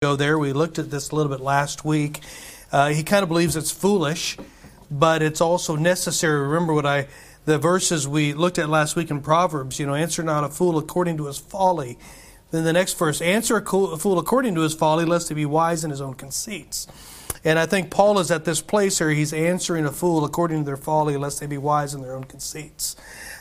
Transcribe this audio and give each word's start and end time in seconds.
go 0.00 0.14
there. 0.14 0.38
We 0.38 0.52
looked 0.52 0.78
at 0.78 0.92
this 0.92 1.10
a 1.10 1.16
little 1.16 1.28
bit 1.28 1.40
last 1.40 1.84
week. 1.84 2.20
Uh, 2.70 2.90
he 2.90 3.02
kind 3.02 3.24
of 3.24 3.28
believes 3.28 3.56
it's 3.56 3.72
foolish, 3.72 4.36
but 4.88 5.22
it's 5.22 5.40
also 5.40 5.74
necessary. 5.74 6.40
Remember 6.40 6.72
what 6.72 6.86
I, 6.86 7.08
the 7.46 7.58
verses 7.58 8.06
we 8.06 8.32
looked 8.32 8.60
at 8.60 8.68
last 8.68 8.94
week 8.94 9.10
in 9.10 9.20
Proverbs. 9.20 9.80
You 9.80 9.86
know, 9.86 9.94
answer 9.94 10.22
not 10.22 10.44
a 10.44 10.50
fool 10.50 10.78
according 10.78 11.16
to 11.16 11.26
his 11.26 11.38
folly. 11.38 11.98
Then 12.52 12.62
the 12.62 12.72
next 12.72 12.96
verse, 12.96 13.20
answer 13.20 13.56
a 13.56 13.64
fool 13.64 14.20
according 14.20 14.54
to 14.54 14.60
his 14.60 14.72
folly, 14.72 15.04
lest 15.04 15.30
he 15.30 15.34
be 15.34 15.46
wise 15.46 15.82
in 15.82 15.90
his 15.90 16.00
own 16.00 16.14
conceits. 16.14 16.86
And 17.44 17.58
I 17.58 17.66
think 17.66 17.90
Paul 17.90 18.20
is 18.20 18.30
at 18.30 18.44
this 18.44 18.60
place 18.60 18.98
here. 18.98 19.10
He's 19.10 19.32
answering 19.32 19.84
a 19.84 19.90
fool 19.90 20.24
according 20.24 20.60
to 20.60 20.64
their 20.64 20.76
folly, 20.76 21.16
lest 21.16 21.40
they 21.40 21.46
be 21.46 21.58
wise 21.58 21.92
in 21.92 22.02
their 22.02 22.14
own 22.14 22.22
conceits. 22.22 22.94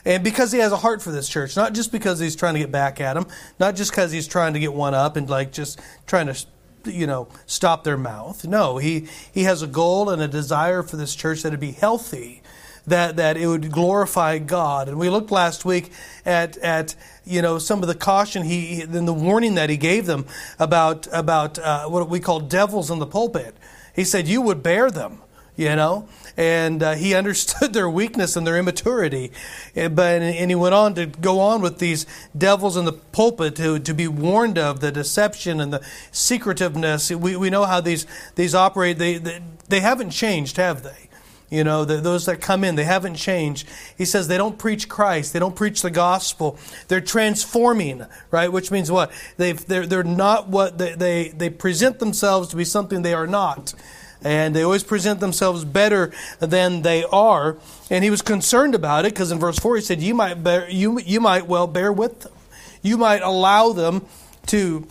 And 0.08 0.24
because 0.24 0.54
he 0.54 0.60
has 0.60 0.71
a 0.71 0.78
heart 0.78 1.02
for 1.02 1.12
this 1.12 1.28
church, 1.28 1.58
not 1.58 1.74
just 1.74 1.92
because 1.92 2.18
he's 2.18 2.38
trying 2.38 2.54
to 2.54 2.62
get 2.62 2.71
back 2.71 3.02
at 3.02 3.16
them, 3.16 3.28
not 3.60 3.76
just 3.76 3.92
because 3.92 4.10
he's 4.10 4.26
trying 4.26 4.54
to 4.54 4.60
get 4.60 4.74
one 4.74 4.94
up 4.94 5.18
and 5.18 5.30
like 5.30 5.52
just 5.52 5.82
trying 6.07 6.28
to 6.28 6.46
you 6.86 7.06
know 7.06 7.28
stop 7.46 7.84
their 7.84 7.98
mouth. 7.98 8.46
No, 8.46 8.78
he 8.78 9.10
he 9.33 9.43
has 9.43 9.61
a 9.61 9.68
goal 9.68 10.10
and 10.10 10.21
a 10.21 10.28
desire 10.30 10.82
for 10.82 10.96
this 10.96 11.14
church 11.14 11.43
that 11.43 11.54
it 11.54 11.60
be 11.60 11.74
healthy, 11.74 12.42
that 12.88 13.18
that 13.18 13.36
it 13.36 13.47
would 13.47 13.70
glorify 13.70 14.38
God. 14.38 14.88
And 14.88 14.97
we 14.97 15.10
looked 15.10 15.30
last 15.30 15.66
week 15.66 15.92
at 16.25 16.55
at 16.60 16.96
you 17.25 17.42
know 17.42 17.60
some 17.60 17.82
of 17.82 17.89
the 17.89 17.96
caution 17.96 18.44
he 18.44 18.83
then 18.83 19.04
the 19.04 19.14
warning 19.14 19.55
that 19.55 19.69
he 19.69 19.75
gave 19.75 20.05
them 20.05 20.25
about 20.58 21.10
about 21.11 21.60
uh, 21.60 21.83
what 21.89 22.08
we 22.08 22.21
call 22.21 22.39
devils 22.39 22.89
in 22.89 23.00
the 23.00 23.05
pulpit. 23.05 23.58
He 23.94 24.05
said 24.05 24.25
you 24.25 24.42
would 24.42 24.64
bear 24.64 24.89
them 24.89 25.21
you 25.57 25.75
know 25.75 26.07
and 26.38 26.82
uh, 26.82 26.93
he 26.93 27.14
understood 27.21 27.74
their 27.74 27.89
weakness 27.89 28.38
and 28.38 28.47
their 28.47 28.57
immaturity 28.57 29.32
eh, 29.75 29.89
but 29.89 30.21
and 30.21 30.50
he 30.50 30.56
went 30.56 30.74
on 30.74 30.96
to 30.96 31.06
go 31.06 31.39
on 31.39 31.61
with 31.61 31.80
these 31.80 32.06
devils 32.38 32.78
in 32.78 32.86
the 32.86 32.94
pulpit 32.94 33.56
to, 33.56 33.80
to 33.80 33.94
be 33.94 34.08
warned 34.08 34.58
of 34.58 34.80
the 34.80 34.92
deception 34.92 35.59
and 35.59 35.73
the 35.73 35.86
secretiveness 36.11 37.11
we, 37.11 37.36
we 37.36 37.50
know 37.50 37.66
how 37.66 37.81
these 37.81 38.06
these 38.36 38.56
operate 38.56 38.97
they, 38.97 39.17
they, 39.17 39.42
they 39.67 39.80
haven't 39.81 40.11
changed 40.11 40.56
have 40.56 40.83
they 40.83 41.08
you 41.50 41.63
know, 41.63 41.85
the, 41.85 41.97
those 41.97 42.25
that 42.25 42.41
come 42.41 42.63
in, 42.66 42.75
they 42.75 42.83
haven't 42.83 43.16
changed. 43.16 43.67
He 43.97 44.03
says 44.03 44.28
they 44.28 44.38
don't 44.38 44.59
preach 44.59 44.89
Christ. 44.89 45.31
They 45.31 45.39
don't 45.39 45.55
preach 45.55 45.81
the 45.81 45.89
gospel. 45.89 46.58
They're 46.89 47.00
transforming, 47.00 48.05
right? 48.31 48.52
Which 48.52 48.69
means 48.69 48.91
what? 48.91 49.11
they 49.38 49.53
they're, 49.53 49.88
they're 49.88 50.03
not 50.03 50.50
what 50.50 50.78
they, 50.78 50.94
they, 50.94 51.30
they 51.30 51.50
present 51.50 52.00
themselves 52.00 52.50
to 52.50 52.58
be 52.58 52.66
something 52.66 53.02
they 53.02 53.13
are 53.13 53.28
not 53.28 53.73
and 54.23 54.55
they 54.55 54.63
always 54.63 54.83
present 54.83 55.19
themselves 55.19 55.63
better 55.65 56.11
than 56.39 56.81
they 56.81 57.03
are. 57.03 57.57
And 57.89 58.03
he 58.03 58.09
was 58.09 58.21
concerned 58.21 58.75
about 58.75 59.05
it 59.05 59.13
because 59.13 59.31
in 59.31 59.39
verse 59.39 59.59
4 59.59 59.77
he 59.77 59.81
said, 59.81 60.01
you 60.01 60.13
might, 60.13 60.43
bear, 60.43 60.69
you, 60.69 60.99
you 60.99 61.21
might 61.21 61.47
well 61.47 61.67
bear 61.67 61.91
with 61.91 62.21
them. 62.21 62.33
You 62.81 62.97
might 62.97 63.21
allow 63.21 63.73
them 63.73 64.05
to 64.47 64.88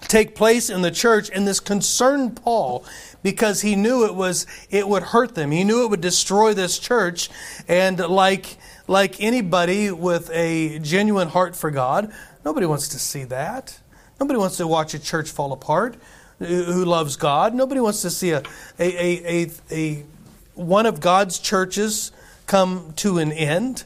take 0.00 0.34
place 0.34 0.70
in 0.70 0.82
the 0.82 0.90
church. 0.90 1.30
And 1.30 1.46
this 1.46 1.60
concerned 1.60 2.40
Paul 2.42 2.84
because 3.22 3.62
he 3.62 3.74
knew 3.74 4.04
it 4.04 4.14
was 4.14 4.46
it 4.70 4.88
would 4.88 5.02
hurt 5.02 5.34
them. 5.34 5.50
He 5.50 5.64
knew 5.64 5.84
it 5.84 5.90
would 5.90 6.00
destroy 6.00 6.54
this 6.54 6.78
church. 6.78 7.28
And 7.66 7.98
like 7.98 8.56
like 8.86 9.20
anybody 9.20 9.90
with 9.90 10.30
a 10.30 10.78
genuine 10.78 11.28
heart 11.28 11.56
for 11.56 11.70
God, 11.70 12.12
nobody 12.44 12.66
wants 12.66 12.88
to 12.88 12.98
see 12.98 13.24
that. 13.24 13.80
Nobody 14.20 14.38
wants 14.38 14.58
to 14.58 14.66
watch 14.66 14.94
a 14.94 14.98
church 14.98 15.30
fall 15.30 15.52
apart 15.52 15.96
who 16.38 16.84
loves 16.84 17.16
God. 17.16 17.54
Nobody 17.54 17.80
wants 17.80 18.02
to 18.02 18.10
see 18.10 18.30
a, 18.30 18.42
a, 18.78 19.44
a, 19.44 19.50
a, 19.70 20.04
one 20.54 20.86
of 20.86 21.00
God's 21.00 21.38
churches 21.38 22.12
come 22.46 22.92
to 22.96 23.18
an 23.18 23.32
end. 23.32 23.84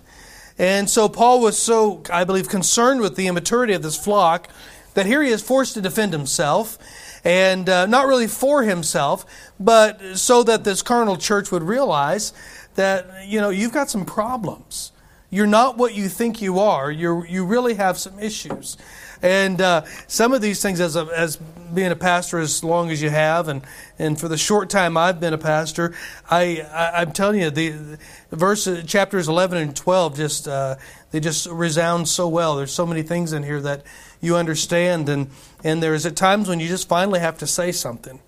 And 0.58 0.90
so 0.90 1.08
Paul 1.08 1.40
was 1.40 1.58
so, 1.58 2.02
I 2.12 2.24
believe, 2.24 2.48
concerned 2.48 3.00
with 3.00 3.16
the 3.16 3.26
immaturity 3.28 3.72
of 3.72 3.82
this 3.82 3.96
flock 3.96 4.48
that 4.94 5.06
here 5.06 5.22
he 5.22 5.30
is 5.30 5.42
forced 5.42 5.74
to 5.74 5.80
defend 5.80 6.12
himself. 6.12 6.78
And 7.22 7.68
uh, 7.68 7.86
not 7.86 8.06
really 8.06 8.26
for 8.26 8.62
himself, 8.62 9.26
but 9.60 10.16
so 10.16 10.42
that 10.42 10.64
this 10.64 10.80
carnal 10.80 11.18
church 11.18 11.52
would 11.52 11.62
realize 11.62 12.32
that, 12.76 13.26
you 13.26 13.40
know, 13.40 13.50
you've 13.50 13.74
got 13.74 13.90
some 13.90 14.06
problems. 14.06 14.92
You're 15.28 15.46
not 15.46 15.76
what 15.76 15.94
you 15.94 16.08
think 16.08 16.40
you 16.40 16.58
are. 16.58 16.90
you 16.90 17.24
you 17.24 17.44
really 17.44 17.74
have 17.74 17.98
some 17.98 18.18
issues. 18.18 18.76
And 19.22 19.60
uh, 19.60 19.84
some 20.06 20.32
of 20.32 20.40
these 20.40 20.62
things, 20.62 20.80
as, 20.80 20.96
a, 20.96 21.06
as 21.14 21.36
being 21.36 21.92
a 21.92 21.96
pastor 21.96 22.38
as 22.38 22.64
long 22.64 22.90
as 22.90 23.02
you 23.02 23.10
have, 23.10 23.48
and, 23.48 23.62
and 23.98 24.18
for 24.18 24.28
the 24.28 24.38
short 24.38 24.70
time 24.70 24.96
I've 24.96 25.20
been 25.20 25.34
a 25.34 25.38
pastor, 25.38 25.94
I, 26.30 26.66
I 26.72 27.02
am 27.02 27.12
telling 27.12 27.40
you 27.40 27.50
the, 27.50 27.98
the 28.30 28.84
chapters 28.86 29.28
11 29.28 29.58
and 29.58 29.76
12 29.76 30.16
just 30.16 30.48
uh, 30.48 30.76
they 31.10 31.20
just 31.20 31.46
resound 31.46 32.08
so 32.08 32.28
well. 32.28 32.56
There's 32.56 32.72
so 32.72 32.86
many 32.86 33.02
things 33.02 33.32
in 33.32 33.42
here 33.42 33.60
that 33.60 33.82
you 34.20 34.36
understand, 34.36 35.08
and 35.08 35.30
and 35.64 35.82
there's 35.82 36.06
at 36.06 36.16
times 36.16 36.48
when 36.48 36.60
you 36.60 36.68
just 36.68 36.88
finally 36.88 37.20
have 37.20 37.38
to 37.38 37.46
say 37.46 37.72
something, 37.72 38.20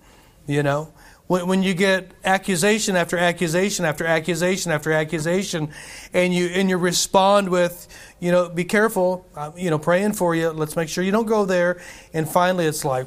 you 0.47 0.63
know. 0.63 0.91
When, 1.27 1.47
when 1.47 1.63
you 1.63 1.73
get 1.73 2.11
accusation 2.25 2.97
after 2.97 3.17
accusation 3.17 3.85
after 3.85 4.05
accusation 4.05 4.71
after 4.71 4.91
accusation, 4.91 5.69
and 6.13 6.33
you 6.33 6.47
and 6.47 6.69
you 6.69 6.77
respond 6.77 7.49
with, 7.49 7.87
you 8.23 8.31
know, 8.31 8.47
be 8.47 8.63
careful, 8.63 9.25
I'm, 9.35 9.57
you 9.57 9.69
know, 9.69 9.77
praying 9.77 10.13
for 10.13 10.33
you. 10.33 10.49
Let's 10.51 10.77
make 10.77 10.87
sure 10.87 11.03
you 11.03 11.11
don't 11.11 11.25
go 11.25 11.43
there. 11.43 11.81
And 12.13 12.27
finally, 12.27 12.65
it's 12.65 12.85
like, 12.85 13.05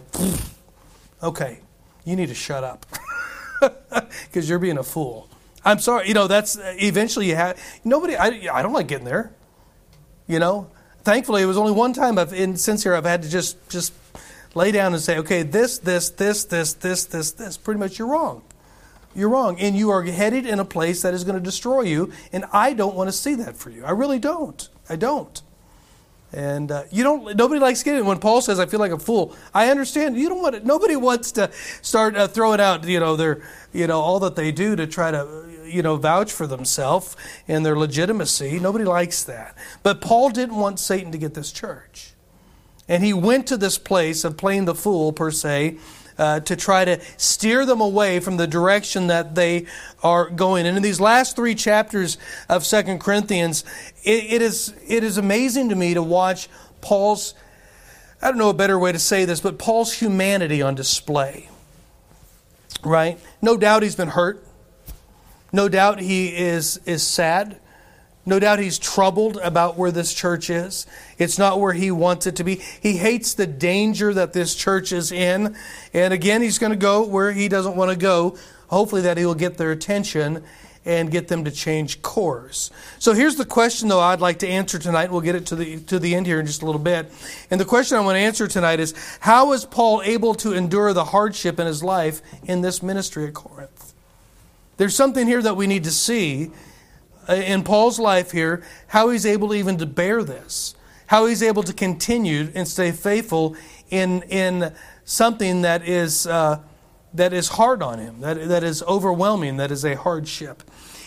okay, 1.22 1.60
you 2.04 2.16
need 2.16 2.28
to 2.28 2.34
shut 2.34 2.62
up 2.62 2.84
because 4.26 4.46
you're 4.46 4.58
being 4.58 4.76
a 4.76 4.82
fool. 4.82 5.30
I'm 5.64 5.78
sorry, 5.78 6.06
you 6.06 6.12
know, 6.12 6.26
that's 6.26 6.58
uh, 6.58 6.74
eventually 6.76 7.28
you 7.28 7.34
have 7.34 7.58
nobody. 7.82 8.14
I, 8.14 8.26
I 8.52 8.62
don't 8.62 8.74
like 8.74 8.88
getting 8.88 9.06
there. 9.06 9.32
You 10.26 10.38
know, 10.38 10.70
thankfully, 11.02 11.40
it 11.40 11.46
was 11.46 11.56
only 11.56 11.72
one 11.72 11.94
time 11.94 12.18
I've 12.18 12.34
in 12.34 12.56
since 12.56 12.82
here 12.82 12.94
I've 12.94 13.06
had 13.06 13.22
to 13.22 13.30
just 13.30 13.56
just 13.70 13.94
lay 14.54 14.70
down 14.70 14.92
and 14.92 15.02
say, 15.02 15.16
okay, 15.18 15.42
this, 15.42 15.78
this, 15.78 16.10
this, 16.10 16.44
this, 16.44 16.74
this, 16.74 17.04
this, 17.06 17.32
this. 17.32 17.56
Pretty 17.56 17.80
much 17.80 17.98
you're 17.98 18.08
wrong. 18.08 18.42
You're 19.16 19.30
wrong. 19.30 19.58
And 19.58 19.76
you 19.76 19.90
are 19.90 20.02
headed 20.02 20.46
in 20.46 20.60
a 20.60 20.64
place 20.64 21.02
that 21.02 21.14
is 21.14 21.24
going 21.24 21.36
to 21.36 21.42
destroy 21.42 21.82
you. 21.82 22.12
And 22.32 22.44
I 22.52 22.74
don't 22.74 22.94
want 22.94 23.08
to 23.08 23.12
see 23.12 23.34
that 23.36 23.56
for 23.56 23.70
you. 23.70 23.84
I 23.84 23.90
really 23.90 24.18
don't. 24.18 24.68
I 24.88 24.96
don't. 24.96 25.42
And 26.32 26.70
uh, 26.70 26.82
you 26.90 27.02
don't. 27.02 27.36
Nobody 27.36 27.60
likes 27.60 27.82
getting 27.82 28.04
when 28.04 28.18
Paul 28.18 28.42
says, 28.42 28.58
"I 28.58 28.66
feel 28.66 28.80
like 28.80 28.90
a 28.90 28.98
fool." 28.98 29.34
I 29.54 29.70
understand. 29.70 30.18
You 30.18 30.28
don't 30.28 30.42
want 30.42 30.56
it. 30.56 30.66
Nobody 30.66 30.96
wants 30.96 31.32
to 31.32 31.50
start 31.82 32.16
uh, 32.16 32.26
throwing 32.26 32.60
out, 32.60 32.84
you 32.84 32.98
know, 32.98 33.16
their, 33.16 33.42
you 33.72 33.86
know, 33.86 34.00
all 34.00 34.18
that 34.20 34.34
they 34.34 34.50
do 34.50 34.74
to 34.76 34.86
try 34.88 35.12
to, 35.12 35.46
you 35.64 35.82
know, 35.82 35.96
vouch 35.96 36.32
for 36.32 36.46
themselves 36.46 37.16
and 37.46 37.64
their 37.64 37.76
legitimacy. 37.76 38.58
Nobody 38.58 38.84
likes 38.84 39.22
that. 39.24 39.56
But 39.84 40.00
Paul 40.00 40.30
didn't 40.30 40.56
want 40.56 40.80
Satan 40.80 41.12
to 41.12 41.18
get 41.18 41.34
this 41.34 41.52
church. 41.52 42.12
And 42.88 43.02
he 43.02 43.12
went 43.12 43.46
to 43.48 43.56
this 43.56 43.78
place 43.78 44.24
of 44.24 44.36
playing 44.36 44.64
the 44.64 44.74
fool, 44.74 45.12
per 45.12 45.30
se, 45.30 45.78
uh, 46.18 46.40
to 46.40 46.56
try 46.56 46.84
to 46.84 47.00
steer 47.16 47.66
them 47.66 47.80
away 47.80 48.20
from 48.20 48.36
the 48.36 48.46
direction 48.46 49.08
that 49.08 49.34
they 49.34 49.66
are 50.02 50.30
going. 50.30 50.66
And 50.66 50.76
in 50.76 50.82
these 50.82 51.00
last 51.00 51.36
three 51.36 51.54
chapters 51.54 52.18
of 52.48 52.64
Second 52.64 53.00
Corinthians, 53.00 53.64
it, 54.02 54.32
it, 54.32 54.42
is, 54.42 54.74
it 54.86 55.04
is 55.04 55.18
amazing 55.18 55.68
to 55.68 55.74
me 55.74 55.94
to 55.94 56.02
watch 56.02 56.48
Paul's, 56.80 57.34
I 58.22 58.28
don't 58.28 58.38
know 58.38 58.50
a 58.50 58.54
better 58.54 58.78
way 58.78 58.92
to 58.92 58.98
say 58.98 59.24
this, 59.24 59.40
but 59.40 59.58
Paul's 59.58 59.92
humanity 59.94 60.62
on 60.62 60.74
display. 60.74 61.48
Right? 62.82 63.18
No 63.42 63.56
doubt 63.56 63.82
he's 63.82 63.96
been 63.96 64.08
hurt. 64.08 64.42
No 65.52 65.68
doubt 65.68 66.00
he 66.00 66.36
is, 66.36 66.78
is 66.86 67.02
sad. 67.02 67.60
No 68.26 68.40
doubt 68.40 68.58
he's 68.58 68.78
troubled 68.78 69.36
about 69.36 69.76
where 69.76 69.92
this 69.92 70.12
church 70.12 70.50
is. 70.50 70.84
It's 71.16 71.38
not 71.38 71.60
where 71.60 71.72
he 71.72 71.92
wants 71.92 72.26
it 72.26 72.34
to 72.36 72.44
be. 72.44 72.56
He 72.56 72.96
hates 72.96 73.34
the 73.34 73.46
danger 73.46 74.12
that 74.12 74.32
this 74.32 74.56
church 74.56 74.90
is 74.90 75.12
in. 75.12 75.56
And 75.94 76.12
again, 76.12 76.42
he's 76.42 76.58
going 76.58 76.72
to 76.72 76.76
go 76.76 77.06
where 77.06 77.32
he 77.32 77.48
doesn't 77.48 77.76
want 77.76 77.92
to 77.92 77.96
go. 77.96 78.36
Hopefully, 78.66 79.02
that 79.02 79.16
he'll 79.16 79.36
get 79.36 79.58
their 79.58 79.70
attention 79.70 80.42
and 80.84 81.10
get 81.10 81.28
them 81.28 81.44
to 81.44 81.50
change 81.52 82.02
course. 82.02 82.70
So 82.98 83.12
here's 83.12 83.36
the 83.36 83.44
question, 83.44 83.88
though, 83.88 84.00
I'd 84.00 84.20
like 84.20 84.40
to 84.40 84.48
answer 84.48 84.78
tonight. 84.78 85.10
We'll 85.10 85.20
get 85.20 85.34
it 85.34 85.46
to 85.46 85.56
the, 85.56 85.80
to 85.80 85.98
the 85.98 86.14
end 86.14 86.26
here 86.26 86.40
in 86.40 86.46
just 86.46 86.62
a 86.62 86.66
little 86.66 86.80
bit. 86.80 87.12
And 87.50 87.60
the 87.60 87.64
question 87.64 87.96
I 87.96 88.00
want 88.00 88.16
to 88.16 88.20
answer 88.20 88.48
tonight 88.48 88.80
is 88.80 88.92
How 89.20 89.52
is 89.52 89.64
Paul 89.64 90.02
able 90.04 90.34
to 90.36 90.52
endure 90.52 90.92
the 90.92 91.06
hardship 91.06 91.60
in 91.60 91.66
his 91.66 91.82
life 91.84 92.22
in 92.44 92.60
this 92.60 92.82
ministry 92.82 93.26
at 93.26 93.34
Corinth? 93.34 93.94
There's 94.78 94.94
something 94.94 95.26
here 95.26 95.42
that 95.42 95.56
we 95.56 95.66
need 95.66 95.84
to 95.84 95.92
see 95.92 96.50
in 97.28 97.62
Paul's 97.62 97.98
life 97.98 98.30
here, 98.30 98.62
how 98.88 99.10
he's 99.10 99.26
able 99.26 99.54
even 99.54 99.76
to 99.78 99.86
bear 99.86 100.22
this, 100.22 100.74
how 101.08 101.26
he's 101.26 101.42
able 101.42 101.62
to 101.62 101.72
continue 101.72 102.50
and 102.54 102.66
stay 102.66 102.92
faithful 102.92 103.56
in, 103.90 104.22
in 104.22 104.72
something 105.04 105.62
that 105.62 105.86
is, 105.86 106.26
uh, 106.26 106.60
that 107.14 107.32
is 107.32 107.48
hard 107.48 107.82
on 107.82 107.98
him, 107.98 108.20
that, 108.20 108.48
that 108.48 108.62
is 108.64 108.82
overwhelming, 108.82 109.56
that 109.56 109.70
is 109.70 109.84
a 109.84 109.96
hardship. 109.96 110.62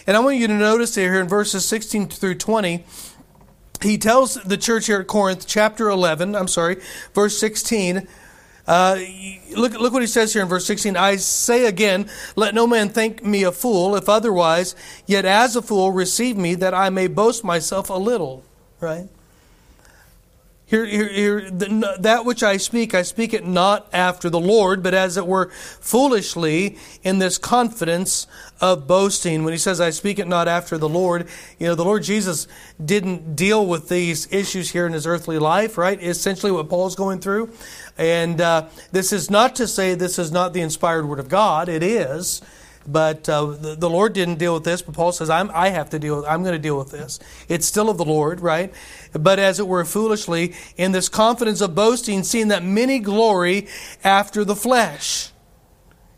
And 0.08 0.18
I 0.18 0.22
want 0.22 0.38
you 0.38 0.48
to 0.48 0.54
notice 0.54 0.96
here 0.96 1.20
in 1.20 1.28
verses 1.28 1.66
16 1.66 2.10
through 2.10 2.36
20, 2.36 2.84
he 3.82 3.98
tells 3.98 4.36
the 4.36 4.58
church 4.58 4.88
here 4.88 5.00
at 5.00 5.08
Corinth, 5.08 5.46
chapter 5.48 5.90
11, 5.90 6.36
I'm 6.36 6.48
sorry, 6.48 6.82
verse 7.14 7.38
16, 7.38 8.08
uh, 8.70 9.00
look, 9.58 9.74
look 9.74 9.94
what 9.94 10.04
he 10.04 10.08
says 10.08 10.32
here 10.32 10.44
in 10.44 10.48
verse 10.48 10.64
16. 10.66 10.96
I 10.96 11.16
say 11.16 11.66
again, 11.66 12.08
let 12.36 12.54
no 12.54 12.68
man 12.68 12.90
think 12.90 13.26
me 13.26 13.42
a 13.42 13.52
fool, 13.52 13.96
if 13.96 14.08
otherwise, 14.08 14.76
yet 15.08 15.26
as 15.26 15.56
a 15.56 15.64
fool 15.64 15.92
receive 15.92 16.38
me, 16.38 16.54
that 16.54 16.76
I 16.76 16.92
may 16.92 17.08
boast 17.08 17.44
myself 17.44 17.90
a 17.90 17.96
little. 17.96 18.44
Right? 18.80 19.10
Here, 20.70 20.86
here, 20.86 21.08
here 21.10 21.50
the, 21.50 21.98
that 22.00 22.26
which 22.26 22.44
I 22.44 22.58
speak, 22.58 22.94
I 22.94 23.02
speak 23.02 23.34
it 23.34 23.44
not 23.44 23.90
after 23.92 24.30
the 24.30 24.40
Lord, 24.40 24.84
but 24.84 24.94
as 24.94 25.18
it 25.18 25.26
were 25.26 25.50
foolishly 25.50 26.78
in 27.02 27.18
this 27.18 27.40
confidence 27.40 28.28
of 28.62 28.86
boasting. 28.86 29.44
When 29.44 29.52
he 29.52 29.58
says, 29.58 29.82
I 29.82 29.90
speak 29.90 30.20
it 30.20 30.28
not 30.28 30.48
after 30.48 30.78
the 30.78 30.88
Lord, 30.88 31.28
you 31.58 31.66
know, 31.66 31.74
the 31.74 31.84
Lord 31.84 32.04
Jesus 32.04 32.48
didn't 32.84 33.36
deal 33.36 33.66
with 33.66 33.90
these 33.90 34.32
issues 34.32 34.70
here 34.70 34.86
in 34.86 34.94
his 34.94 35.08
earthly 35.08 35.40
life, 35.40 35.76
right? 35.76 36.00
Essentially 36.04 36.52
what 36.52 36.70
Paul's 36.70 36.96
going 36.96 37.20
through. 37.20 37.52
And 37.98 38.40
uh, 38.40 38.68
this 38.92 39.12
is 39.12 39.32
not 39.32 39.56
to 39.56 39.68
say 39.68 39.96
this 39.96 40.20
is 40.20 40.32
not 40.32 40.54
the 40.54 40.62
inspired 40.62 41.08
word 41.08 41.20
of 41.20 41.30
God, 41.30 41.68
it 41.68 41.82
is. 41.82 42.44
But 42.88 43.28
uh, 43.30 43.46
the, 43.46 43.76
the, 43.76 43.90
Lord 43.90 44.14
didn't 44.14 44.40
deal 44.40 44.54
with 44.56 44.64
this, 44.64 44.82
but 44.82 44.96
Paul 44.96 45.12
says, 45.12 45.30
I'm, 45.30 45.52
I 45.54 45.70
have 45.70 45.90
to 45.92 46.00
deal 46.00 46.18
with, 46.18 46.26
I'm 46.26 46.42
going 46.42 46.54
to 46.54 46.60
deal 46.60 46.78
with 46.78 46.92
this. 46.92 47.20
It's 47.48 47.66
still 47.66 47.90
of 47.90 47.98
the 47.98 48.06
Lord, 48.06 48.40
right? 48.40 48.74
But 49.14 49.38
as 49.38 49.60
it 49.60 49.68
were 49.68 49.84
foolishly, 49.86 50.56
in 50.78 50.92
this 50.92 51.10
confidence 51.10 51.62
of 51.62 51.76
boasting, 51.76 52.24
seeing 52.24 52.48
that 52.48 52.64
many 52.64 53.00
glory 53.00 53.68
after 54.04 54.44
the 54.44 54.56
flesh. 54.56 55.32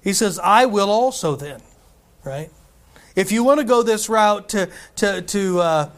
He 0.01 0.13
says, 0.13 0.39
I 0.39 0.65
will 0.65 0.89
also 0.89 1.35
then, 1.35 1.61
right? 2.23 2.51
If 3.15 3.31
you 3.31 3.43
want 3.43 3.59
to 3.59 3.65
go 3.65 3.83
this 3.83 4.07
route 4.07 4.49
to, 4.49 4.69
to, 4.97 5.21
to, 5.21 5.59
uh, 5.59 5.89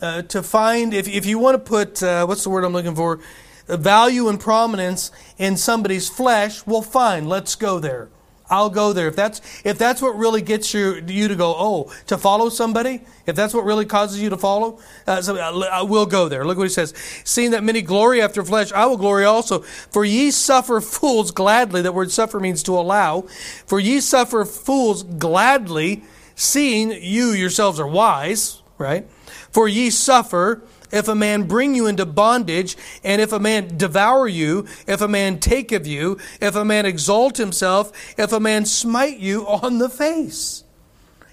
uh, 0.00 0.22
to 0.22 0.42
find, 0.42 0.94
if, 0.94 1.08
if 1.08 1.26
you 1.26 1.38
want 1.38 1.54
to 1.54 1.58
put, 1.58 2.02
uh, 2.02 2.24
what's 2.26 2.44
the 2.44 2.50
word 2.50 2.64
I'm 2.64 2.72
looking 2.72 2.94
for? 2.94 3.20
Value 3.68 4.28
and 4.28 4.40
prominence 4.40 5.10
in 5.38 5.56
somebody's 5.56 6.08
flesh, 6.08 6.66
well, 6.66 6.82
fine, 6.82 7.28
let's 7.28 7.54
go 7.54 7.78
there. 7.78 8.08
I'll 8.52 8.68
go 8.68 8.92
there. 8.92 9.08
If 9.08 9.16
that's 9.16 9.40
if 9.64 9.78
that's 9.78 10.02
what 10.02 10.14
really 10.14 10.42
gets 10.42 10.74
you 10.74 11.02
you 11.06 11.26
to 11.26 11.34
go, 11.34 11.54
oh, 11.56 11.90
to 12.08 12.18
follow 12.18 12.50
somebody, 12.50 13.00
if 13.24 13.34
that's 13.34 13.54
what 13.54 13.64
really 13.64 13.86
causes 13.86 14.20
you 14.20 14.28
to 14.28 14.36
follow, 14.36 14.78
uh, 15.06 15.22
so 15.22 15.36
uh, 15.36 15.68
I 15.72 15.82
will 15.82 16.04
go 16.04 16.28
there. 16.28 16.44
Look 16.44 16.58
what 16.58 16.64
he 16.64 16.68
says: 16.68 16.92
"Seeing 17.24 17.52
that 17.52 17.64
many 17.64 17.80
glory 17.80 18.20
after 18.20 18.44
flesh, 18.44 18.70
I 18.70 18.84
will 18.84 18.98
glory 18.98 19.24
also. 19.24 19.60
For 19.60 20.04
ye 20.04 20.30
suffer 20.30 20.82
fools 20.82 21.30
gladly." 21.30 21.80
That 21.80 21.94
word 21.94 22.10
"suffer" 22.10 22.38
means 22.38 22.62
to 22.64 22.78
allow. 22.78 23.22
For 23.66 23.80
ye 23.80 24.00
suffer 24.00 24.44
fools 24.44 25.02
gladly, 25.02 26.04
seeing 26.34 26.90
you 26.90 27.30
yourselves 27.30 27.80
are 27.80 27.86
wise. 27.86 28.60
Right? 28.76 29.08
For 29.50 29.66
ye 29.66 29.88
suffer 29.88 30.62
if 30.92 31.08
a 31.08 31.14
man 31.14 31.44
bring 31.44 31.74
you 31.74 31.86
into 31.86 32.06
bondage, 32.06 32.76
and 33.02 33.20
if 33.20 33.32
a 33.32 33.40
man 33.40 33.76
devour 33.76 34.28
you, 34.28 34.66
if 34.86 35.00
a 35.00 35.08
man 35.08 35.40
take 35.40 35.72
of 35.72 35.86
you, 35.86 36.18
if 36.40 36.54
a 36.54 36.64
man 36.64 36.86
exalt 36.86 37.38
himself, 37.38 37.92
if 38.18 38.32
a 38.32 38.40
man 38.40 38.66
smite 38.66 39.18
you 39.18 39.46
on 39.48 39.78
the 39.78 39.88
face. 39.88 40.64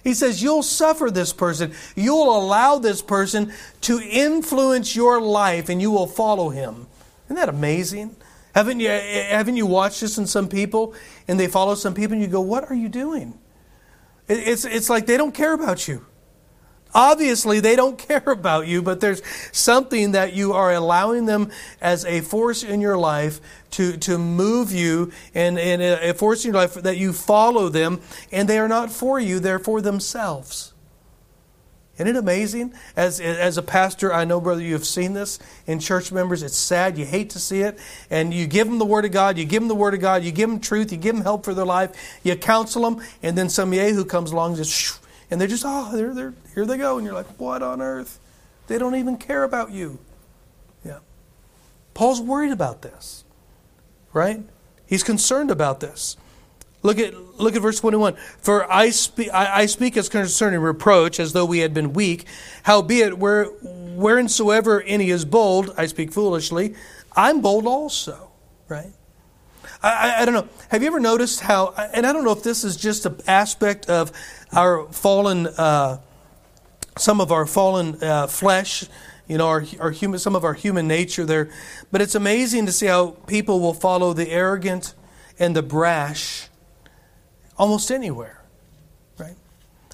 He 0.03 0.13
says, 0.13 0.41
You'll 0.41 0.63
suffer 0.63 1.11
this 1.11 1.33
person. 1.33 1.73
You'll 1.95 2.35
allow 2.35 2.79
this 2.79 3.01
person 3.01 3.53
to 3.81 3.99
influence 3.99 4.95
your 4.95 5.21
life, 5.21 5.69
and 5.69 5.81
you 5.81 5.91
will 5.91 6.07
follow 6.07 6.49
him. 6.49 6.87
Isn't 7.25 7.35
that 7.35 7.49
amazing? 7.49 8.15
Haven't 8.55 8.79
you, 8.79 8.89
haven't 8.89 9.57
you 9.57 9.65
watched 9.65 10.01
this 10.01 10.17
in 10.17 10.25
some 10.25 10.47
people, 10.47 10.93
and 11.27 11.39
they 11.39 11.47
follow 11.47 11.75
some 11.75 11.93
people, 11.93 12.13
and 12.13 12.21
you 12.21 12.27
go, 12.27 12.41
What 12.41 12.71
are 12.71 12.75
you 12.75 12.89
doing? 12.89 13.37
It's, 14.27 14.63
it's 14.63 14.89
like 14.89 15.05
they 15.05 15.17
don't 15.17 15.33
care 15.33 15.53
about 15.53 15.87
you. 15.87 16.05
Obviously, 16.93 17.59
they 17.59 17.75
don't 17.75 17.97
care 18.07 18.23
about 18.25 18.67
you, 18.67 18.81
but 18.81 18.99
there's 18.99 19.21
something 19.51 20.13
that 20.13 20.33
you 20.33 20.53
are 20.53 20.73
allowing 20.73 21.25
them 21.25 21.51
as 21.81 22.05
a 22.05 22.21
force 22.21 22.63
in 22.63 22.81
your 22.81 22.97
life 22.97 23.41
to, 23.71 23.97
to 23.97 24.17
move 24.17 24.71
you 24.71 25.11
and, 25.33 25.59
and 25.59 25.81
a 25.81 26.13
force 26.13 26.43
in 26.43 26.51
your 26.51 26.61
life 26.61 26.73
that 26.73 26.97
you 26.97 27.13
follow 27.13 27.69
them, 27.69 28.01
and 28.31 28.49
they 28.49 28.57
are 28.57 28.67
not 28.67 28.91
for 28.91 29.19
you, 29.19 29.39
they're 29.39 29.59
for 29.59 29.81
themselves. 29.81 30.73
Isn't 31.99 32.15
it 32.15 32.15
amazing? 32.15 32.73
As, 32.95 33.19
as 33.19 33.57
a 33.57 33.61
pastor, 33.61 34.13
I 34.13 34.23
know, 34.23 34.39
brother, 34.39 34.61
you 34.61 34.71
have 34.71 34.85
seen 34.85 35.11
this 35.11 35.37
in 35.67 35.81
church 35.81 36.13
members. 36.13 36.43
It's 36.43 36.55
sad. 36.55 36.97
You 36.97 37.05
hate 37.05 37.31
to 37.31 37.39
see 37.39 37.59
it. 37.59 37.77
And 38.09 38.33
you 38.33 38.47
give 38.47 38.67
them 38.67 38.79
the 38.79 38.85
Word 38.85 39.03
of 39.03 39.11
God. 39.11 39.37
You 39.37 39.43
give 39.43 39.61
them 39.61 39.67
the 39.67 39.75
Word 39.75 39.93
of 39.93 39.99
God. 39.99 40.23
You 40.23 40.31
give 40.31 40.49
them 40.49 40.61
truth. 40.61 40.93
You 40.93 40.97
give 40.97 41.13
them 41.13 41.25
help 41.25 41.43
for 41.43 41.53
their 41.53 41.65
life. 41.65 42.21
You 42.23 42.37
counsel 42.37 42.89
them. 42.89 43.05
And 43.21 43.37
then 43.37 43.49
some 43.49 43.73
Yahoo 43.73 44.05
comes 44.05 44.31
along 44.31 44.51
and 44.51 44.63
just 44.63 45.01
and 45.31 45.39
they're 45.39 45.47
just, 45.47 45.63
oh, 45.65 45.95
they're, 45.95 46.13
they're, 46.13 46.33
here 46.53 46.65
they 46.65 46.77
go. 46.77 46.97
And 46.97 47.05
you're 47.05 47.13
like, 47.13 47.27
what 47.39 47.61
on 47.61 47.81
earth? 47.81 48.19
They 48.67 48.77
don't 48.77 48.95
even 48.95 49.17
care 49.17 49.43
about 49.43 49.71
you. 49.71 49.99
Yeah. 50.83 50.99
Paul's 51.93 52.21
worried 52.21 52.51
about 52.51 52.81
this, 52.81 53.23
right? 54.13 54.41
He's 54.85 55.03
concerned 55.03 55.51
about 55.51 55.79
this. 55.79 56.17
Look 56.81 56.97
at, 56.97 57.13
look 57.39 57.55
at 57.55 57.61
verse 57.61 57.79
21. 57.79 58.15
For 58.39 58.71
I 58.71 58.89
speak, 58.91 59.29
I, 59.33 59.61
I 59.61 59.65
speak 59.65 59.97
as 59.97 60.07
concerning 60.07 60.61
reproach, 60.61 61.19
as 61.19 61.33
though 61.33 61.45
we 61.45 61.59
had 61.59 61.73
been 61.73 61.93
weak. 61.93 62.25
Howbeit, 62.63 63.17
where, 63.17 63.45
wheresoever 63.45 64.81
any 64.81 65.09
is 65.09 65.25
bold, 65.25 65.73
I 65.77 65.87
speak 65.87 66.13
foolishly, 66.13 66.75
I'm 67.15 67.41
bold 67.41 67.67
also, 67.67 68.31
right? 68.69 68.93
I, 69.81 69.89
I, 69.89 70.21
I, 70.21 70.25
don't 70.25 70.33
know. 70.33 70.47
Have 70.69 70.81
you 70.81 70.87
ever 70.87 70.99
noticed 70.99 71.39
how, 71.41 71.73
and 71.93 72.05
I 72.05 72.11
don't 72.11 72.23
know 72.23 72.31
if 72.31 72.43
this 72.43 72.63
is 72.63 72.75
just 72.75 73.05
an 73.05 73.19
aspect 73.27 73.89
of 73.89 74.11
our 74.51 74.85
fallen, 74.91 75.47
uh, 75.47 75.99
some 76.97 77.21
of 77.21 77.31
our 77.31 77.45
fallen 77.45 78.01
uh, 78.03 78.27
flesh, 78.27 78.85
you 79.27 79.37
know, 79.37 79.47
our, 79.47 79.63
our 79.79 79.91
human, 79.91 80.19
some 80.19 80.35
of 80.35 80.43
our 80.43 80.53
human 80.53 80.87
nature 80.87 81.25
there, 81.25 81.49
but 81.91 82.01
it's 82.01 82.15
amazing 82.15 82.65
to 82.65 82.71
see 82.71 82.87
how 82.87 83.11
people 83.27 83.59
will 83.59 83.73
follow 83.73 84.11
the 84.11 84.29
arrogant 84.29 84.95
and 85.37 85.55
the 85.55 85.63
brash 85.63 86.49
almost 87.57 87.91
anywhere, 87.91 88.43
right? 89.17 89.35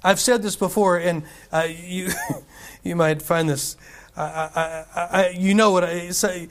I've 0.04 0.20
said 0.20 0.42
this 0.42 0.56
before, 0.56 0.98
and 0.98 1.24
uh, 1.52 1.68
you, 1.70 2.10
you 2.84 2.96
might 2.96 3.22
find 3.22 3.48
this. 3.48 3.78
I, 4.18 4.24
I, 4.24 4.86
I, 4.96 5.30
you 5.30 5.54
know 5.54 5.72
what 5.72 5.84
I 5.84 6.10
say. 6.12 6.48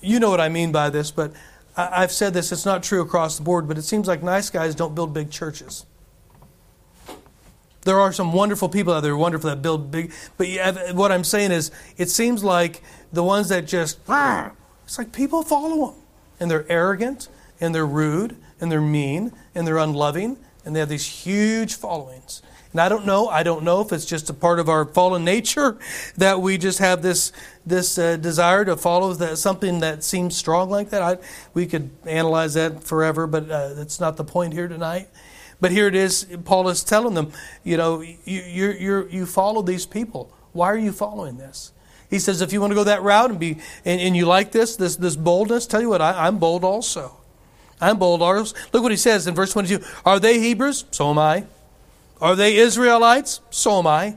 You 0.00 0.18
know 0.18 0.30
what 0.30 0.40
I 0.40 0.48
mean 0.48 0.72
by 0.72 0.88
this, 0.88 1.10
but 1.10 1.32
I've 1.76 2.12
said 2.12 2.32
this, 2.32 2.52
it's 2.52 2.64
not 2.64 2.82
true 2.82 3.02
across 3.02 3.36
the 3.36 3.44
board, 3.44 3.68
but 3.68 3.76
it 3.76 3.82
seems 3.82 4.08
like 4.08 4.22
nice 4.22 4.48
guys 4.48 4.74
don't 4.74 4.94
build 4.94 5.12
big 5.12 5.30
churches. 5.30 5.84
There 7.82 8.00
are 8.00 8.12
some 8.12 8.32
wonderful 8.32 8.68
people 8.68 8.94
out 8.94 9.00
there, 9.00 9.16
wonderful 9.16 9.50
that 9.50 9.62
build 9.62 9.90
big, 9.90 10.12
but 10.38 10.48
what 10.94 11.12
I'm 11.12 11.22
saying 11.22 11.52
is, 11.52 11.70
it 11.96 12.10
seems 12.10 12.42
like 12.42 12.82
the 13.12 13.22
ones 13.22 13.48
that 13.50 13.66
just, 13.66 14.00
it's 14.08 14.98
like 14.98 15.12
people 15.12 15.42
follow 15.42 15.90
them. 15.90 16.02
And 16.40 16.50
they're 16.50 16.70
arrogant, 16.70 17.28
and 17.60 17.74
they're 17.74 17.86
rude, 17.86 18.36
and 18.60 18.72
they're 18.72 18.80
mean, 18.80 19.32
and 19.54 19.66
they're 19.66 19.78
unloving, 19.78 20.38
and 20.64 20.74
they 20.74 20.80
have 20.80 20.88
these 20.88 21.06
huge 21.06 21.74
followings. 21.74 22.42
And 22.76 22.80
I 22.82 22.90
don't 22.90 23.06
know. 23.06 23.26
I 23.26 23.42
don't 23.42 23.62
know 23.62 23.80
if 23.80 23.90
it's 23.90 24.04
just 24.04 24.28
a 24.28 24.34
part 24.34 24.58
of 24.58 24.68
our 24.68 24.84
fallen 24.84 25.24
nature 25.24 25.78
that 26.18 26.42
we 26.42 26.58
just 26.58 26.78
have 26.78 27.00
this 27.00 27.32
this 27.64 27.96
uh, 27.96 28.18
desire 28.18 28.66
to 28.66 28.76
follow 28.76 29.14
that, 29.14 29.38
something 29.38 29.80
that 29.80 30.04
seems 30.04 30.36
strong 30.36 30.68
like 30.68 30.90
that. 30.90 31.00
I, 31.00 31.16
we 31.54 31.64
could 31.64 31.88
analyze 32.04 32.52
that 32.52 32.84
forever, 32.84 33.26
but 33.26 33.50
uh, 33.50 33.72
that's 33.72 33.98
not 33.98 34.18
the 34.18 34.24
point 34.24 34.52
here 34.52 34.68
tonight. 34.68 35.08
But 35.58 35.70
here 35.70 35.86
it 35.86 35.94
is. 35.94 36.26
Paul 36.44 36.68
is 36.68 36.84
telling 36.84 37.14
them, 37.14 37.32
you 37.64 37.78
know, 37.78 38.02
you 38.02 38.18
you 38.26 38.70
you 38.72 39.08
you 39.10 39.24
follow 39.24 39.62
these 39.62 39.86
people. 39.86 40.30
Why 40.52 40.66
are 40.66 40.76
you 40.76 40.92
following 40.92 41.38
this? 41.38 41.72
He 42.10 42.18
says, 42.18 42.42
if 42.42 42.52
you 42.52 42.60
want 42.60 42.72
to 42.72 42.74
go 42.74 42.84
that 42.84 43.00
route 43.00 43.30
and 43.30 43.40
be 43.40 43.56
and, 43.86 44.02
and 44.02 44.14
you 44.14 44.26
like 44.26 44.52
this 44.52 44.76
this 44.76 44.96
this 44.96 45.16
boldness, 45.16 45.66
tell 45.66 45.80
you 45.80 45.88
what, 45.88 46.02
I, 46.02 46.26
I'm 46.26 46.36
bold 46.36 46.62
also. 46.62 47.16
I'm 47.80 47.98
bold. 47.98 48.20
Look 48.20 48.82
what 48.82 48.92
he 48.92 48.98
says 48.98 49.26
in 49.26 49.34
verse 49.34 49.54
22. 49.54 49.82
Are 50.04 50.20
they 50.20 50.40
Hebrews? 50.40 50.84
So 50.90 51.08
am 51.08 51.18
I. 51.18 51.46
Are 52.20 52.36
they 52.36 52.56
Israelites? 52.56 53.40
So 53.50 53.78
am 53.78 53.86
I. 53.86 54.16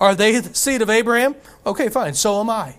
Are 0.00 0.14
they 0.14 0.38
the 0.38 0.54
seed 0.54 0.82
of 0.82 0.90
Abraham? 0.90 1.34
Okay, 1.66 1.88
fine. 1.88 2.14
So 2.14 2.40
am 2.40 2.50
I. 2.50 2.76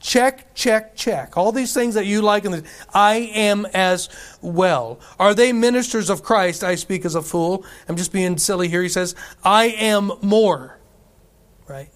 Check, 0.00 0.54
check, 0.54 0.94
check. 0.94 1.36
All 1.36 1.50
these 1.50 1.74
things 1.74 1.94
that 1.94 2.06
you 2.06 2.22
like, 2.22 2.44
and 2.44 2.62
I 2.94 3.16
am 3.34 3.66
as 3.66 4.08
well. 4.40 5.00
Are 5.18 5.34
they 5.34 5.52
ministers 5.52 6.08
of 6.08 6.22
Christ? 6.22 6.62
I 6.62 6.76
speak 6.76 7.04
as 7.04 7.14
a 7.14 7.22
fool. 7.22 7.64
I'm 7.88 7.96
just 7.96 8.12
being 8.12 8.38
silly 8.38 8.68
here. 8.68 8.82
He 8.82 8.88
says, 8.88 9.16
I 9.42 9.66
am 9.66 10.12
more. 10.22 10.78
Right? 11.66 11.90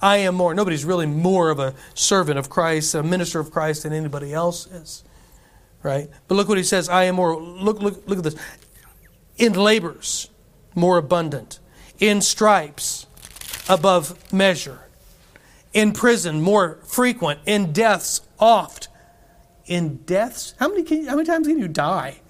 I 0.00 0.18
am 0.18 0.34
more. 0.34 0.54
Nobody's 0.54 0.84
really 0.84 1.06
more 1.06 1.50
of 1.50 1.58
a 1.58 1.74
servant 1.94 2.38
of 2.38 2.48
Christ, 2.48 2.94
a 2.94 3.02
minister 3.02 3.40
of 3.40 3.50
Christ 3.50 3.82
than 3.82 3.92
anybody 3.92 4.32
else 4.32 4.66
is. 4.66 5.04
Right? 5.82 6.08
But 6.28 6.36
look 6.36 6.48
what 6.48 6.58
he 6.58 6.64
says, 6.64 6.88
I 6.88 7.04
am 7.04 7.16
more. 7.16 7.38
Look, 7.40 7.80
look, 7.80 8.02
look 8.06 8.18
at 8.18 8.24
this 8.24 8.36
in 9.36 9.52
labors 9.54 10.28
more 10.74 10.98
abundant, 10.98 11.58
in 11.98 12.20
stripes 12.20 13.06
above 13.68 14.32
measure, 14.32 14.80
in 15.72 15.92
prison 15.92 16.40
more 16.40 16.78
frequent, 16.84 17.40
in 17.46 17.72
deaths 17.72 18.20
oft. 18.38 18.88
In 19.66 19.96
deaths? 20.04 20.54
How 20.58 20.68
many, 20.68 20.84
you, 20.84 21.08
how 21.08 21.16
many 21.16 21.26
times 21.26 21.48
can 21.48 21.58
you 21.58 21.68
die? 21.68 22.20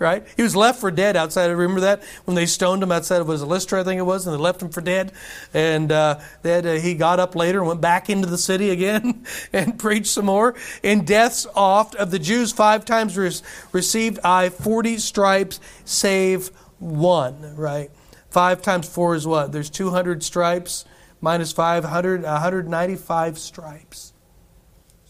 Right? 0.00 0.26
He 0.34 0.42
was 0.42 0.56
left 0.56 0.80
for 0.80 0.90
dead 0.90 1.14
outside. 1.14 1.46
Remember 1.46 1.82
that 1.82 2.02
when 2.24 2.34
they 2.34 2.46
stoned 2.46 2.82
him 2.82 2.90
outside 2.90 3.20
of 3.20 3.28
was 3.28 3.44
Lystra, 3.44 3.82
I 3.82 3.84
think 3.84 3.98
it 3.98 4.02
was, 4.02 4.26
and 4.26 4.34
they 4.34 4.40
left 4.40 4.60
him 4.60 4.70
for 4.70 4.80
dead. 4.80 5.12
And 5.54 5.92
uh, 5.92 6.18
then 6.42 6.66
uh, 6.66 6.74
he 6.76 6.94
got 6.94 7.20
up 7.20 7.36
later 7.36 7.58
and 7.58 7.68
went 7.68 7.80
back 7.80 8.10
into 8.10 8.26
the 8.26 8.38
city 8.38 8.70
again 8.70 9.24
and 9.52 9.78
preached 9.78 10.08
some 10.08 10.24
more. 10.24 10.56
In 10.82 11.04
deaths 11.04 11.46
oft 11.54 11.94
of 11.94 12.10
the 12.10 12.18
Jews, 12.18 12.50
five 12.50 12.84
times 12.84 13.16
re- 13.16 13.30
received 13.72 14.18
I 14.24 14.48
forty 14.48 14.96
stripes, 14.96 15.60
save 15.84 16.48
one. 16.78 17.54
Right? 17.54 17.90
Five 18.30 18.62
times 18.62 18.88
four 18.88 19.14
is 19.14 19.26
what? 19.26 19.52
There's 19.52 19.70
two 19.70 19.90
hundred 19.90 20.24
stripes. 20.24 20.84
minus 21.20 21.52
500, 21.52 22.22
195 22.22 23.38
stripes. 23.38 24.14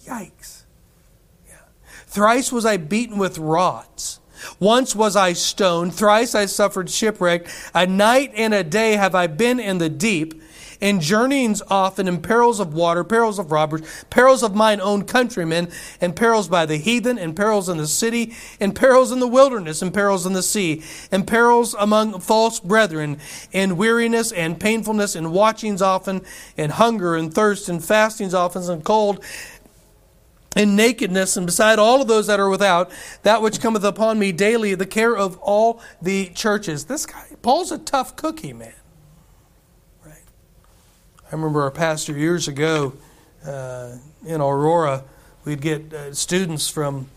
Yikes. 0.05 0.65
Yeah. 1.47 1.55
Thrice 2.09 2.51
was 2.51 2.67
I 2.67 2.79
beaten 2.79 3.17
with 3.17 3.39
rods. 3.39 4.19
Once 4.59 4.95
was 4.95 5.17
I 5.17 5.33
stoned. 5.33 5.95
Thrice 5.95 6.35
I 6.35 6.47
suffered 6.47 6.91
shipwreck. 6.91 7.47
A 7.75 7.87
night 7.87 8.33
and 8.35 8.55
a 8.55 8.65
day 8.65 8.93
have 8.93 9.15
I 9.15 9.27
been 9.27 9.61
in 9.61 9.79
the 9.79 9.89
deep 9.89 10.41
in 10.81 11.01
journeyings 11.01 11.63
often, 11.69 12.09
in 12.09 12.23
perils 12.23 12.59
of 12.59 12.75
water, 12.75 13.05
perils 13.05 13.39
of 13.39 13.53
robbers, 13.53 13.83
perils 14.09 14.43
of 14.43 14.55
mine 14.55 14.81
own 14.81 15.05
countrymen, 15.05 15.69
and 16.01 16.17
perils 16.17 16.49
by 16.49 16.65
the 16.67 16.79
heathen, 16.79 17.19
and 17.19 17.37
perils 17.37 17.69
in 17.69 17.77
the 17.77 17.87
city, 17.87 18.35
and 18.59 18.75
perils 18.75 19.13
in 19.13 19.21
the 19.21 19.27
wilderness, 19.27 19.83
and 19.83 19.93
perils 19.93 20.25
in 20.25 20.33
the 20.33 20.43
sea, 20.43 20.83
and 21.13 21.27
perils 21.27 21.75
among 21.79 22.19
false 22.21 22.61
brethren, 22.61 23.19
and 23.53 23.77
weariness 23.77 24.33
and 24.33 24.59
painfulness, 24.59 25.15
and 25.15 25.33
watchings 25.33 25.83
often, 25.83 26.23
and 26.57 26.73
hunger 26.73 27.15
and 27.15 27.35
thirst, 27.35 27.69
and 27.69 27.85
fastings 27.85 28.35
often, 28.35 28.63
and 28.71 28.85
cold, 28.85 29.23
and 30.57 30.75
nakedness, 30.77 31.37
and 31.37 31.47
beside 31.47 31.79
all 31.79 32.03
of 32.03 32.09
those 32.09 32.27
that 32.27 32.41
are 32.41 32.49
without, 32.49 32.91
that 33.23 33.41
which 33.41 33.61
cometh 33.61 33.85
upon 33.85 34.19
me 34.19 34.33
daily, 34.33 34.75
the 34.75 34.87
care 34.87 35.17
of 35.17 35.39
all 35.39 35.81
the 36.03 36.27
churches. 36.31 36.87
This 36.87 37.07
guy, 37.07 37.25
Paul's 37.43 37.71
a 37.71 37.79
tough 37.79 38.17
cookie, 38.17 38.53
man. 38.53 38.75
Right? 40.05 40.25
I 41.27 41.35
remember 41.35 41.63
our 41.63 41.71
pastor 41.71 42.19
years 42.19 42.49
ago 42.49 42.95
uh, 43.47 43.97
in 44.27 44.41
Aurora, 44.41 45.05
we'd 45.45 45.61
get 45.61 45.93
uh, 45.95 46.13
students 46.13 46.69
from 46.69 47.09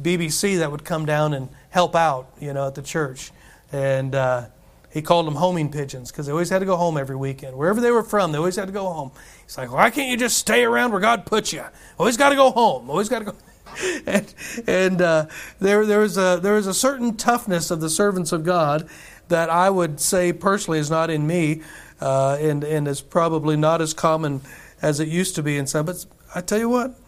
BBC 0.00 0.58
that 0.58 0.70
would 0.70 0.84
come 0.84 1.06
down 1.06 1.32
and 1.32 1.48
help 1.70 1.94
out, 1.94 2.30
you 2.40 2.52
know, 2.52 2.66
at 2.66 2.74
the 2.74 2.82
church. 2.82 3.32
And 3.72 4.14
uh, 4.14 4.46
he 4.90 5.00
called 5.00 5.26
them 5.26 5.36
homing 5.36 5.70
pigeons 5.70 6.10
because 6.10 6.26
they 6.26 6.32
always 6.32 6.50
had 6.50 6.58
to 6.58 6.66
go 6.66 6.76
home 6.76 6.98
every 6.98 7.16
weekend. 7.16 7.56
Wherever 7.56 7.80
they 7.80 7.90
were 7.90 8.02
from, 8.02 8.32
they 8.32 8.38
always 8.38 8.56
had 8.56 8.66
to 8.66 8.72
go 8.72 8.92
home. 8.92 9.10
He's 9.52 9.58
like, 9.58 9.70
why 9.70 9.90
can't 9.90 10.08
you 10.08 10.16
just 10.16 10.38
stay 10.38 10.64
around 10.64 10.92
where 10.92 11.00
God 11.00 11.26
put 11.26 11.52
you? 11.52 11.62
Always 11.98 12.16
got 12.16 12.30
to 12.30 12.36
go 12.36 12.52
home. 12.52 12.88
Always 12.88 13.10
got 13.10 13.18
to 13.18 13.24
go. 13.26 13.34
and, 14.06 14.34
and 14.66 15.02
uh, 15.02 15.26
there, 15.58 15.84
there, 15.84 15.98
was 15.98 16.16
a, 16.16 16.40
there 16.42 16.54
was 16.54 16.66
a 16.66 16.72
certain 16.72 17.18
toughness 17.18 17.70
of 17.70 17.82
the 17.82 17.90
servants 17.90 18.32
of 18.32 18.44
God 18.44 18.88
that 19.28 19.50
I 19.50 19.68
would 19.68 20.00
say 20.00 20.32
personally 20.32 20.78
is 20.78 20.90
not 20.90 21.10
in 21.10 21.26
me 21.26 21.60
uh, 22.00 22.38
and 22.40 22.64
and 22.64 22.88
is 22.88 23.02
probably 23.02 23.58
not 23.58 23.82
as 23.82 23.92
common 23.92 24.40
as 24.80 25.00
it 25.00 25.08
used 25.08 25.34
to 25.34 25.42
be 25.42 25.58
in 25.58 25.66
some. 25.66 25.84
But 25.84 26.06
I 26.34 26.40
tell 26.40 26.58
you 26.58 26.70
what, 26.70 26.98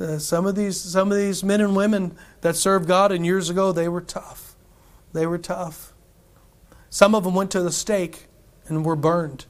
uh, 0.00 0.18
some 0.18 0.46
of 0.46 0.56
these 0.56 0.80
some 0.80 1.12
of 1.12 1.16
these 1.16 1.44
men 1.44 1.60
and 1.60 1.76
women 1.76 2.16
that 2.40 2.56
served 2.56 2.88
God 2.88 3.12
in 3.12 3.22
years 3.22 3.50
ago 3.50 3.70
they 3.70 3.88
were 3.88 4.00
tough. 4.00 4.56
They 5.12 5.26
were 5.28 5.38
tough. 5.38 5.92
Some 6.90 7.14
of 7.14 7.22
them 7.22 7.34
went 7.34 7.52
to 7.52 7.62
the 7.62 7.70
stake 7.70 8.26
and 8.66 8.84
were 8.84 8.96
burned. 8.96 9.46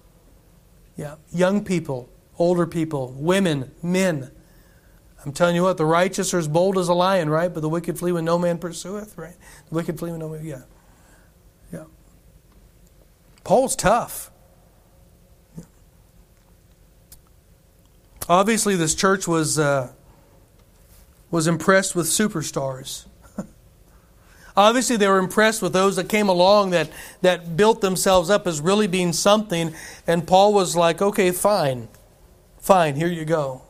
Yeah, 0.94 1.16
young 1.32 1.64
people, 1.64 2.10
older 2.38 2.66
people, 2.66 3.12
women, 3.16 3.70
men. 3.82 4.30
I'm 5.24 5.32
telling 5.32 5.56
you 5.56 5.62
what, 5.62 5.78
the 5.78 5.86
righteous 5.86 6.34
are 6.34 6.38
as 6.38 6.48
bold 6.48 6.76
as 6.76 6.88
a 6.88 6.94
lion, 6.94 7.30
right? 7.30 7.52
But 7.52 7.60
the 7.60 7.68
wicked 7.68 7.98
flee 7.98 8.12
when 8.12 8.24
no 8.24 8.38
man 8.38 8.58
pursueth, 8.58 9.16
right? 9.16 9.36
The 9.68 9.74
wicked 9.74 9.98
flee 9.98 10.10
when 10.10 10.20
no 10.20 10.28
man, 10.28 10.44
yeah. 10.44 10.62
Yeah. 11.72 11.84
Paul's 13.42 13.74
tough. 13.74 14.30
Obviously, 18.28 18.76
this 18.76 18.94
church 18.94 19.28
was, 19.28 19.58
uh, 19.58 19.92
was 21.30 21.46
impressed 21.46 21.94
with 21.94 22.06
superstars. 22.06 23.06
Obviously, 24.56 24.96
they 24.96 25.08
were 25.08 25.18
impressed 25.18 25.60
with 25.60 25.72
those 25.72 25.96
that 25.96 26.08
came 26.08 26.28
along 26.28 26.70
that, 26.70 26.90
that 27.20 27.56
built 27.56 27.80
themselves 27.80 28.30
up 28.30 28.46
as 28.46 28.60
really 28.60 28.86
being 28.86 29.12
something. 29.12 29.74
And 30.06 30.26
Paul 30.26 30.54
was 30.54 30.74
like, 30.74 31.02
okay, 31.02 31.32
fine. 31.32 31.88
Fine, 32.64 32.96
here 32.96 33.08
you 33.08 33.26
go. 33.26 33.60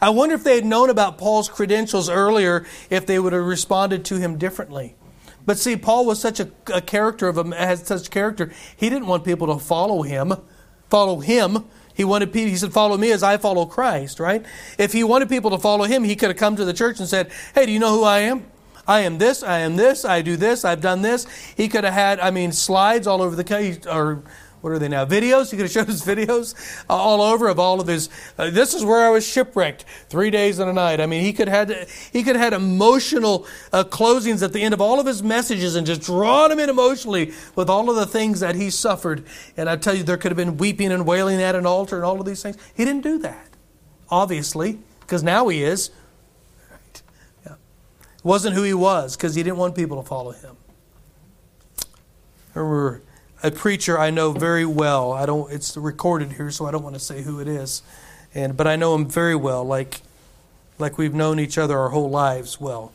I 0.00 0.10
wonder 0.10 0.36
if 0.36 0.44
they 0.44 0.54
had 0.54 0.64
known 0.64 0.90
about 0.90 1.18
Paul's 1.18 1.48
credentials 1.48 2.08
earlier, 2.08 2.64
if 2.88 3.04
they 3.04 3.18
would 3.18 3.32
have 3.32 3.44
responded 3.44 4.04
to 4.04 4.18
him 4.18 4.38
differently. 4.38 4.94
But 5.44 5.58
see, 5.58 5.76
Paul 5.76 6.06
was 6.06 6.20
such 6.20 6.38
a, 6.38 6.48
a 6.72 6.80
character 6.80 7.26
of 7.26 7.36
a, 7.36 7.56
has 7.56 7.84
such 7.84 8.10
character. 8.10 8.52
He 8.76 8.88
didn't 8.90 9.08
want 9.08 9.24
people 9.24 9.48
to 9.48 9.58
follow 9.58 10.02
him, 10.02 10.34
follow 10.88 11.18
him. 11.18 11.64
He 11.92 12.04
wanted 12.04 12.32
people, 12.32 12.50
he 12.50 12.56
said, 12.56 12.72
follow 12.72 12.96
me 12.96 13.10
as 13.10 13.24
I 13.24 13.38
follow 13.38 13.66
Christ, 13.66 14.20
right? 14.20 14.46
If 14.78 14.92
he 14.92 15.02
wanted 15.02 15.28
people 15.28 15.50
to 15.50 15.58
follow 15.58 15.86
him, 15.86 16.04
he 16.04 16.14
could 16.14 16.28
have 16.28 16.38
come 16.38 16.54
to 16.54 16.64
the 16.64 16.72
church 16.72 17.00
and 17.00 17.08
said, 17.08 17.32
hey, 17.56 17.66
do 17.66 17.72
you 17.72 17.80
know 17.80 17.90
who 17.90 18.04
I 18.04 18.20
am? 18.20 18.46
I 18.86 19.00
am 19.00 19.18
this, 19.18 19.42
I 19.42 19.58
am 19.58 19.74
this, 19.74 20.04
I 20.04 20.22
do 20.22 20.36
this, 20.36 20.64
I've 20.64 20.80
done 20.80 21.02
this. 21.02 21.26
He 21.56 21.68
could 21.68 21.82
have 21.82 21.92
had, 21.92 22.20
I 22.20 22.30
mean, 22.30 22.52
slides 22.52 23.08
all 23.08 23.20
over 23.20 23.34
the, 23.34 23.80
or 23.92 24.22
what 24.60 24.72
are 24.72 24.78
they 24.78 24.88
now? 24.88 25.04
Videos? 25.04 25.50
He 25.50 25.56
could 25.56 25.66
have 25.66 25.70
showed 25.70 25.88
us 25.88 26.04
videos 26.06 26.54
all 26.88 27.22
over 27.22 27.48
of 27.48 27.58
all 27.58 27.80
of 27.80 27.86
his. 27.86 28.08
Uh, 28.36 28.50
this 28.50 28.74
is 28.74 28.84
where 28.84 29.06
I 29.06 29.10
was 29.10 29.26
shipwrecked, 29.26 29.84
three 30.08 30.30
days 30.30 30.58
and 30.58 30.68
a 30.68 30.72
night. 30.72 31.00
I 31.00 31.06
mean, 31.06 31.22
he 31.22 31.32
could 31.32 31.48
had 31.48 31.88
he 32.12 32.22
could 32.24 32.34
had 32.34 32.52
emotional 32.52 33.46
uh, 33.72 33.84
closings 33.84 34.42
at 34.42 34.52
the 34.52 34.62
end 34.62 34.74
of 34.74 34.80
all 34.80 34.98
of 34.98 35.06
his 35.06 35.22
messages 35.22 35.76
and 35.76 35.86
just 35.86 36.02
drawn 36.02 36.50
them 36.50 36.58
in 36.58 36.68
emotionally 36.68 37.32
with 37.54 37.70
all 37.70 37.88
of 37.88 37.96
the 37.96 38.06
things 38.06 38.40
that 38.40 38.56
he 38.56 38.70
suffered. 38.70 39.24
And 39.56 39.68
I 39.68 39.76
tell 39.76 39.94
you, 39.94 40.02
there 40.02 40.16
could 40.16 40.32
have 40.32 40.36
been 40.36 40.56
weeping 40.56 40.90
and 40.90 41.06
wailing 41.06 41.40
at 41.40 41.54
an 41.54 41.64
altar 41.64 41.96
and 41.96 42.04
all 42.04 42.18
of 42.18 42.26
these 42.26 42.42
things. 42.42 42.56
He 42.74 42.84
didn't 42.84 43.02
do 43.02 43.18
that, 43.18 43.50
obviously, 44.10 44.80
because 45.00 45.22
now 45.22 45.46
he 45.48 45.62
is. 45.62 45.90
Right. 46.68 47.02
Yeah. 47.46 47.54
Wasn't 48.24 48.56
who 48.56 48.64
he 48.64 48.74
was 48.74 49.16
because 49.16 49.36
he 49.36 49.44
didn't 49.44 49.58
want 49.58 49.76
people 49.76 50.02
to 50.02 50.08
follow 50.08 50.32
him. 50.32 50.56
Remember 52.54 53.02
a 53.42 53.50
preacher 53.50 53.98
I 53.98 54.10
know 54.10 54.32
very 54.32 54.64
well. 54.64 55.12
I 55.12 55.26
don't. 55.26 55.52
It's 55.52 55.76
recorded 55.76 56.32
here, 56.32 56.50
so 56.50 56.66
I 56.66 56.70
don't 56.70 56.82
want 56.82 56.94
to 56.94 57.00
say 57.00 57.22
who 57.22 57.40
it 57.40 57.48
is, 57.48 57.82
and 58.34 58.56
but 58.56 58.66
I 58.66 58.76
know 58.76 58.94
him 58.94 59.06
very 59.06 59.36
well, 59.36 59.64
like 59.64 60.00
like 60.78 60.98
we've 60.98 61.14
known 61.14 61.40
each 61.40 61.58
other 61.58 61.78
our 61.78 61.90
whole 61.90 62.10
lives 62.10 62.60
well. 62.60 62.92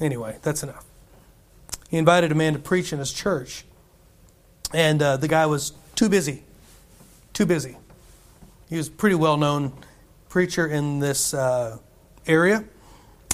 Anyway, 0.00 0.38
that's 0.42 0.62
enough. 0.62 0.84
He 1.90 1.96
invited 1.96 2.32
a 2.32 2.34
man 2.34 2.52
to 2.54 2.58
preach 2.58 2.92
in 2.92 2.98
his 2.98 3.12
church, 3.12 3.64
and 4.72 5.02
uh, 5.02 5.16
the 5.16 5.28
guy 5.28 5.46
was 5.46 5.72
too 5.94 6.08
busy. 6.08 6.42
Too 7.32 7.46
busy. 7.46 7.76
He 8.68 8.76
was 8.76 8.88
a 8.88 8.92
pretty 8.92 9.16
well 9.16 9.36
known 9.36 9.72
preacher 10.28 10.66
in 10.66 11.00
this 11.00 11.34
uh, 11.34 11.78
area, 12.26 12.64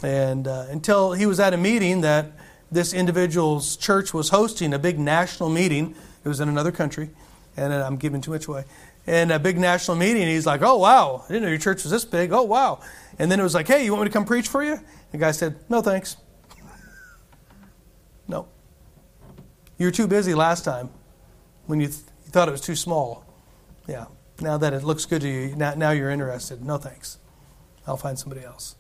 and 0.02 0.49
uh, 0.49 0.66
until 0.70 1.12
he 1.12 1.26
was 1.26 1.40
at 1.40 1.52
a 1.54 1.56
meeting 1.56 2.00
that 2.02 2.32
this 2.70 2.92
individual's 2.92 3.76
church 3.76 4.12
was 4.12 4.30
hosting 4.30 4.75
a 4.75 4.78
big 4.78 4.99
national 4.99 5.49
meeting. 5.49 5.94
It 6.25 6.28
was 6.28 6.40
in 6.40 6.49
another 6.49 6.73
country, 6.73 7.11
and 7.56 7.73
uh, 7.73 7.87
I'm 7.87 7.96
giving 7.96 8.20
too 8.20 8.32
much 8.32 8.46
away. 8.46 8.64
And 9.06 9.30
a 9.30 9.38
big 9.38 9.56
national 9.56 9.96
meeting, 9.96 10.26
he's 10.26 10.46
like, 10.46 10.62
"Oh 10.62 10.78
wow, 10.78 11.23
I 11.25 11.28
didn't 11.28 11.44
know 11.44 11.49
your 11.49 11.58
church 11.58 11.85
was 11.85 11.92
this 11.92 12.04
big. 12.04 12.32
Oh 12.32 12.42
wow!" 12.42 12.80
And 13.18 13.30
then 13.30 13.38
it 13.38 13.42
was 13.42 13.54
like, 13.54 13.68
"Hey, 13.68 13.85
you 13.85 13.92
want 13.92 14.02
me 14.02 14.08
to 14.08 14.12
come 14.12 14.25
preach 14.25 14.49
for 14.49 14.64
you?" 14.64 14.80
The 15.12 15.18
guy 15.18 15.30
said, 15.30 15.56
"No, 15.68 15.80
thanks. 15.80 16.16
no. 18.28 18.49
You 19.78 19.87
were 19.87 19.92
too 19.92 20.08
busy 20.08 20.35
last 20.35 20.64
time 20.64 20.90
when 21.66 21.80
you, 21.80 21.87
th- 21.88 22.00
you 22.25 22.30
thought 22.30 22.49
it 22.49 22.52
was 22.52 22.61
too 22.61 22.76
small. 22.76 23.25
Yeah. 23.87 24.06
Now 24.40 24.58
that 24.58 24.73
it 24.73 24.82
looks 24.82 25.04
good 25.04 25.23
to 25.23 25.28
you, 25.28 25.54
now, 25.54 25.75
now 25.75 25.90
you're 25.90 26.11
interested. 26.11 26.64
No, 26.64 26.76
thanks. 26.78 27.18
I'll 27.87 27.96
find 27.96 28.18
somebody 28.18 28.44
else." 28.44 28.75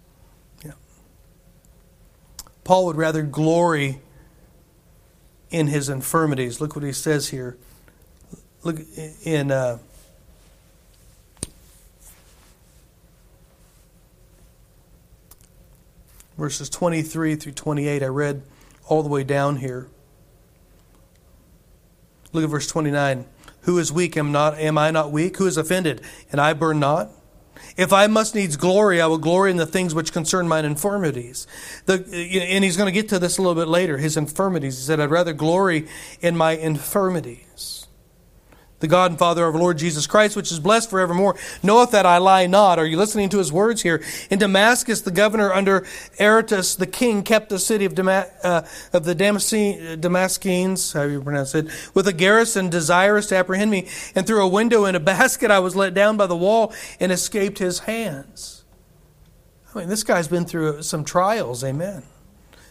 Paul 2.66 2.86
would 2.86 2.96
rather 2.96 3.22
glory 3.22 4.00
in 5.50 5.68
his 5.68 5.88
infirmities. 5.88 6.60
Look 6.60 6.74
what 6.74 6.84
he 6.84 6.92
says 6.92 7.28
here. 7.28 7.56
Look 8.64 8.80
in 9.22 9.52
uh, 9.52 9.78
verses 16.36 16.68
23 16.68 17.36
through 17.36 17.52
28. 17.52 18.02
I 18.02 18.06
read 18.06 18.42
all 18.88 19.04
the 19.04 19.08
way 19.08 19.22
down 19.22 19.58
here. 19.58 19.86
Look 22.32 22.42
at 22.42 22.50
verse 22.50 22.66
29. 22.66 23.26
Who 23.60 23.78
is 23.78 23.92
weak? 23.92 24.16
Am 24.16 24.32
not 24.32 24.58
am 24.58 24.76
I 24.76 24.90
not 24.90 25.12
weak? 25.12 25.36
Who 25.36 25.46
is 25.46 25.56
offended? 25.56 26.00
And 26.32 26.40
I 26.40 26.52
burn 26.52 26.80
not? 26.80 27.10
If 27.76 27.92
I 27.92 28.06
must 28.06 28.34
needs 28.34 28.56
glory, 28.56 29.00
I 29.00 29.06
will 29.06 29.18
glory 29.18 29.50
in 29.50 29.56
the 29.56 29.66
things 29.66 29.94
which 29.94 30.12
concern 30.12 30.48
mine 30.48 30.64
infirmities. 30.64 31.46
The, 31.86 31.94
and 31.94 32.64
he's 32.64 32.76
going 32.76 32.92
to 32.92 32.92
get 32.92 33.08
to 33.10 33.18
this 33.18 33.38
a 33.38 33.42
little 33.42 33.54
bit 33.54 33.68
later, 33.68 33.98
his 33.98 34.16
infirmities. 34.16 34.78
He 34.78 34.84
said, 34.84 35.00
I'd 35.00 35.10
rather 35.10 35.32
glory 35.32 35.88
in 36.20 36.36
my 36.36 36.52
infirmities 36.52 37.85
the 38.80 38.88
God 38.88 39.10
and 39.10 39.18
Father 39.18 39.46
of 39.46 39.54
our 39.54 39.60
Lord 39.60 39.78
Jesus 39.78 40.06
Christ, 40.06 40.36
which 40.36 40.52
is 40.52 40.60
blessed 40.60 40.90
forevermore, 40.90 41.36
knoweth 41.62 41.92
that 41.92 42.04
I 42.04 42.18
lie 42.18 42.46
not. 42.46 42.78
Are 42.78 42.84
you 42.84 42.98
listening 42.98 43.28
to 43.30 43.38
his 43.38 43.50
words 43.52 43.82
here? 43.82 44.02
In 44.30 44.38
Damascus, 44.38 45.00
the 45.00 45.10
governor 45.10 45.52
under 45.52 45.86
Aretas 46.20 46.76
the 46.76 46.86
king 46.86 47.22
kept 47.22 47.48
the 47.48 47.58
city 47.58 47.84
of, 47.84 47.94
Dama- 47.94 48.26
uh, 48.42 48.62
of 48.92 49.04
the 49.04 49.14
Damascenes, 49.14 50.92
how 50.92 51.02
you 51.04 51.22
pronounce 51.22 51.54
it, 51.54 51.68
with 51.94 52.06
a 52.06 52.12
garrison 52.12 52.68
desirous 52.68 53.26
to 53.28 53.36
apprehend 53.36 53.70
me. 53.70 53.88
And 54.14 54.26
through 54.26 54.42
a 54.42 54.48
window 54.48 54.84
in 54.84 54.94
a 54.94 55.00
basket 55.16 55.50
I 55.50 55.58
was 55.58 55.74
let 55.74 55.94
down 55.94 56.16
by 56.16 56.26
the 56.26 56.36
wall 56.36 56.74
and 57.00 57.10
escaped 57.10 57.58
his 57.58 57.80
hands. 57.80 58.64
I 59.74 59.80
mean, 59.80 59.88
this 59.88 60.02
guy's 60.02 60.28
been 60.28 60.44
through 60.46 60.82
some 60.82 61.04
trials, 61.04 61.62
amen. 61.62 62.02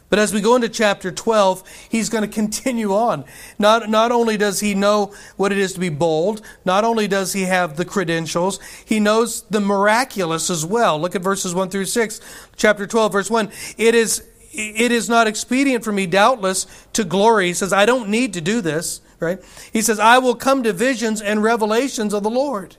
But 0.09 0.19
as 0.19 0.33
we 0.33 0.39
go 0.39 0.55
into 0.55 0.69
chapter 0.69 1.11
12, 1.11 1.63
he's 1.89 2.09
going 2.09 2.21
to 2.21 2.27
continue 2.27 2.93
on. 2.93 3.25
Not, 3.57 3.89
not 3.89 4.11
only 4.11 4.37
does 4.37 4.59
he 4.59 4.75
know 4.75 5.13
what 5.35 5.51
it 5.51 5.57
is 5.57 5.73
to 5.73 5.79
be 5.79 5.89
bold, 5.89 6.41
not 6.63 6.83
only 6.83 7.07
does 7.07 7.33
he 7.33 7.43
have 7.43 7.75
the 7.75 7.85
credentials, 7.85 8.59
he 8.85 8.99
knows 8.99 9.41
the 9.43 9.59
miraculous 9.59 10.49
as 10.49 10.65
well. 10.65 10.99
Look 10.99 11.15
at 11.15 11.23
verses 11.23 11.55
1 11.55 11.69
through 11.69 11.85
6, 11.85 12.21
chapter 12.55 12.85
12, 12.85 13.11
verse 13.11 13.31
1. 13.31 13.51
It 13.77 13.95
is, 13.95 14.23
it 14.51 14.91
is 14.91 15.09
not 15.09 15.25
expedient 15.25 15.83
for 15.83 15.91
me, 15.91 16.05
doubtless, 16.05 16.67
to 16.93 17.03
glory. 17.03 17.47
He 17.47 17.53
says, 17.53 17.73
I 17.73 17.87
don't 17.87 18.09
need 18.09 18.33
to 18.33 18.41
do 18.41 18.61
this, 18.61 19.01
right? 19.19 19.43
He 19.73 19.81
says, 19.81 19.97
I 19.97 20.19
will 20.19 20.35
come 20.35 20.61
to 20.63 20.73
visions 20.73 21.19
and 21.19 21.41
revelations 21.41 22.13
of 22.13 22.21
the 22.21 22.29
Lord. 22.29 22.75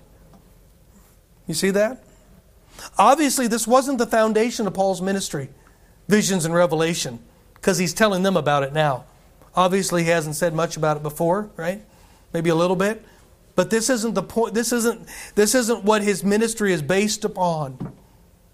You 1.49 1.55
see 1.55 1.71
that? 1.71 2.05
Obviously, 2.99 3.49
this 3.49 3.67
wasn't 3.67 3.99
the 3.99 4.07
foundation 4.07 4.67
of 4.69 4.75
Paul's 4.75 5.03
ministry 5.03 5.49
visions 6.09 6.45
and 6.45 6.55
revelation 6.55 7.19
because 7.55 7.79
he's 7.79 7.95
telling 7.95 8.23
them 8.23 8.37
about 8.37 8.63
it 8.63 8.73
now. 8.73 9.05
Obviously, 9.55 10.05
he 10.05 10.11
hasn't 10.11 10.37
said 10.37 10.55
much 10.55 10.77
about 10.77 10.99
it 10.99 11.03
before, 11.03 11.51
right? 11.57 11.83
Maybe 12.33 12.51
a 12.51 12.55
little 12.55 12.77
bit. 12.77 13.05
But 13.55 13.71
this 13.71 13.89
isn't 13.89 14.15
the 14.15 14.23
point. 14.23 14.55
This 14.55 14.71
isn't, 14.73 15.09
this 15.35 15.55
isn't 15.55 15.83
what 15.83 16.03
his 16.03 16.23
ministry 16.23 16.73
is 16.73 16.83
based 16.83 17.25
upon. 17.25 17.97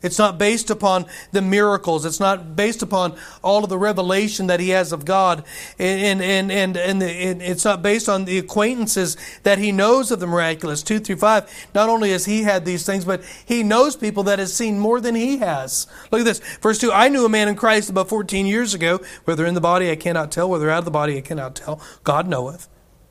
It's 0.02 0.18
not 0.18 0.37
based 0.37 0.71
upon 0.71 1.06
the 1.30 1.40
miracles. 1.40 2.04
It's 2.04 2.21
not 2.21 2.56
based 2.56 2.82
upon 2.82 3.16
all 3.42 3.62
of 3.62 3.71
the 3.71 3.78
revelation 3.78 4.49
that 4.49 4.61
he 4.61 4.71
has 4.71 4.92
of 4.92 5.04
God. 5.04 5.44
And, 5.78 6.21
and, 6.21 6.50
and, 6.50 6.76
and, 6.76 7.02
and, 7.02 7.42
it's 7.42 7.64
not 7.64 7.82
based 7.82 8.09
on 8.09 8.25
the 8.25 8.38
acquaintances 8.38 9.16
that 9.44 9.59
he 9.59 9.71
knows 9.71 10.11
of 10.11 10.21
the 10.21 10.26
miraculous. 10.26 10.82
2 10.82 10.99
through 10.99 11.16
5. 11.16 11.68
Not 11.75 11.88
only 11.88 12.11
has 12.11 12.25
he 12.25 12.42
had 12.42 12.64
these 12.64 12.85
things, 12.85 13.04
but 13.04 13.23
he 13.47 13.62
knows 13.62 13.97
people 13.97 14.25
that 14.25 14.38
has 14.38 14.52
seen 14.52 14.78
more 14.78 15.00
than 15.00 15.14
he 15.14 15.38
has. 15.38 15.87
Look 16.11 16.21
at 16.21 16.25
this. 16.25 16.40
Verse 16.61 16.78
2 16.78 16.92
I 16.92 17.09
knew 17.09 17.25
a 17.25 17.28
man 17.28 17.49
in 17.49 17.54
Christ 17.54 17.88
about 17.88 18.09
14 18.09 18.47
years 18.47 18.75
ago, 18.75 19.00
whether 19.25 19.47
in 19.47 19.54
the 19.54 19.61
body 19.61 19.90
I 19.90 19.97
cannot 19.97 20.32
tell, 20.32 20.50
whether 20.50 20.68
out 20.68 20.80
of 20.80 20.85
the 20.85 20.90
body 20.90 21.16
I 21.16 21.21
cannot 21.21 21.54
tell. 21.54 21.80
God 22.02 22.26
knoweth. 22.26 22.68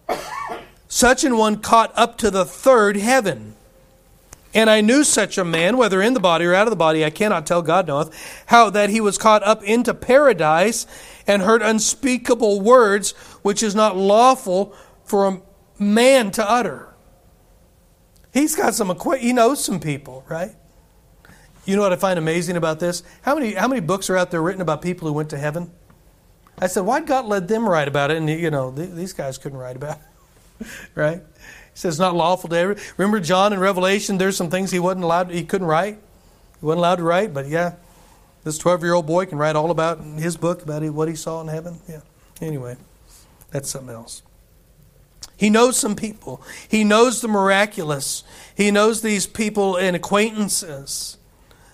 Such 0.88 1.24
an 1.24 1.38
one 1.38 1.62
caught 1.62 1.94
up 1.96 2.18
to 2.18 2.30
the 2.30 2.44
third 2.44 2.98
heaven. 2.98 3.56
And 4.54 4.70
I 4.70 4.82
knew 4.82 5.04
such 5.04 5.38
a 5.38 5.46
man, 5.46 5.78
whether 5.78 6.02
in 6.02 6.14
the 6.14 6.20
body 6.20 6.46
or 6.46 6.54
out 6.54 6.68
of 6.68 6.72
the 6.72 6.76
body, 6.76 7.06
I 7.06 7.10
cannot 7.10 7.46
tell, 7.46 7.62
God 7.62 7.88
knoweth, 7.88 8.44
how 8.48 8.70
that 8.70 8.90
he 8.90 9.00
was 9.00 9.18
caught 9.18 9.44
up 9.44 9.64
into 9.64 9.94
paradise 9.94 10.86
and 11.26 11.42
heard 11.42 11.62
unspeakable 11.62 12.60
words, 12.60 13.12
which 13.42 13.64
is 13.64 13.76
not 13.76 13.96
lawful 13.96 14.76
for 15.06 15.28
a 15.28 15.42
man 15.82 16.32
to 16.32 16.50
utter. 16.50 16.94
He's 18.34 18.56
got 18.56 18.74
some, 18.74 18.98
he 19.20 19.34
knows 19.34 19.64
some 19.64 19.80
people, 19.80 20.26
right? 20.30 20.52
You 21.66 21.76
know 21.76 21.82
what 21.82 21.94
I 21.94 21.98
find 21.98 22.18
amazing 22.18 22.58
about 22.58 22.80
this? 22.80 23.04
How 23.22 23.36
many, 23.36 23.54
how 23.54 23.68
many 23.68 23.82
books 23.82 24.10
are 24.10 24.18
out 24.18 24.32
there 24.32 24.42
written 24.42 24.62
about 24.62 24.82
people 24.82 25.08
who 25.08 25.14
went 25.14 25.30
to 25.30 25.38
heaven? 25.38 25.72
I 26.60 26.68
said, 26.68 26.82
why'd 26.82 27.08
God 27.08 27.26
let 27.26 27.48
them 27.48 27.68
write 27.68 27.88
about 27.88 28.12
it? 28.12 28.18
And, 28.18 28.30
you 28.30 28.52
know, 28.52 28.72
these 28.72 29.14
guys 29.14 29.38
couldn't 29.38 29.58
write 29.58 29.76
about 29.76 30.00
it, 30.60 30.68
right? 30.96 31.22
He 31.74 31.80
says 31.80 31.94
it's 31.96 32.00
not 32.00 32.16
lawful 32.16 32.50
to. 32.50 32.76
Remember 32.98 33.20
John 33.20 33.54
in 33.54 33.60
Revelation, 33.60 34.18
there's 34.18 34.38
some 34.38 34.50
things 34.50 34.72
he 34.72 34.80
wasn't 34.80 35.04
allowed, 35.04 35.32
he 35.32 35.44
couldn't 35.44 35.68
write. 35.68 36.00
He 36.60 36.66
wasn't 36.66 36.80
allowed 36.80 36.98
to 36.98 37.04
write, 37.04 37.34
but 37.34 37.48
yeah, 37.48 37.76
this 38.44 38.58
12 38.58 38.84
year 38.84 38.94
old 38.94 39.08
boy 39.08 39.26
can 39.26 39.38
write 39.38 39.56
all 39.56 39.72
about 39.72 40.02
his 40.02 40.38
book 40.38 40.62
about 40.64 40.84
what 40.94 41.08
he 41.08 41.16
saw 41.16 41.42
in 41.42 41.48
heaven. 41.48 41.80
Yeah. 41.88 42.02
Anyway, 42.42 42.76
that's 43.52 43.70
something 43.70 43.94
else. 43.94 44.24
He 45.38 45.50
knows 45.50 45.78
some 45.78 45.96
people. 45.96 46.44
He 46.68 46.84
knows 46.84 47.22
the 47.22 47.28
miraculous. 47.28 48.24
He 48.56 48.70
knows 48.70 49.02
these 49.02 49.26
people 49.26 49.76
and 49.76 49.96
acquaintances. 49.96 51.18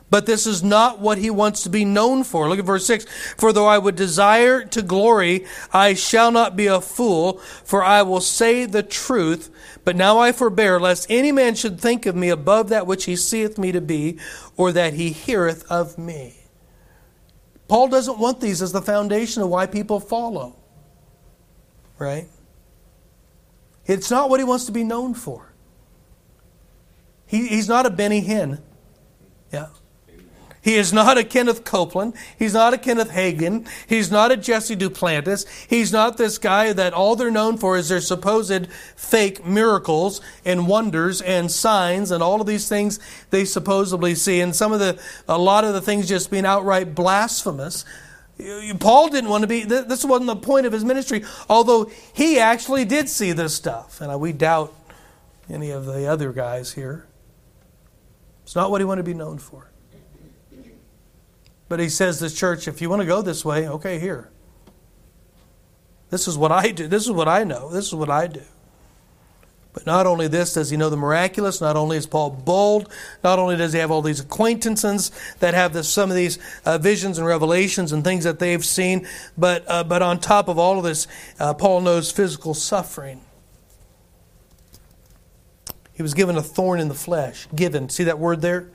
But 0.09 0.25
this 0.25 0.47
is 0.47 0.63
not 0.63 0.99
what 0.99 1.17
he 1.17 1.29
wants 1.29 1.63
to 1.63 1.69
be 1.69 1.83
known 1.83 2.23
for. 2.23 2.47
Look 2.47 2.59
at 2.59 2.65
verse 2.65 2.85
6. 2.85 3.05
For 3.35 3.51
though 3.51 3.65
I 3.65 3.77
would 3.77 3.95
desire 3.95 4.63
to 4.63 4.81
glory, 4.81 5.45
I 5.73 5.95
shall 5.95 6.31
not 6.31 6.55
be 6.55 6.67
a 6.67 6.79
fool, 6.79 7.39
for 7.65 7.83
I 7.83 8.03
will 8.03 8.21
say 8.21 8.65
the 8.65 8.83
truth. 8.83 9.49
But 9.83 9.97
now 9.97 10.17
I 10.19 10.31
forbear, 10.31 10.79
lest 10.79 11.07
any 11.09 11.33
man 11.33 11.55
should 11.55 11.79
think 11.79 12.05
of 12.05 12.15
me 12.15 12.29
above 12.29 12.69
that 12.69 12.87
which 12.87 13.03
he 13.05 13.17
seeth 13.17 13.57
me 13.57 13.73
to 13.73 13.81
be, 13.81 14.17
or 14.55 14.71
that 14.71 14.93
he 14.93 15.11
heareth 15.11 15.69
of 15.69 15.97
me. 15.97 16.35
Paul 17.67 17.89
doesn't 17.89 18.17
want 18.17 18.39
these 18.39 18.61
as 18.61 18.71
the 18.71 18.81
foundation 18.81 19.43
of 19.43 19.49
why 19.49 19.65
people 19.65 19.99
follow. 19.99 20.55
Right? 21.97 22.29
It's 23.86 24.10
not 24.10 24.29
what 24.29 24.39
he 24.39 24.45
wants 24.45 24.65
to 24.65 24.71
be 24.71 24.86
known 24.86 25.13
for. 25.13 25.51
He, 27.25 27.47
he's 27.47 27.67
not 27.67 27.86
a 27.86 27.89
Benny 27.89 28.21
Hinn. 28.21 28.62
Yeah. 29.51 29.67
He 30.67 30.75
is 30.75 30.91
not 30.91 31.17
a 31.17 31.23
Kenneth 31.23 31.63
Copeland. 31.63 32.13
He's 32.38 32.53
not 32.53 32.73
a 32.73 32.77
Kenneth 32.77 33.12
Hagin. 33.12 33.65
He's 33.88 34.12
not 34.12 34.34
a 34.34 34.36
Jesse 34.36 34.75
Duplantis. 34.75 35.45
He's 35.69 35.93
not 35.93 36.17
this 36.17 36.38
guy 36.38 36.73
that 36.73 36.91
all 36.91 37.15
they're 37.15 37.32
known 37.32 37.56
for 37.56 37.77
is 37.77 37.88
their 37.88 38.01
supposed 38.01 38.67
fake 38.97 39.45
miracles 39.45 40.19
and 40.43 40.67
wonders 40.67 41.21
and 41.21 41.49
signs 41.49 42.12
and 42.12 42.21
all 42.21 42.41
of 42.41 42.47
these 42.47 42.67
things 42.67 42.99
they 43.30 43.45
supposedly 43.45 44.13
see. 44.13 44.41
And 44.41 44.53
some 44.53 44.73
of 44.73 44.82
the, 44.82 44.99
a 45.25 45.38
lot 45.38 45.63
of 45.63 45.73
the 45.73 45.80
things 45.80 46.06
just 46.06 46.30
being 46.30 46.45
outright 46.45 46.93
blasphemous. 46.93 47.86
Paul 48.82 49.08
didn't 49.08 49.30
want 49.30 49.43
to 49.43 49.47
be, 49.47 49.63
this 49.63 50.03
wasn't 50.03 50.27
the 50.27 50.36
point 50.36 50.65
of 50.65 50.73
his 50.73 50.84
ministry, 50.84 51.23
although 51.49 51.89
he 52.13 52.39
actually 52.39 52.84
did 52.84 53.08
see 53.08 53.32
this 53.32 53.56
stuff. 53.56 54.01
And 54.01 54.12
uh, 54.12 54.17
we 54.17 54.34
doubt 54.34 54.75
any 55.49 55.71
of 55.71 55.86
the 55.86 56.08
other 56.08 56.34
guys 56.34 56.73
here. 56.73 57.08
It's 58.43 58.53
not 58.53 58.69
what 58.69 58.82
he 58.82 58.86
wanted 58.86 59.03
to 59.03 59.10
be 59.10 59.13
known 59.13 59.38
for. 59.38 59.66
But 61.69 61.80
he 61.80 61.89
says 61.89 62.19
to 62.19 62.25
the 62.25 62.30
church, 62.30 62.67
if 62.67 62.82
you 62.82 62.89
want 62.89 63.01
to 63.01 63.06
go 63.06 63.21
this 63.21 63.43
way, 63.43 63.67
okay, 63.67 63.99
here. 63.99 64.30
This 66.10 66.27
is 66.27 66.38
what 66.38 66.51
I 66.51 66.71
do. 66.71 66.88
This 66.88 67.03
is 67.03 67.12
what 67.12 67.27
I 67.27 67.43
know. 67.43 67.69
This 67.69 67.88
is 67.88 67.95
what 67.95 68.10
I 68.10 68.27
do. 68.27 68.43
But 69.73 69.86
not 69.86 70.08
only 70.08 70.27
this 70.27 70.53
does 70.53 70.71
he 70.71 70.77
know 70.77 70.89
the 70.89 70.97
miraculous, 70.97 71.62
not 71.62 71.75
only 71.75 71.97
is 71.97 72.08
Paul 72.08 72.32
bold, 72.32 72.91
not 73.23 73.38
only 73.38 73.56
does 73.56 73.73
he 73.73 73.80
have 73.80 73.91
all 73.91 74.01
these 74.01 74.19
acquaintances 74.19 75.12
that 75.39 75.53
have 75.53 75.73
this, 75.73 75.88
some 75.88 76.10
of 76.10 76.15
these 76.15 76.39
uh, 76.65 76.80
visions 76.80 77.19
and 77.19 77.27
revelations 77.27 77.91
and 77.91 78.03
things 78.03 78.23
that 78.23 78.39
they've 78.39 78.65
seen, 78.65 79.08
but, 79.38 79.63
uh, 79.67 79.84
but 79.84 80.01
on 80.01 80.19
top 80.19 80.47
of 80.47 80.58
all 80.58 80.80
of 80.80 80.84
this, 80.84 81.06
uh, 81.39 81.53
Paul 81.53 81.82
knows 81.82 82.12
physical 82.12 82.56
suffering. 82.56 83.21
He 85.93 86.01
was 86.01 86.15
given 86.15 86.38
a 86.38 86.43
thorn 86.43 86.80
in 86.80 86.88
the 86.88 86.95
flesh. 86.95 87.47
Given. 87.53 87.89
See 87.89 88.06
that 88.06 88.17
word 88.17 88.41
there? 88.41 88.69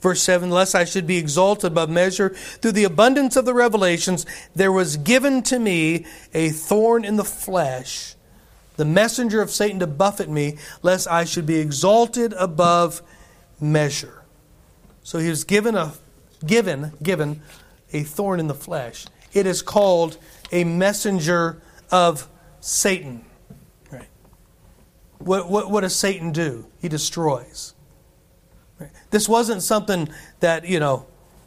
Verse 0.00 0.22
7 0.22 0.50
Lest 0.50 0.74
I 0.74 0.84
should 0.84 1.06
be 1.06 1.18
exalted 1.18 1.72
above 1.72 1.90
measure 1.90 2.30
through 2.30 2.72
the 2.72 2.84
abundance 2.84 3.36
of 3.36 3.44
the 3.44 3.54
revelations, 3.54 4.26
there 4.54 4.72
was 4.72 4.96
given 4.96 5.42
to 5.44 5.58
me 5.58 6.06
a 6.32 6.50
thorn 6.50 7.04
in 7.04 7.16
the 7.16 7.24
flesh, 7.24 8.14
the 8.76 8.84
messenger 8.84 9.42
of 9.42 9.50
Satan 9.50 9.80
to 9.80 9.86
buffet 9.86 10.28
me, 10.28 10.56
lest 10.82 11.06
I 11.08 11.24
should 11.24 11.46
be 11.46 11.58
exalted 11.58 12.32
above 12.34 13.02
measure. 13.60 14.24
So 15.02 15.18
he 15.18 15.28
was 15.28 15.44
given 15.44 15.74
a 15.74 15.92
given 16.46 16.92
given 17.02 17.42
a 17.92 18.02
thorn 18.02 18.40
in 18.40 18.46
the 18.46 18.54
flesh. 18.54 19.06
It 19.32 19.46
is 19.46 19.62
called 19.62 20.16
a 20.50 20.64
messenger 20.64 21.60
of 21.90 22.28
Satan. 22.60 23.24
Right. 23.90 24.08
What, 25.18 25.50
what, 25.50 25.70
what 25.70 25.80
does 25.82 25.94
Satan 25.94 26.32
do? 26.32 26.66
He 26.80 26.88
destroys. 26.88 27.74
This 29.10 29.28
wasn't 29.28 29.62
something 29.62 30.08
that, 30.40 30.66
you 30.66 30.80
know, 30.80 31.06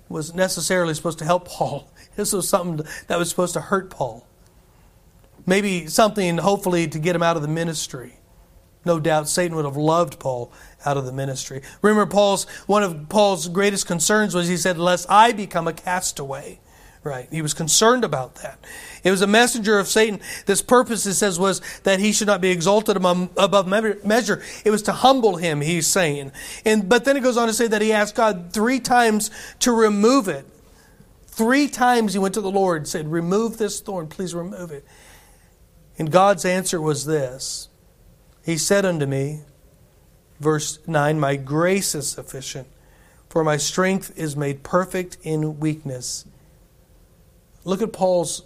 was 0.10 0.34
necessarily 0.34 0.94
supposed 0.94 1.20
to 1.20 1.26
help 1.26 1.48
Paul. 1.48 1.90
This 2.16 2.32
was 2.32 2.48
something 2.48 2.86
that 3.08 3.18
was 3.18 3.28
supposed 3.28 3.54
to 3.54 3.60
hurt 3.60 3.90
Paul. 3.90 4.28
Maybe 5.48 5.88
something, 5.88 6.38
hopefully, 6.38 6.88
to 6.88 7.00
get 7.00 7.16
him 7.16 7.24
out 7.24 7.38
of 7.38 7.42
the 7.42 7.48
ministry. 7.48 8.20
No 8.86 9.00
doubt 9.00 9.28
Satan 9.28 9.56
would 9.56 9.66
have 9.66 9.78
loved 9.78 10.20
Paul 10.20 10.52
out 10.86 10.96
of 10.96 11.06
the 11.06 11.12
ministry. 11.12 11.64
Remember, 11.82 12.06
Paul's 12.06 12.44
one 12.68 12.84
of 12.84 13.10
Paul's 13.10 13.48
greatest 13.48 13.88
concerns 13.88 14.36
was 14.36 14.48
he 14.48 14.58
said, 14.58 14.78
Lest 14.78 15.10
I 15.10 15.32
become 15.32 15.68
a 15.68 15.74
castaway. 15.74 16.60
Right. 17.04 17.28
He 17.30 17.42
was 17.42 17.54
concerned 17.54 18.06
about 18.06 18.36
that. 18.36 18.60
It 19.04 19.12
was 19.12 19.22
a 19.22 19.28
messenger 19.28 19.78
of 19.78 19.90
Satan. 19.90 20.22
This 20.46 20.62
purpose, 20.62 21.06
it 21.06 21.16
says, 21.16 21.38
was 21.38 21.62
that 21.84 22.00
he 22.00 22.14
should 22.14 22.28
not 22.28 22.40
be 22.40 22.50
exalted 22.50 22.96
above 22.96 23.68
measure. 23.68 24.42
It 24.64 24.72
was 24.72 24.84
to 24.84 24.94
humble 24.94 25.36
him, 25.36 25.60
he's 25.60 25.86
saying. 25.86 26.32
And, 26.64 26.88
but 26.88 27.04
then 27.04 27.18
it 27.18 27.20
goes 27.22 27.36
on 27.36 27.48
to 27.48 27.54
say 27.54 27.68
that 27.68 27.82
he 27.82 27.92
asked 27.92 28.16
God 28.16 28.54
three 28.54 28.80
times 28.80 29.32
to 29.60 29.74
remove 29.74 30.30
it. 30.30 30.46
Three 31.28 31.68
times 31.68 32.14
he 32.14 32.20
went 32.20 32.36
to 32.36 32.42
the 32.42 32.52
Lord 32.52 32.78
and 32.78 32.88
said, 32.88 33.12
Remove 33.12 33.58
this 33.58 33.82
thorn, 33.82 34.08
please 34.08 34.34
remove 34.34 34.72
it. 34.72 34.86
And 35.98 36.12
God's 36.12 36.46
answer 36.46 36.80
was 36.80 37.06
this 37.06 37.68
He 38.46 38.58
said 38.58 38.86
unto 38.86 39.06
me, 39.06 39.42
verse 40.40 40.80
9, 40.88 41.20
My 41.20 41.36
grace 41.36 41.96
is 41.96 42.10
sufficient, 42.10 42.68
for 43.28 43.44
my 43.44 43.58
strength 43.58 44.14
is 44.16 44.38
made 44.38 44.64
perfect 44.64 45.18
in 45.24 45.60
weakness. 45.60 46.26
Look 47.64 47.82
at 47.82 47.94
Paul's 47.94 48.44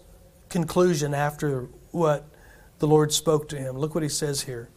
conclusion 0.50 1.14
after 1.14 1.70
what 1.92 2.26
the 2.80 2.88
Lord 2.88 3.12
spoke 3.12 3.50
to 3.50 3.58
him. 3.58 3.78
Look 3.78 3.96
what 3.96 4.04
he 4.04 4.10
says 4.10 4.42
here. 4.42 4.70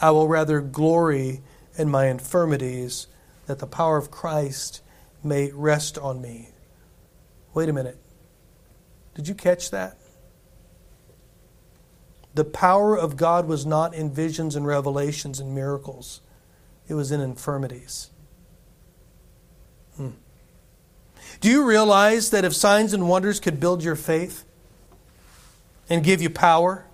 I 0.00 0.10
will 0.10 0.28
rather 0.28 0.60
glory 0.60 1.42
in 1.76 1.88
my 1.88 2.06
infirmities 2.06 3.06
that 3.46 3.58
the 3.58 3.66
power 3.66 3.96
of 3.96 4.10
Christ 4.10 4.82
may 5.22 5.50
rest 5.52 5.96
on 5.98 6.20
me. 6.20 6.50
Wait 7.54 7.68
a 7.68 7.72
minute. 7.72 7.98
Did 9.14 9.28
you 9.28 9.34
catch 9.34 9.70
that? 9.70 9.96
The 12.34 12.44
power 12.44 12.98
of 12.98 13.16
God 13.16 13.46
was 13.46 13.64
not 13.64 13.94
in 13.94 14.12
visions 14.12 14.56
and 14.56 14.66
revelations 14.66 15.38
and 15.38 15.54
miracles, 15.54 16.20
it 16.88 16.94
was 16.94 17.12
in 17.12 17.20
infirmities. 17.20 18.10
Do 21.44 21.50
you 21.50 21.66
realize 21.66 22.30
that 22.30 22.46
if 22.46 22.54
signs 22.54 22.94
and 22.94 23.06
wonders 23.06 23.38
could 23.38 23.60
build 23.60 23.84
your 23.84 23.96
faith 23.96 24.46
and 25.90 26.02
give 26.02 26.22
you 26.22 26.30
power, 26.30 26.86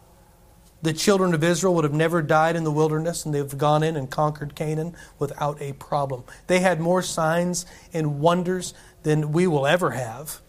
the 0.83 0.93
children 0.93 1.35
of 1.35 1.45
Israel 1.45 1.73
would 1.77 1.85
have 1.85 1.95
never 1.95 2.21
died 2.21 2.57
in 2.57 2.65
the 2.65 2.73
wilderness 2.73 3.25
and 3.25 3.33
they've 3.33 3.57
gone 3.57 3.85
in 3.85 3.95
and 3.95 4.11
conquered 4.11 4.57
Canaan 4.57 4.97
without 5.21 5.63
a 5.63 5.75
problem. 5.75 6.25
They 6.49 6.59
had 6.59 6.81
more 6.81 7.01
signs 7.01 7.65
and 7.93 8.19
wonders 8.19 8.75
than 9.05 9.31
we 9.31 9.47
will 9.47 9.69
ever 9.69 9.93
have 9.93 10.41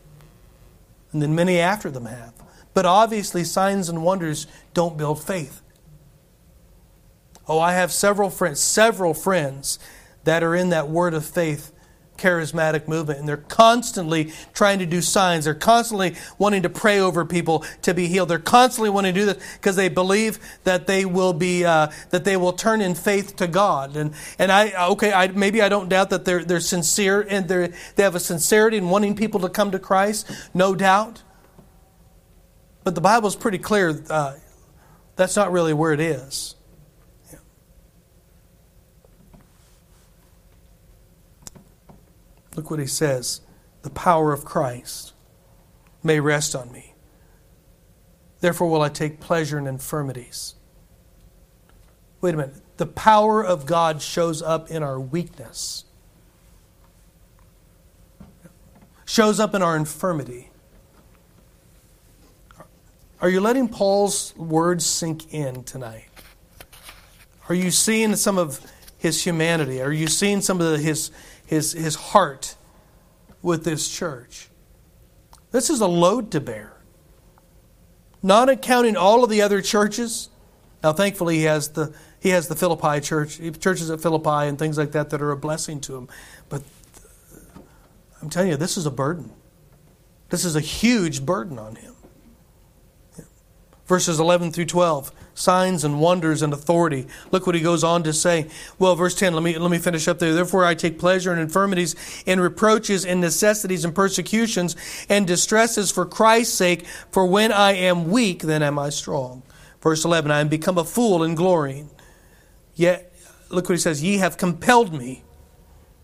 and 1.11 1.21
than 1.21 1.35
many 1.35 1.59
after 1.59 1.91
them 1.91 2.05
have. 2.05 2.33
But 2.73 2.87
obviously, 2.87 3.43
signs 3.43 3.87
and 3.87 4.01
wonders 4.01 4.47
don't 4.73 4.97
build 4.97 5.23
faith. 5.23 5.61
Oh, 7.47 7.59
I 7.59 7.73
have 7.73 7.91
several 7.91 8.31
friends, 8.31 8.61
several 8.61 9.13
friends 9.13 9.77
that 10.23 10.41
are 10.41 10.55
in 10.55 10.69
that 10.69 10.89
word 10.89 11.13
of 11.13 11.23
faith 11.23 11.71
charismatic 12.21 12.88
movement 12.88 13.19
and 13.19 13.27
they're 13.27 13.38
constantly 13.38 14.31
trying 14.53 14.79
to 14.79 14.86
do 14.86 15.01
signs. 15.01 15.45
They're 15.45 15.55
constantly 15.55 16.15
wanting 16.38 16.62
to 16.63 16.69
pray 16.69 16.99
over 16.99 17.25
people 17.25 17.65
to 17.81 17.93
be 17.93 18.07
healed. 18.07 18.29
They're 18.29 18.39
constantly 18.39 18.89
wanting 18.89 19.13
to 19.13 19.19
do 19.19 19.25
this 19.25 19.43
because 19.55 19.75
they 19.75 19.89
believe 19.89 20.39
that 20.63 20.88
they 20.88 21.05
will 21.05 21.34
be 21.34 21.65
uh, 21.65 21.88
that 22.12 22.23
they 22.23 22.38
will 22.38 22.53
turn 22.53 22.81
in 22.81 22.95
faith 22.95 23.36
to 23.38 23.47
god. 23.47 23.95
And 23.95 24.13
and 24.38 24.51
i 24.51 24.89
okay 24.89 25.12
I, 25.12 25.27
maybe 25.27 25.62
i 25.62 25.69
don't 25.69 25.89
doubt 25.89 26.12
that 26.12 26.25
they're 26.25 26.43
they're 26.43 26.60
sincere 26.60 27.25
and 27.27 27.47
they're, 27.47 27.69
they 27.95 28.03
have 28.03 28.15
a 28.15 28.19
sincerity 28.19 28.77
in 28.77 28.89
wanting 28.89 29.15
people 29.15 29.39
to 29.41 29.49
come 29.49 29.71
to 29.71 29.79
christ 29.79 30.29
no 30.53 30.75
doubt. 30.75 31.23
But 32.84 32.95
the 32.95 33.01
Bible 33.01 33.27
is 33.27 33.36
pretty 33.36 33.60
clear 33.60 34.01
uh, 34.10 34.36
that's 35.15 35.36
not 35.36 35.51
really 35.51 35.73
where 35.73 35.93
it 35.93 35.99
is. 35.99 36.55
Look 42.62 42.69
what 42.69 42.80
he 42.80 42.86
says 42.86 43.41
the 43.82 43.89
power 43.89 44.32
of 44.32 44.45
Christ 44.45 45.13
may 46.04 46.19
rest 46.19 46.54
on 46.54 46.71
me. 46.71 46.93
Therefore, 48.39 48.69
will 48.69 48.84
I 48.84 48.89
take 48.89 49.19
pleasure 49.19 49.58
in 49.58 49.65
infirmities. 49.65 50.54
Wait 52.21 52.36
a 52.36 52.38
minute. 52.38 52.54
The 52.78 52.86
power 52.86 53.43
of 53.43 53.65
God 53.65 54.00
shows 54.00 54.43
up 54.43 54.69
in 54.69 54.84
our 54.84 55.00
weakness, 55.00 55.86
shows 59.06 59.39
up 59.39 59.56
in 59.56 59.63
our 59.63 59.76
infirmity. 59.76 60.52
Are 63.21 63.30
you 63.30 63.41
letting 63.41 63.69
Paul's 63.69 64.36
words 64.38 64.86
sink 64.86 65.34
in 65.34 65.63
tonight? 65.63 66.10
Are 67.50 67.56
you 67.56 67.71
seeing 67.71 68.15
some 68.15 68.38
of 68.38 68.63
his 69.00 69.26
humanity? 69.26 69.82
Are 69.82 69.91
you 69.91 70.06
seeing 70.06 70.41
some 70.41 70.62
of 70.62 70.80
his, 70.80 71.10
his, 71.51 71.73
his 71.73 71.95
heart 71.95 72.55
with 73.43 73.63
this 73.63 73.87
church? 73.87 74.49
This 75.51 75.69
is 75.69 75.81
a 75.81 75.87
load 75.87 76.31
to 76.31 76.39
bear. 76.39 76.77
Not 78.23 78.49
accounting 78.49 78.95
all 78.95 79.23
of 79.23 79.29
the 79.29 79.41
other 79.41 79.61
churches. 79.61 80.29
Now, 80.81 80.93
thankfully, 80.93 81.37
he 81.37 81.43
has 81.43 81.69
the 81.69 81.93
he 82.19 82.29
has 82.29 82.47
the 82.47 82.55
Philippi 82.55 83.01
church, 83.01 83.39
churches 83.59 83.89
at 83.89 83.99
Philippi, 83.99 84.47
and 84.47 84.57
things 84.57 84.77
like 84.77 84.91
that 84.91 85.09
that 85.09 85.23
are 85.23 85.31
a 85.31 85.37
blessing 85.37 85.81
to 85.81 85.95
him. 85.95 86.07
But 86.49 86.61
I'm 88.21 88.29
telling 88.29 88.49
you, 88.49 88.57
this 88.57 88.77
is 88.77 88.85
a 88.85 88.91
burden. 88.91 89.31
This 90.29 90.45
is 90.45 90.55
a 90.55 90.59
huge 90.59 91.25
burden 91.25 91.57
on 91.57 91.75
him 91.77 91.95
verses 93.91 94.21
11 94.21 94.53
through 94.53 94.63
12 94.63 95.11
signs 95.41 95.84
and 95.84 95.99
wonders 95.99 96.41
and 96.41 96.54
authority. 96.54 97.08
Look 97.32 97.45
what 97.45 97.56
he 97.56 97.62
goes 97.62 97.84
on 97.84 98.04
to 98.04 98.13
say. 98.13 98.47
Well 98.80 98.95
verse 98.95 99.15
10 99.15 99.34
let 99.34 99.43
me 99.43 99.58
let 99.58 99.71
me 99.71 99.77
finish 99.77 100.08
up 100.08 100.19
there. 100.19 100.34
Therefore 100.34 100.65
i 100.65 100.75
take 100.75 100.99
pleasure 100.99 101.34
in 101.34 101.39
infirmities 101.39 101.95
in 102.25 102.39
reproaches 102.39 103.04
in 103.04 103.19
necessities 103.19 103.84
and 103.84 103.95
persecutions 103.95 104.75
and 105.10 105.27
distresses 105.27 105.91
for 105.91 106.06
christ's 106.06 106.54
sake. 106.54 106.86
For 107.12 107.25
when 107.25 107.51
i 107.51 107.73
am 107.73 108.10
weak 108.10 108.43
then 108.43 108.63
am 108.63 108.77
i 108.77 108.89
strong. 108.89 109.43
Verse 109.82 110.06
11 110.06 110.32
i 110.32 110.39
am 110.39 110.47
become 110.47 110.77
a 110.77 110.86
fool 110.86 111.23
in 111.23 111.36
glorying 111.36 111.89
yet 112.75 113.13
look 113.49 113.67
what 113.67 113.75
he 113.75 113.82
says. 113.82 114.01
Ye 114.01 114.17
have 114.17 114.38
compelled 114.38 114.93
me. 114.93 115.15
He 115.15 115.21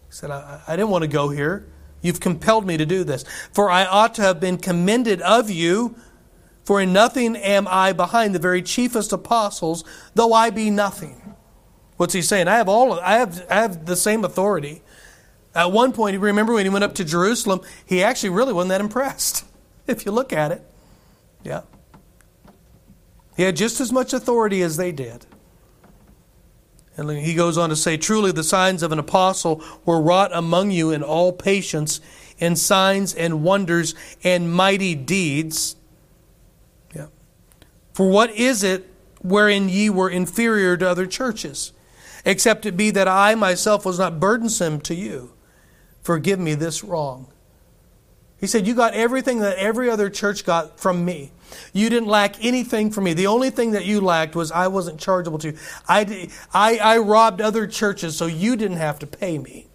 said 0.09 0.31
i, 0.31 0.61
I 0.67 0.75
didn't 0.75 0.89
want 0.89 1.03
to 1.03 1.07
go 1.07 1.29
here. 1.29 1.67
You've 2.01 2.19
compelled 2.19 2.65
me 2.65 2.77
to 2.77 2.85
do 2.85 3.03
this. 3.03 3.23
For 3.51 3.69
i 3.69 3.85
ought 3.85 4.15
to 4.15 4.21
have 4.21 4.39
been 4.39 4.57
commended 4.57 5.21
of 5.21 5.49
you 5.49 5.95
for 6.67 6.81
in 6.81 6.91
nothing 6.91 7.37
am 7.37 7.65
I 7.65 7.93
behind 7.93 8.35
the 8.35 8.39
very 8.39 8.61
chiefest 8.61 9.13
apostles, 9.13 9.85
though 10.15 10.33
I 10.33 10.49
be 10.49 10.69
nothing. 10.69 11.33
What's 11.95 12.13
he 12.13 12.21
saying? 12.21 12.49
I 12.49 12.57
have 12.57 12.67
all 12.67 12.99
I 12.99 13.13
have 13.13 13.45
I 13.49 13.61
have 13.61 13.85
the 13.85 13.95
same 13.95 14.25
authority. 14.25 14.81
At 15.55 15.71
one 15.71 15.93
point, 15.93 16.19
remember 16.19 16.51
when 16.51 16.65
he 16.65 16.69
went 16.69 16.83
up 16.83 16.93
to 16.95 17.05
Jerusalem, 17.05 17.61
he 17.85 18.03
actually 18.03 18.31
really 18.31 18.51
wasn't 18.51 18.71
that 18.71 18.81
impressed, 18.81 19.45
if 19.87 20.05
you 20.05 20.11
look 20.11 20.33
at 20.33 20.51
it. 20.51 20.61
Yeah. 21.41 21.61
He 23.37 23.43
had 23.43 23.55
just 23.55 23.79
as 23.79 23.93
much 23.93 24.11
authority 24.11 24.61
as 24.61 24.75
they 24.75 24.91
did. 24.91 25.25
And 26.97 27.09
he 27.09 27.33
goes 27.33 27.57
on 27.57 27.69
to 27.69 27.77
say, 27.77 27.95
Truly 27.95 28.33
the 28.33 28.43
signs 28.43 28.83
of 28.83 28.91
an 28.91 28.99
apostle 28.99 29.63
were 29.85 30.01
wrought 30.01 30.31
among 30.35 30.71
you 30.71 30.91
in 30.91 31.01
all 31.01 31.31
patience, 31.31 32.01
in 32.39 32.57
signs 32.57 33.15
and 33.15 33.41
wonders 33.41 33.95
and 34.21 34.51
mighty 34.51 34.95
deeds 34.95 35.76
for 37.97 38.07
what 38.07 38.29
is 38.29 38.61
it 38.61 38.87
wherein 39.23 39.69
ye 39.69 39.89
were 39.89 40.07
inferior 40.07 40.77
to 40.77 40.87
other 40.87 41.07
churches? 41.07 41.73
Except 42.25 42.67
it 42.67 42.77
be 42.77 42.91
that 42.91 43.07
I 43.07 43.33
myself 43.33 43.87
was 43.87 43.97
not 43.97 44.19
burdensome 44.19 44.81
to 44.81 44.93
you. 44.93 45.33
Forgive 46.03 46.39
me 46.39 46.53
this 46.53 46.83
wrong. 46.83 47.25
He 48.39 48.45
said, 48.45 48.67
You 48.67 48.75
got 48.75 48.93
everything 48.93 49.39
that 49.39 49.57
every 49.57 49.89
other 49.89 50.11
church 50.11 50.45
got 50.45 50.79
from 50.79 51.05
me. 51.05 51.31
You 51.73 51.89
didn't 51.89 52.07
lack 52.07 52.45
anything 52.45 52.91
from 52.91 53.05
me. 53.05 53.13
The 53.13 53.25
only 53.25 53.49
thing 53.49 53.71
that 53.71 53.85
you 53.85 53.99
lacked 53.99 54.35
was 54.35 54.51
I 54.51 54.67
wasn't 54.67 54.99
chargeable 54.99 55.39
to 55.39 55.53
you. 55.53 55.57
I, 55.89 56.29
I, 56.53 56.77
I 56.77 56.97
robbed 56.99 57.41
other 57.41 57.65
churches 57.65 58.15
so 58.15 58.27
you 58.27 58.55
didn't 58.55 58.77
have 58.77 58.99
to 58.99 59.07
pay 59.07 59.39
me. 59.39 59.69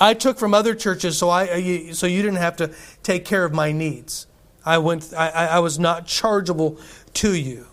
I 0.00 0.14
took 0.14 0.38
from 0.38 0.54
other 0.54 0.74
churches 0.74 1.18
so, 1.18 1.28
I, 1.28 1.48
uh, 1.48 1.92
so 1.92 2.06
you 2.06 2.22
didn't 2.22 2.38
have 2.38 2.56
to 2.56 2.74
take 3.02 3.26
care 3.26 3.44
of 3.44 3.52
my 3.52 3.72
needs. 3.72 4.26
I, 4.64 4.78
went, 4.78 5.12
I, 5.16 5.28
I 5.28 5.58
was 5.58 5.78
not 5.78 6.06
chargeable 6.06 6.78
to 7.14 7.34
you. 7.34 7.66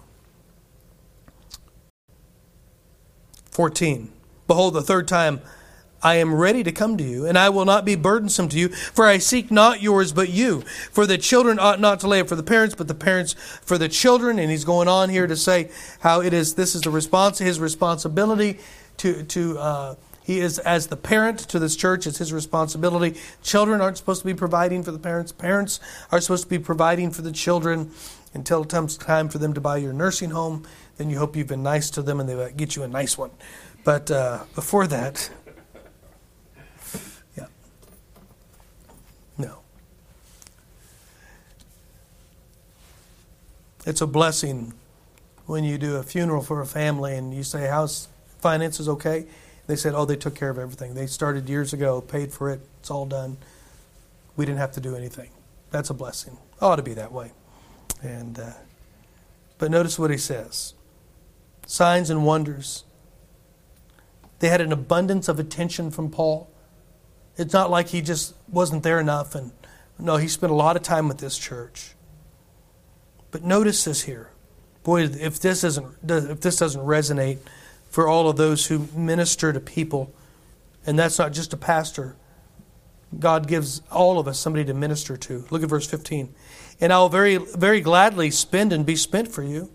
14. 3.52 4.12
Behold, 4.48 4.74
the 4.74 4.82
third 4.82 5.08
time 5.08 5.42
I 6.04 6.16
am 6.16 6.34
ready 6.34 6.64
to 6.64 6.72
come 6.72 6.98
to 6.98 7.04
you, 7.04 7.28
and 7.28 7.38
I 7.38 7.50
will 7.50 7.66
not 7.66 7.86
be 7.86 7.96
burdensome 7.96 8.50
to 8.50 8.58
you, 8.58 8.70
for 8.70 9.06
I 9.06 9.20
seek 9.20 9.52
not 9.52 9.82
yours 9.82 10.12
but 10.14 10.30
you. 10.30 10.62
For 10.92 11.06
the 11.06 11.18
children 11.18 11.60
ought 11.60 11.80
not 11.80 12.00
to 12.00 12.08
lay 12.08 12.20
it 12.20 12.28
for 12.28 12.36
the 12.36 12.44
parents, 12.44 12.74
but 12.74 12.88
the 12.88 12.96
parents 12.96 13.34
for 13.34 13.78
the 13.78 13.88
children. 13.88 14.40
And 14.40 14.50
he's 14.50 14.66
going 14.66 14.88
on 14.88 15.10
here 15.10 15.28
to 15.28 15.36
say 15.36 15.70
how 16.00 16.22
it 16.22 16.34
is 16.34 16.56
this 16.56 16.74
is 16.74 16.82
the 16.82 16.90
response, 16.90 17.38
his 17.38 17.60
responsibility 17.60 18.60
to 18.98 19.24
to 19.24 19.60
uh, 19.60 19.96
he 20.32 20.40
is, 20.40 20.60
as 20.60 20.88
the 20.88 20.96
parent 20.96 21.40
to 21.40 21.60
this 21.60 21.76
church, 21.76 22.08
it's 22.08 22.20
his 22.20 22.32
responsibility. 22.32 23.20
Children 23.44 23.82
aren't 23.82 23.98
supposed 23.98 24.22
to 24.22 24.26
be 24.26 24.34
providing 24.34 24.82
for 24.82 24.92
the 24.92 25.00
parents. 25.00 25.34
Parents 25.34 25.82
are 26.10 26.22
supposed 26.22 26.44
to 26.44 26.50
be 26.50 26.58
providing 26.58 27.12
for 27.12 27.22
the 27.22 27.34
children 27.34 27.92
until 28.34 28.64
it 28.64 28.70
comes 28.70 28.96
time 28.96 29.28
for 29.28 29.40
them 29.40 29.54
to 29.54 29.60
buy 29.60 29.76
your 29.76 29.92
nursing 29.92 30.30
home. 30.30 30.66
Then 30.96 31.10
you 31.10 31.18
hope 31.18 31.36
you've 31.36 31.48
been 31.48 31.64
nice 31.64 31.90
to 31.92 32.02
them 32.02 32.22
and 32.22 32.30
they 32.30 32.54
get 32.54 32.78
you 32.78 32.84
a 32.84 32.88
nice 32.88 33.18
one. 33.18 33.32
But 33.84 34.10
uh, 34.10 34.46
before 34.56 34.88
that, 34.88 35.30
yeah. 37.38 37.48
No. 39.38 39.60
It's 43.86 44.00
a 44.00 44.08
blessing 44.08 44.72
when 45.46 45.66
you 45.66 45.78
do 45.78 45.98
a 45.98 46.04
funeral 46.04 46.42
for 46.42 46.62
a 46.62 46.66
family 46.66 47.18
and 47.18 47.34
you 47.34 47.44
say, 47.44 47.68
How's 47.68 48.08
finances 48.40 48.88
okay? 48.88 49.26
They 49.72 49.78
said, 49.78 49.94
oh, 49.96 50.04
they 50.04 50.18
took 50.18 50.36
care 50.36 50.50
of 50.50 50.60
everything. 50.60 50.96
They 50.96 51.08
started 51.08 51.48
years 51.48 51.72
ago, 51.72 52.02
paid 52.02 52.34
for 52.34 52.50
it, 52.50 52.60
it's 52.82 52.92
all 52.92 53.06
done. 53.06 53.38
We 54.36 54.46
didn't 54.46 54.58
have 54.58 54.74
to 54.74 54.82
do 54.82 54.98
anything. 54.98 55.30
That's 55.70 55.90
a 55.90 55.94
blessing. 55.94 56.38
Ought 56.60 56.76
to 56.76 56.84
be 56.84 56.94
that 56.96 57.14
way. 57.14 57.32
And 58.04 58.38
uh, 58.38 58.52
but 59.58 59.72
notice 59.72 59.98
what 59.98 60.12
he 60.12 60.18
says: 60.18 60.74
signs 61.66 62.10
and 62.10 62.26
wonders. 62.26 62.84
They 64.40 64.50
had 64.50 64.60
an 64.60 64.74
abundance 64.74 65.30
of 65.30 65.40
attention 65.40 65.90
from 65.90 66.12
Paul. 66.12 66.52
It's 67.38 67.54
not 67.54 67.72
like 67.72 67.88
he 67.88 68.02
just 68.02 68.36
wasn't 68.50 68.84
there 68.84 69.00
enough, 69.00 69.36
and 69.36 69.54
no, 69.98 70.18
he 70.18 70.28
spent 70.28 70.52
a 70.52 70.56
lot 70.56 70.76
of 70.76 70.84
time 70.84 71.08
with 71.08 71.20
this 71.20 71.38
church. 71.38 71.94
But 73.32 73.46
notice 73.46 73.86
this 73.86 74.02
here, 74.02 74.32
boy, 74.84 75.04
if 75.04 75.40
this 75.40 75.64
isn't 75.64 75.96
if 76.10 76.42
this 76.42 76.58
doesn't 76.58 76.82
resonate 76.82 77.38
for 77.92 78.08
all 78.08 78.30
of 78.30 78.38
those 78.38 78.66
who 78.68 78.88
minister 78.96 79.54
to 79.54 79.60
people. 79.60 80.16
And 80.86 80.98
that's 80.98 81.20
not 81.20 81.34
just 81.34 81.54
a 81.54 81.58
pastor, 81.58 82.16
God 83.20 83.48
gives 83.48 83.82
all 83.92 84.18
of 84.18 84.28
us 84.28 84.40
somebody 84.40 84.66
to 84.66 84.74
minister 84.74 85.18
to. 85.18 85.46
Look 85.52 85.62
at 85.62 85.70
verse 85.70 85.86
15. 85.86 86.34
And 86.80 86.94
I'll 86.94 87.10
very, 87.10 87.36
very 87.36 87.82
gladly 87.82 88.32
spend 88.32 88.72
and 88.72 88.86
be 88.86 88.96
spent 88.96 89.28
for 89.28 89.44
you. 89.44 89.70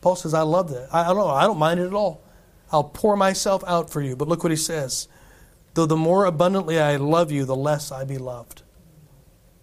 Paul 0.00 0.16
says, 0.16 0.34
I 0.34 0.42
love 0.42 0.70
that. 0.70 0.88
I, 0.92 1.04
I 1.04 1.06
don't 1.08 1.18
know. 1.18 1.28
I 1.28 1.44
don't 1.44 1.58
mind 1.58 1.80
it 1.80 1.86
at 1.86 1.94
all. 1.94 2.22
I'll 2.70 2.84
pour 2.84 3.16
myself 3.16 3.62
out 3.66 3.88
for 3.88 4.02
you. 4.02 4.16
But 4.16 4.28
look 4.28 4.42
what 4.42 4.50
he 4.50 4.56
says. 4.56 5.08
Though 5.74 5.86
the 5.86 5.96
more 5.96 6.24
abundantly 6.24 6.80
I 6.80 6.96
love 6.96 7.30
you, 7.30 7.44
the 7.44 7.56
less 7.56 7.92
I 7.92 8.04
be 8.04 8.18
loved. 8.18 8.62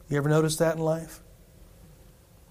You 0.10 0.18
ever 0.18 0.30
notice 0.30 0.56
that 0.58 0.78
in 0.78 0.82
life? 0.82 1.22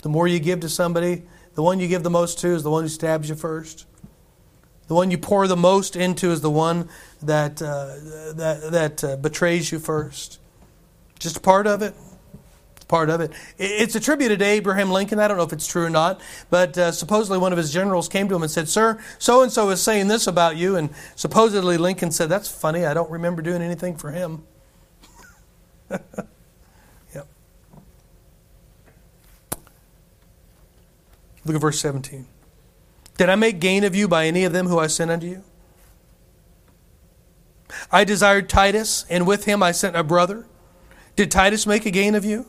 The 0.02 0.10
more 0.10 0.28
you 0.28 0.38
give 0.38 0.60
to 0.60 0.68
somebody, 0.68 1.22
the 1.54 1.62
one 1.62 1.80
you 1.80 1.88
give 1.88 2.02
the 2.02 2.10
most 2.10 2.38
to 2.40 2.48
is 2.48 2.62
the 2.62 2.70
one 2.70 2.82
who 2.82 2.88
stabs 2.88 3.30
you 3.30 3.34
first. 3.34 3.86
The 4.86 4.94
one 4.94 5.10
you 5.10 5.18
pour 5.18 5.46
the 5.46 5.56
most 5.56 5.96
into 5.96 6.30
is 6.30 6.40
the 6.42 6.50
one 6.50 6.88
that, 7.22 7.62
uh, 7.62 7.94
that, 8.34 8.68
that 8.70 9.04
uh, 9.04 9.16
betrays 9.16 9.72
you 9.72 9.78
first. 9.78 10.38
Just 11.18 11.42
part 11.42 11.66
of 11.66 11.80
it. 11.80 11.94
Part 12.86 13.08
of 13.08 13.22
it. 13.22 13.32
It's 13.56 13.94
attributed 13.94 14.40
to 14.40 14.44
Abraham 14.44 14.90
Lincoln. 14.90 15.18
I 15.18 15.26
don't 15.26 15.38
know 15.38 15.42
if 15.42 15.54
it's 15.54 15.66
true 15.66 15.84
or 15.84 15.90
not, 15.90 16.20
but 16.50 16.76
uh, 16.76 16.92
supposedly 16.92 17.38
one 17.38 17.50
of 17.50 17.56
his 17.56 17.72
generals 17.72 18.08
came 18.08 18.28
to 18.28 18.34
him 18.34 18.42
and 18.42 18.50
said, 18.50 18.68
Sir, 18.68 19.00
so 19.18 19.42
and 19.42 19.50
so 19.50 19.70
is 19.70 19.80
saying 19.80 20.08
this 20.08 20.26
about 20.26 20.56
you. 20.56 20.76
And 20.76 20.90
supposedly 21.16 21.78
Lincoln 21.78 22.10
said, 22.10 22.28
That's 22.28 22.48
funny. 22.48 22.84
I 22.84 22.92
don't 22.92 23.10
remember 23.10 23.40
doing 23.40 23.62
anything 23.62 23.96
for 23.96 24.10
him. 24.10 24.44
yep. 25.90 27.26
Look 31.46 31.54
at 31.56 31.60
verse 31.60 31.80
17. 31.80 32.26
Did 33.16 33.28
I 33.28 33.36
make 33.36 33.60
gain 33.60 33.84
of 33.84 33.94
you 33.94 34.08
by 34.08 34.26
any 34.26 34.44
of 34.44 34.52
them 34.52 34.66
who 34.66 34.78
I 34.78 34.88
sent 34.88 35.10
unto 35.10 35.26
you? 35.26 35.44
I 37.90 38.04
desired 38.04 38.48
Titus, 38.48 39.06
and 39.08 39.26
with 39.26 39.44
him 39.44 39.62
I 39.62 39.72
sent 39.72 39.96
a 39.96 40.02
brother. 40.02 40.46
Did 41.16 41.30
Titus 41.30 41.66
make 41.66 41.86
a 41.86 41.90
gain 41.90 42.14
of 42.14 42.24
you? 42.24 42.46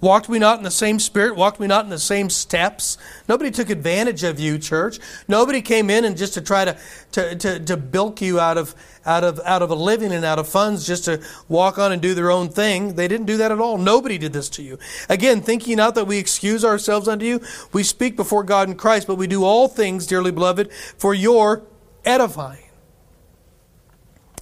Walked 0.00 0.28
we 0.28 0.38
not 0.38 0.58
in 0.58 0.64
the 0.64 0.70
same 0.70 0.98
spirit? 0.98 1.36
Walked 1.36 1.58
we 1.58 1.66
not 1.66 1.84
in 1.84 1.90
the 1.90 1.98
same 1.98 2.28
steps? 2.28 2.98
Nobody 3.28 3.50
took 3.50 3.70
advantage 3.70 4.24
of 4.24 4.38
you, 4.38 4.58
church. 4.58 4.98
Nobody 5.26 5.62
came 5.62 5.88
in 5.88 6.04
and 6.04 6.16
just 6.16 6.34
to 6.34 6.40
try 6.40 6.64
to, 6.64 6.76
to, 7.12 7.36
to, 7.36 7.60
to 7.60 7.76
bilk 7.76 8.20
you 8.20 8.38
out 8.38 8.58
of, 8.58 8.74
out, 9.06 9.24
of, 9.24 9.40
out 9.44 9.62
of 9.62 9.70
a 9.70 9.74
living 9.74 10.12
and 10.12 10.24
out 10.24 10.38
of 10.38 10.48
funds 10.48 10.86
just 10.86 11.04
to 11.06 11.22
walk 11.48 11.78
on 11.78 11.92
and 11.92 12.02
do 12.02 12.14
their 12.14 12.30
own 12.30 12.48
thing. 12.48 12.94
They 12.94 13.08
didn't 13.08 13.26
do 13.26 13.38
that 13.38 13.50
at 13.50 13.60
all. 13.60 13.78
Nobody 13.78 14.18
did 14.18 14.32
this 14.32 14.48
to 14.50 14.62
you. 14.62 14.78
Again, 15.08 15.40
thinking 15.40 15.76
not 15.76 15.94
that 15.94 16.06
we 16.06 16.18
excuse 16.18 16.64
ourselves 16.64 17.08
unto 17.08 17.24
you, 17.24 17.40
we 17.72 17.82
speak 17.82 18.16
before 18.16 18.44
God 18.44 18.68
in 18.68 18.76
Christ, 18.76 19.06
but 19.06 19.16
we 19.16 19.26
do 19.26 19.44
all 19.44 19.68
things, 19.68 20.06
dearly 20.06 20.30
beloved, 20.30 20.72
for 20.72 21.14
your 21.14 21.62
edifying. 22.04 22.62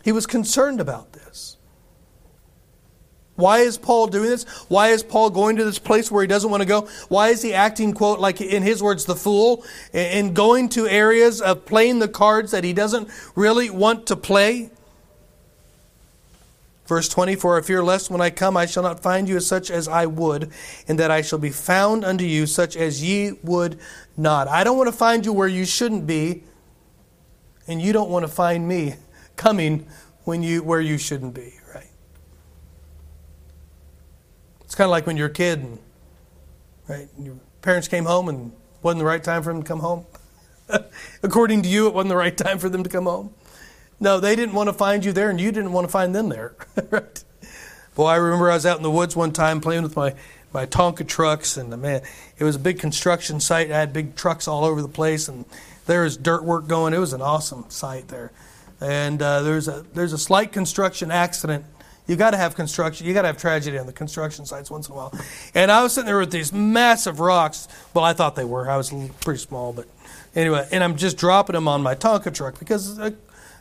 He 0.03 0.13
was 0.13 0.27
concerned 0.27 0.81
about. 0.81 1.14
Why 3.37 3.61
is 3.61 3.79
Paul 3.79 4.07
doing 4.07 4.31
this? 4.31 4.45
Why 4.69 4.89
is 4.89 5.03
Paul 5.03 5.31
going 5.31 5.57
to 5.57 5.65
this 5.65 5.79
place 5.79 6.11
where 6.11 6.23
he 6.23 6.29
doesn't 6.29 6.51
want 6.51 6.63
to 6.63 6.69
go? 6.69 6.89
Why 7.09 7.31
is 7.31 7.43
he 7.43 7.53
acting, 7.53 7.93
quote, 7.93 8.21
like 8.21 8.41
in 8.41 8.63
his 8.63 8.83
words, 8.83 9.05
the 9.05 9.17
fool, 9.17 9.65
and 9.93 10.37
going 10.37 10.69
to 10.71 10.87
areas 10.87 11.41
of 11.41 11.67
playing 11.67 11.99
the 11.99 12.09
cards 12.09 12.53
that 12.53 12.63
he 12.63 12.73
doesn't 12.73 13.09
really 13.35 13.71
want 13.71 14.07
to 14.07 14.17
play? 14.17 14.71
Verse 16.87 17.09
20, 17.09 17.35
For 17.37 17.59
I 17.59 17.63
fear 17.63 17.83
lest 17.83 18.11
when 18.11 18.21
I 18.21 18.31
come 18.31 18.57
I 18.57 18.67
shall 18.67 18.83
not 18.83 19.01
find 19.01 19.29
you 19.29 19.37
as 19.37 19.47
such 19.47 19.71
as 19.71 19.89
I 19.89 20.07
would, 20.07 20.53
and 20.87 20.99
that 20.99 21.11
I 21.11 21.23
shall 21.23 21.39
be 21.39 21.51
found 21.51 22.05
unto 22.05 22.25
you 22.25 22.47
such 22.47 22.77
as 22.77 23.03
ye 23.03 23.33
would 23.43 23.81
not. 24.17 24.47
I 24.49 24.63
don't 24.63 24.77
want 24.77 24.89
to 24.89 24.97
find 24.97 25.25
you 25.25 25.33
where 25.33 25.49
you 25.49 25.65
shouldn't 25.65 26.07
be, 26.07 26.45
and 27.67 27.81
you 27.81 27.93
don't 27.93 28.11
want 28.11 28.25
to 28.25 28.31
find 28.31 28.69
me 28.69 28.95
coming 29.37 29.87
when 30.25 30.43
you 30.43 30.63
where 30.63 30.81
you 30.81 30.99
shouldn't 30.99 31.35
be. 31.35 31.55
It's 34.75 34.77
kind 34.77 34.87
of 34.87 34.91
like 34.91 35.07
when 35.07 35.17
you're 35.17 35.29
a 35.29 35.31
kid, 35.31 35.61
and, 35.61 35.79
right? 36.89 37.07
Your 37.17 37.37
parents 37.63 37.87
came 37.87 38.07
home 38.07 38.29
and 38.29 38.51
wasn't 38.83 38.99
the 38.99 39.05
right 39.05 39.23
time 39.23 39.45
for 39.45 39.53
them 39.53 39.63
to 39.63 39.69
come 39.69 39.79
home. 39.79 40.05
According 41.23 41.63
to 41.63 41.69
you, 41.69 41.87
it 41.87 41.95
wasn't 41.95 42.09
the 42.09 42.17
right 42.17 42.37
time 42.37 42.59
for 42.59 42.69
them 42.69 42.83
to 42.83 42.91
come 42.91 43.05
home. 43.05 43.33
No, 44.01 44.19
they 44.19 44.35
didn't 44.35 44.53
want 44.53 44.69
to 44.69 44.73
find 44.73 45.05
you 45.05 45.13
there, 45.13 45.31
and 45.31 45.41
you 45.41 45.53
didn't 45.53 45.71
want 45.71 45.87
to 45.87 45.93
find 45.93 46.13
them 46.13 46.29
there. 46.29 46.57
right? 46.91 47.25
Boy, 47.95 48.07
I 48.07 48.17
remember 48.17 48.51
I 48.51 48.55
was 48.55 48.67
out 48.67 48.77
in 48.77 48.83
the 48.83 48.91
woods 48.91 49.15
one 49.15 49.31
time 49.31 49.61
playing 49.61 49.85
with 49.85 49.95
my 49.95 50.17
my 50.53 50.67
Tonka 50.67 51.07
trucks, 51.07 51.57
and 51.57 51.71
man, 51.81 52.03
it 52.37 52.43
was 52.43 52.57
a 52.57 52.59
big 52.59 52.81
construction 52.81 53.39
site. 53.39 53.71
I 53.71 53.79
had 53.79 53.93
big 53.93 54.17
trucks 54.17 54.49
all 54.49 54.65
over 54.65 54.83
the 54.83 54.89
place, 54.89 55.29
and 55.29 55.45
there 55.87 56.03
was 56.03 56.17
dirt 56.17 56.43
work 56.43 56.67
going. 56.67 56.95
It 56.95 56.99
was 56.99 57.13
an 57.13 57.23
awesome 57.23 57.67
site 57.69 58.09
there, 58.09 58.33
and 58.81 59.23
uh, 59.23 59.43
there's 59.43 59.69
a 59.69 59.87
there's 59.95 60.13
a 60.13 60.19
slight 60.19 60.51
construction 60.51 61.13
accident 61.13 61.65
you 62.07 62.17
got 62.17 62.31
to 62.31 62.37
have 62.37 62.55
construction. 62.55 63.07
You 63.07 63.15
got 63.15 63.23
to 63.23 63.29
have 63.29 63.39
tragedy 63.39 63.79
on 63.79 63.87
the 63.87 63.93
construction 63.93 64.45
sites 64.45 64.71
once 64.71 64.89
in 64.89 64.93
a 64.93 64.97
while. 64.97 65.15
And 65.55 65.71
I 65.71 65.83
was 65.83 65.95
sitting 65.95 66.07
there 66.07 66.19
with 66.19 66.31
these 66.31 66.53
massive 66.53 67.21
rocks. 67.21 67.67
Well, 67.95 68.05
I 68.05 68.13
thought 68.13 68.37
they 68.37 68.45
were. 68.45 68.69
I 68.69 68.77
was 68.77 68.93
pretty 69.21 69.41
small, 69.41 69.73
but 69.73 69.87
anyway. 70.35 70.69
And 70.71 70.85
I'm 70.85 70.97
just 70.97 71.17
dropping 71.17 71.55
them 71.55 71.67
on 71.67 71.83
my 71.83 71.95
Tonka 71.95 72.35
truck 72.35 72.59
because, 72.59 72.99
uh, 72.99 73.13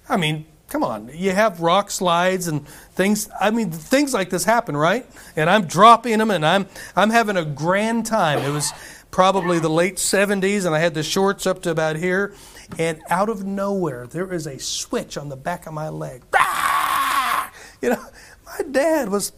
I 0.10 0.18
mean, 0.18 0.46
come 0.68 0.84
on. 0.84 1.10
You 1.14 1.32
have 1.32 1.62
rock 1.62 1.90
slides 1.90 2.48
and 2.48 2.68
things. 2.68 3.30
I 3.40 3.52
mean, 3.52 3.72
things 3.72 4.14
like 4.14 4.30
this 4.30 4.44
happen, 4.44 4.76
right? 4.76 5.06
And 5.36 5.50
I'm 5.50 5.66
dropping 5.66 6.18
them, 6.18 6.32
and 6.32 6.46
I'm 6.46 6.68
I'm 6.96 7.12
having 7.12 7.38
a 7.38 7.46
grand 7.46 8.06
time. 8.06 8.40
It 8.40 8.52
was 8.52 8.74
probably 9.12 9.60
the 9.60 9.70
late 9.70 9.98
70s, 9.98 10.66
and 10.66 10.76
I 10.76 10.80
had 10.80 10.96
the 10.96 11.04
shorts 11.04 11.46
up 11.46 11.62
to 11.62 11.70
about 11.70 11.96
here. 11.96 12.34
And 12.80 13.02
out 13.10 13.30
of 13.30 13.46
nowhere, 13.46 14.08
there 14.08 14.34
is 14.34 14.48
a 14.48 14.60
switch 14.60 15.16
on 15.16 15.30
the 15.30 15.38
back 15.38 15.68
of 15.68 15.74
my 15.74 15.90
leg. 15.90 16.24
You 17.82 17.90
know, 17.90 18.06
my 18.58 18.66
dad 18.72 19.10
was 19.10 19.32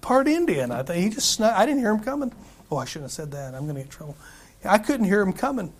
part 0.00 0.28
Indian. 0.28 0.70
I 0.70 0.82
think 0.82 1.02
he 1.02 1.10
just 1.10 1.30
snuck. 1.30 1.54
I 1.54 1.66
didn't 1.66 1.80
hear 1.80 1.90
him 1.90 2.00
coming. 2.00 2.32
Oh, 2.70 2.76
I 2.76 2.84
shouldn't 2.84 3.04
have 3.04 3.12
said 3.12 3.32
that. 3.32 3.54
I'm 3.54 3.64
going 3.64 3.76
to 3.76 3.82
get 3.82 3.90
trouble. 3.90 4.16
I 4.64 4.78
couldn't 4.78 5.06
hear 5.06 5.22
him 5.22 5.32
coming, 5.32 5.72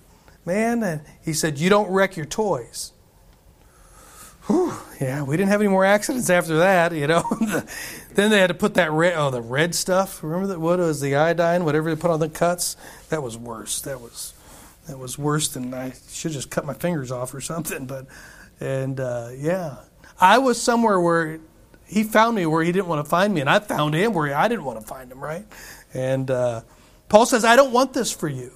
man. 0.44 0.82
And 0.82 1.02
he 1.22 1.32
said, 1.32 1.58
"You 1.58 1.70
don't 1.70 1.90
wreck 1.90 2.16
your 2.16 2.26
toys." 2.26 2.92
Whew, 4.46 4.72
yeah, 5.00 5.22
we 5.22 5.36
didn't 5.36 5.50
have 5.50 5.60
any 5.60 5.70
more 5.70 5.84
accidents 5.84 6.28
after 6.28 6.58
that, 6.58 6.92
you 6.92 7.06
know. 7.06 7.22
then 8.14 8.30
they 8.30 8.40
had 8.40 8.48
to 8.48 8.54
put 8.54 8.74
that 8.74 8.90
red, 8.90 9.14
oh, 9.16 9.30
the 9.30 9.40
red 9.40 9.72
stuff. 9.72 10.20
Remember 10.20 10.48
that? 10.48 10.58
What 10.58 10.80
was 10.80 11.00
the 11.00 11.14
iodine? 11.14 11.64
Whatever 11.64 11.94
they 11.94 12.00
put 12.00 12.10
on 12.10 12.18
the 12.18 12.28
cuts. 12.28 12.76
That 13.10 13.22
was 13.22 13.36
worse. 13.36 13.80
That 13.82 14.00
was 14.00 14.34
that 14.88 14.98
was 14.98 15.16
worse 15.16 15.48
than 15.48 15.72
I 15.72 15.92
should 16.10 16.32
just 16.32 16.50
cut 16.50 16.66
my 16.66 16.74
fingers 16.74 17.12
off 17.12 17.34
or 17.34 17.40
something. 17.40 17.86
But 17.86 18.06
and 18.58 18.98
uh, 18.98 19.28
yeah, 19.36 19.76
I 20.20 20.38
was 20.38 20.60
somewhere 20.60 21.00
where 21.00 21.38
he 21.92 22.04
found 22.04 22.36
me 22.36 22.46
where 22.46 22.64
he 22.64 22.72
didn't 22.72 22.86
want 22.86 23.04
to 23.04 23.08
find 23.08 23.34
me, 23.34 23.40
and 23.40 23.50
I 23.50 23.58
found 23.58 23.94
him 23.94 24.14
where 24.14 24.34
I 24.34 24.48
didn't 24.48 24.64
want 24.64 24.80
to 24.80 24.86
find 24.86 25.12
him, 25.12 25.20
right? 25.20 25.44
And 25.92 26.30
uh, 26.30 26.62
Paul 27.08 27.26
says, 27.26 27.44
I 27.44 27.56
don't 27.56 27.72
want 27.72 27.92
this 27.92 28.10
for 28.10 28.28
you. 28.28 28.52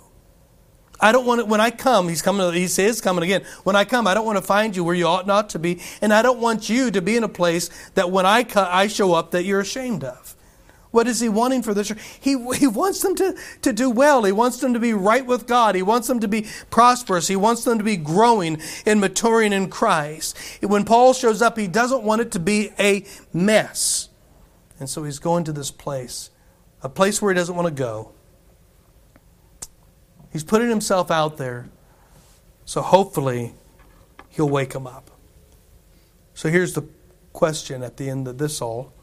I 0.99 1.13
don't 1.13 1.27
want 1.27 1.41
it 1.41 1.49
when 1.49 1.61
I 1.61 1.71
come. 1.71 2.09
He's 2.09 2.23
coming. 2.23 2.55
He 2.55 2.69
says, 2.69 3.03
coming 3.03 3.23
again. 3.23 3.45
When 3.65 3.77
I 3.77 3.85
come, 3.85 4.07
I 4.07 4.15
don't 4.15 4.25
want 4.25 4.39
to 4.39 4.43
find 4.43 4.75
you 4.75 4.83
where 4.83 4.95
you 4.95 5.07
ought 5.07 5.27
not 5.27 5.51
to 5.51 5.59
be, 5.59 5.83
and 6.01 6.13
I 6.13 6.23
don't 6.23 6.41
want 6.41 6.71
you 6.71 6.91
to 6.91 7.03
be 7.03 7.17
in 7.17 7.25
a 7.25 7.29
place 7.29 7.69
that 7.95 8.11
when 8.11 8.25
I 8.25 8.47
I 8.57 8.87
show 8.87 9.13
up 9.13 9.33
that 9.33 9.45
you're 9.45 9.61
ashamed 9.61 10.05
of. 10.05 10.36
What 10.97 11.07
is 11.07 11.21
he 11.21 11.29
wanting 11.29 11.61
for 11.61 11.75
the 11.75 11.85
church? 11.85 11.99
He, 12.19 12.43
he 12.55 12.67
wants 12.67 13.03
them 13.03 13.15
to, 13.17 13.37
to 13.61 13.75
do 13.75 13.91
well. 13.91 14.25
He 14.25 14.33
wants 14.33 14.61
them 14.61 14.73
to 14.73 14.81
be 14.81 14.95
right 14.95 15.27
with 15.27 15.47
God. 15.47 15.75
He 15.75 15.83
wants 15.83 16.09
them 16.09 16.21
to 16.21 16.27
be 16.27 16.47
prosperous. 16.71 17.29
He 17.29 17.37
wants 17.37 17.65
them 17.65 17.77
to 17.77 17.85
be 17.85 17.99
growing 17.99 18.63
and 18.87 18.99
maturing 18.99 19.53
in 19.53 19.69
Christ. 19.69 20.39
When 20.63 20.87
Paul 20.87 21.13
shows 21.13 21.43
up, 21.43 21.59
he 21.59 21.67
doesn't 21.67 22.03
want 22.03 22.23
it 22.23 22.31
to 22.33 22.39
be 22.39 22.71
a 22.79 23.05
mess. 23.35 24.09
And 24.81 24.89
so 24.89 25.05
he's 25.05 25.19
going 25.19 25.45
to 25.45 25.53
this 25.53 25.71
place, 25.71 26.31
a 26.83 26.89
place 26.89 27.21
where 27.21 27.31
he 27.31 27.37
doesn't 27.37 27.55
want 27.55 27.69
to 27.69 27.75
go. 27.75 28.13
He's 30.33 30.45
putting 30.45 30.71
himself 30.71 31.11
out 31.11 31.37
there, 31.37 31.69
so 32.65 32.81
hopefully 32.81 33.53
he'll 34.31 34.49
wake 34.49 34.71
them 34.71 34.87
up. 34.87 35.11
So 36.33 36.49
here's 36.49 36.73
the 36.73 36.89
question 37.35 37.83
at 37.83 37.99
the 37.99 38.09
end 38.09 38.27
of 38.27 38.39
this 38.39 38.63
all 38.63 38.95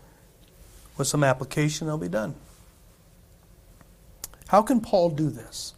with 0.98 1.08
some 1.08 1.24
application, 1.24 1.88
they'll 1.88 1.98
be 1.98 2.08
done. 2.08 2.36
How 4.48 4.62
can 4.62 4.82
Paul 4.82 5.10
do 5.10 5.30
this? 5.30 5.74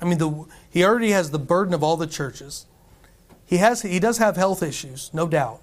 I 0.00 0.04
mean, 0.04 0.18
the, 0.18 0.46
he 0.70 0.84
already 0.84 1.10
has 1.10 1.30
the 1.30 1.38
burden 1.38 1.74
of 1.74 1.82
all 1.82 1.96
the 1.96 2.06
churches. 2.06 2.66
He, 3.44 3.56
has, 3.58 3.82
he 3.82 3.98
does 3.98 4.18
have 4.18 4.36
health 4.36 4.62
issues, 4.62 5.10
no 5.12 5.26
doubt. 5.26 5.60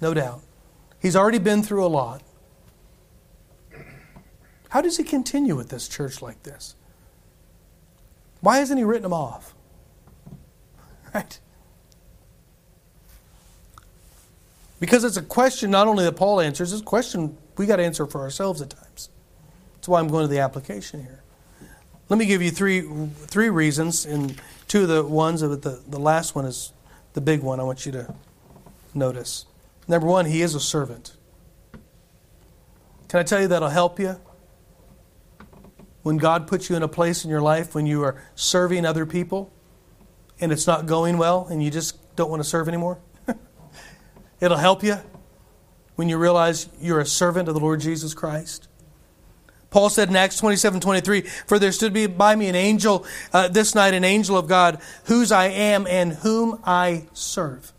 No 0.00 0.14
doubt. 0.14 0.40
He's 1.00 1.16
already 1.16 1.38
been 1.38 1.62
through 1.62 1.84
a 1.84 1.88
lot. 1.88 2.22
How 4.68 4.80
does 4.80 4.96
he 4.96 5.04
continue 5.04 5.54
with 5.54 5.68
this 5.68 5.86
church 5.88 6.22
like 6.22 6.44
this? 6.44 6.76
Why 8.40 8.58
hasn't 8.58 8.78
he 8.78 8.84
written 8.84 9.02
them 9.02 9.12
off? 9.12 9.54
Right? 11.14 11.38
Because 14.82 15.04
it's 15.04 15.16
a 15.16 15.22
question 15.22 15.70
not 15.70 15.86
only 15.86 16.02
that 16.02 16.16
Paul 16.16 16.40
answers, 16.40 16.72
it's 16.72 16.82
a 16.82 16.84
question 16.84 17.38
we 17.56 17.66
got 17.66 17.76
to 17.76 17.84
answer 17.84 18.04
for 18.04 18.20
ourselves 18.20 18.60
at 18.60 18.70
times. 18.70 19.10
That's 19.74 19.86
why 19.86 20.00
I'm 20.00 20.08
going 20.08 20.24
to 20.24 20.28
the 20.28 20.40
application 20.40 21.04
here. 21.04 21.22
Let 22.08 22.18
me 22.18 22.26
give 22.26 22.42
you 22.42 22.50
three 22.50 22.80
three 23.28 23.48
reasons, 23.48 24.04
and 24.04 24.42
two 24.66 24.82
of 24.82 24.88
the 24.88 25.04
ones, 25.04 25.40
but 25.40 25.62
the, 25.62 25.80
the 25.86 26.00
last 26.00 26.34
one 26.34 26.46
is 26.46 26.72
the 27.12 27.20
big 27.20 27.42
one 27.42 27.60
I 27.60 27.62
want 27.62 27.86
you 27.86 27.92
to 27.92 28.12
notice. 28.92 29.46
Number 29.86 30.08
one, 30.08 30.26
he 30.26 30.42
is 30.42 30.52
a 30.56 30.60
servant. 30.60 31.16
Can 33.06 33.20
I 33.20 33.22
tell 33.22 33.40
you 33.40 33.46
that'll 33.46 33.68
help 33.68 34.00
you? 34.00 34.16
When 36.02 36.16
God 36.16 36.48
puts 36.48 36.68
you 36.68 36.74
in 36.74 36.82
a 36.82 36.88
place 36.88 37.22
in 37.22 37.30
your 37.30 37.40
life 37.40 37.76
when 37.76 37.86
you 37.86 38.02
are 38.02 38.20
serving 38.34 38.84
other 38.84 39.06
people 39.06 39.52
and 40.40 40.50
it's 40.50 40.66
not 40.66 40.86
going 40.86 41.18
well 41.18 41.46
and 41.48 41.62
you 41.62 41.70
just 41.70 42.16
don't 42.16 42.30
want 42.30 42.42
to 42.42 42.48
serve 42.48 42.66
anymore? 42.66 42.98
It'll 44.42 44.58
help 44.58 44.82
you 44.82 44.96
when 45.94 46.08
you 46.08 46.18
realize 46.18 46.68
you're 46.80 46.98
a 46.98 47.06
servant 47.06 47.46
of 47.46 47.54
the 47.54 47.60
Lord 47.60 47.78
Jesus 47.78 48.12
Christ. 48.12 48.66
Paul 49.70 49.88
said 49.88 50.08
in 50.08 50.16
Acts 50.16 50.36
27 50.38 50.80
23, 50.80 51.20
For 51.20 51.60
there 51.60 51.70
stood 51.70 52.18
by 52.18 52.34
me 52.34 52.48
an 52.48 52.56
angel 52.56 53.06
uh, 53.32 53.46
this 53.46 53.72
night, 53.76 53.94
an 53.94 54.02
angel 54.02 54.36
of 54.36 54.48
God, 54.48 54.82
whose 55.04 55.30
I 55.30 55.46
am 55.46 55.86
and 55.86 56.12
whom 56.12 56.60
I 56.64 57.06
serve. 57.12 57.71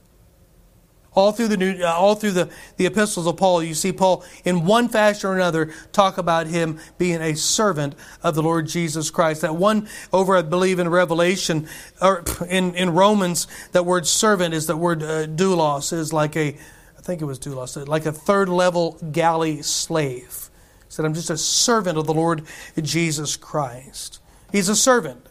All 1.16 1.32
through 1.32 1.50
the 1.50 1.58
new, 1.58 1.84
uh, 1.84 1.92
all 1.92 2.16
through 2.16 2.32
the, 2.32 2.50
the 2.78 2.86
epistles 2.86 3.28
of 3.28 3.38
Paul, 3.38 3.62
you 3.64 3.74
see 3.74 3.92
Paul 3.92 4.24
in 4.44 4.66
one 4.66 4.90
fashion 4.90 5.30
or 5.30 5.36
another 5.36 5.72
talk 5.92 6.18
about 6.18 6.48
him 6.48 6.80
being 6.98 7.22
a 7.22 7.36
servant 7.36 7.96
of 8.24 8.36
the 8.36 8.42
Lord 8.42 8.68
Jesus 8.68 9.12
Christ. 9.12 9.42
That 9.42 9.56
one 9.56 9.88
over, 10.12 10.36
I 10.36 10.42
believe, 10.42 10.80
in 10.80 10.90
Revelation 10.90 11.68
or 12.02 12.24
in, 12.50 12.76
in 12.76 12.92
Romans, 12.92 13.48
that 13.74 13.86
word 13.86 14.08
servant 14.08 14.54
is 14.54 14.68
that 14.68 14.78
word 14.78 15.04
uh, 15.04 15.28
doulos 15.28 15.94
is 15.94 16.12
like 16.12 16.36
a, 16.36 16.58
I 16.98 17.02
think 17.02 17.22
it 17.22 17.26
was 17.26 17.40
doulos, 17.40 17.88
like 17.88 18.06
a 18.06 18.12
third 18.12 18.50
level 18.50 18.98
galley 19.12 19.62
slave. 19.62 20.50
Said, 20.94 21.06
I'm 21.06 21.16
just 21.16 21.32
a 21.32 21.38
servant 21.38 21.98
of 21.98 22.06
the 22.06 22.14
Lord 22.14 22.44
Jesus 22.80 23.36
Christ. 23.36 24.20
He's 24.52 24.70
a 24.70 24.76
servant. 24.76 25.26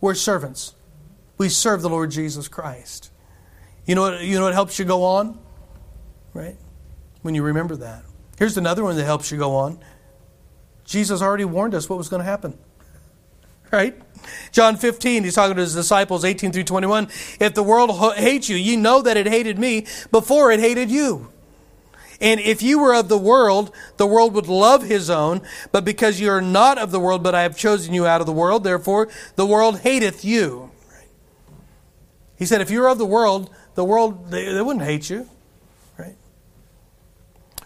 We're 0.00 0.14
servants. 0.14 0.74
We 1.36 1.48
serve 1.48 1.82
the 1.82 1.88
Lord 1.88 2.12
Jesus 2.12 2.46
Christ. 2.46 3.10
You 3.88 3.94
know 3.94 4.02
what, 4.02 4.20
you 4.20 4.38
know 4.38 4.44
what 4.44 4.52
helps 4.52 4.78
you 4.78 4.84
go 4.84 5.02
on? 5.02 5.38
Right? 6.34 6.56
When 7.22 7.34
you 7.34 7.42
remember 7.42 7.74
that. 7.76 8.04
Here's 8.38 8.58
another 8.58 8.84
one 8.84 8.96
that 8.96 9.04
helps 9.04 9.32
you 9.32 9.38
go 9.38 9.56
on. 9.56 9.80
Jesus 10.84 11.22
already 11.22 11.46
warned 11.46 11.74
us 11.74 11.88
what 11.88 11.96
was 11.96 12.10
going 12.10 12.20
to 12.20 12.24
happen. 12.24 12.58
Right? 13.72 13.98
John 14.52 14.76
15, 14.76 15.24
he's 15.24 15.34
talking 15.34 15.56
to 15.56 15.62
his 15.62 15.74
disciples, 15.74 16.22
18 16.22 16.52
through 16.52 16.64
21. 16.64 17.08
If 17.40 17.54
the 17.54 17.62
world 17.62 18.14
hates 18.14 18.50
you, 18.50 18.56
you 18.56 18.76
know 18.76 19.00
that 19.00 19.16
it 19.16 19.26
hated 19.26 19.58
me 19.58 19.86
before 20.10 20.52
it 20.52 20.60
hated 20.60 20.90
you. 20.90 21.32
And 22.20 22.40
if 22.40 22.60
you 22.60 22.78
were 22.78 22.94
of 22.94 23.08
the 23.08 23.18
world, 23.18 23.74
the 23.96 24.06
world 24.06 24.34
would 24.34 24.48
love 24.48 24.82
his 24.82 25.08
own. 25.08 25.40
But 25.72 25.86
because 25.86 26.20
you 26.20 26.28
are 26.30 26.42
not 26.42 26.76
of 26.76 26.90
the 26.90 27.00
world, 27.00 27.22
but 27.22 27.34
I 27.34 27.42
have 27.42 27.56
chosen 27.56 27.94
you 27.94 28.06
out 28.06 28.20
of 28.20 28.26
the 28.26 28.32
world, 28.34 28.64
therefore 28.64 29.08
the 29.36 29.46
world 29.46 29.80
hateth 29.80 30.26
you. 30.26 30.72
He 32.36 32.46
said, 32.46 32.60
if 32.60 32.70
you're 32.70 32.88
of 32.88 32.98
the 32.98 33.06
world, 33.06 33.50
the 33.78 33.84
world, 33.84 34.28
they, 34.28 34.52
they 34.52 34.60
wouldn't 34.60 34.84
hate 34.84 35.08
you. 35.08 35.28
Right? 35.96 36.16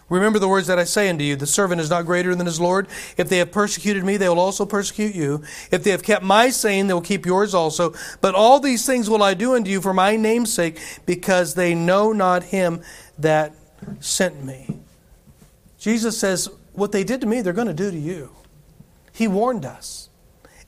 Remember 0.09 0.37
the 0.37 0.47
words 0.47 0.67
that 0.67 0.77
I 0.77 0.83
say 0.83 1.09
unto 1.09 1.23
you 1.23 1.35
the 1.35 1.47
servant 1.47 1.81
is 1.81 1.89
not 1.89 2.05
greater 2.05 2.35
than 2.35 2.45
his 2.45 2.61
Lord. 2.61 2.87
If 3.17 3.29
they 3.29 3.39
have 3.39 3.51
persecuted 3.51 4.03
me, 4.03 4.17
they 4.17 4.29
will 4.29 4.39
also 4.39 4.63
persecute 4.63 5.15
you. 5.15 5.43
If 5.71 5.83
they 5.83 5.89
have 5.89 6.03
kept 6.03 6.23
my 6.23 6.51
saying, 6.51 6.85
they 6.85 6.93
will 6.93 7.01
keep 7.01 7.25
yours 7.25 7.55
also. 7.55 7.95
But 8.21 8.35
all 8.35 8.59
these 8.59 8.85
things 8.85 9.09
will 9.09 9.23
I 9.23 9.33
do 9.33 9.55
unto 9.55 9.71
you 9.71 9.81
for 9.81 9.91
my 9.91 10.15
name's 10.15 10.53
sake, 10.53 10.79
because 11.07 11.55
they 11.55 11.73
know 11.73 12.13
not 12.13 12.43
him 12.43 12.83
that 13.17 13.55
sent 13.99 14.45
me. 14.45 14.81
Jesus 15.79 16.15
says, 16.19 16.47
What 16.73 16.91
they 16.91 17.03
did 17.03 17.21
to 17.21 17.27
me, 17.27 17.41
they're 17.41 17.53
going 17.53 17.65
to 17.65 17.73
do 17.73 17.89
to 17.89 17.97
you. 17.97 18.29
He 19.13 19.27
warned 19.27 19.65
us. 19.65 20.09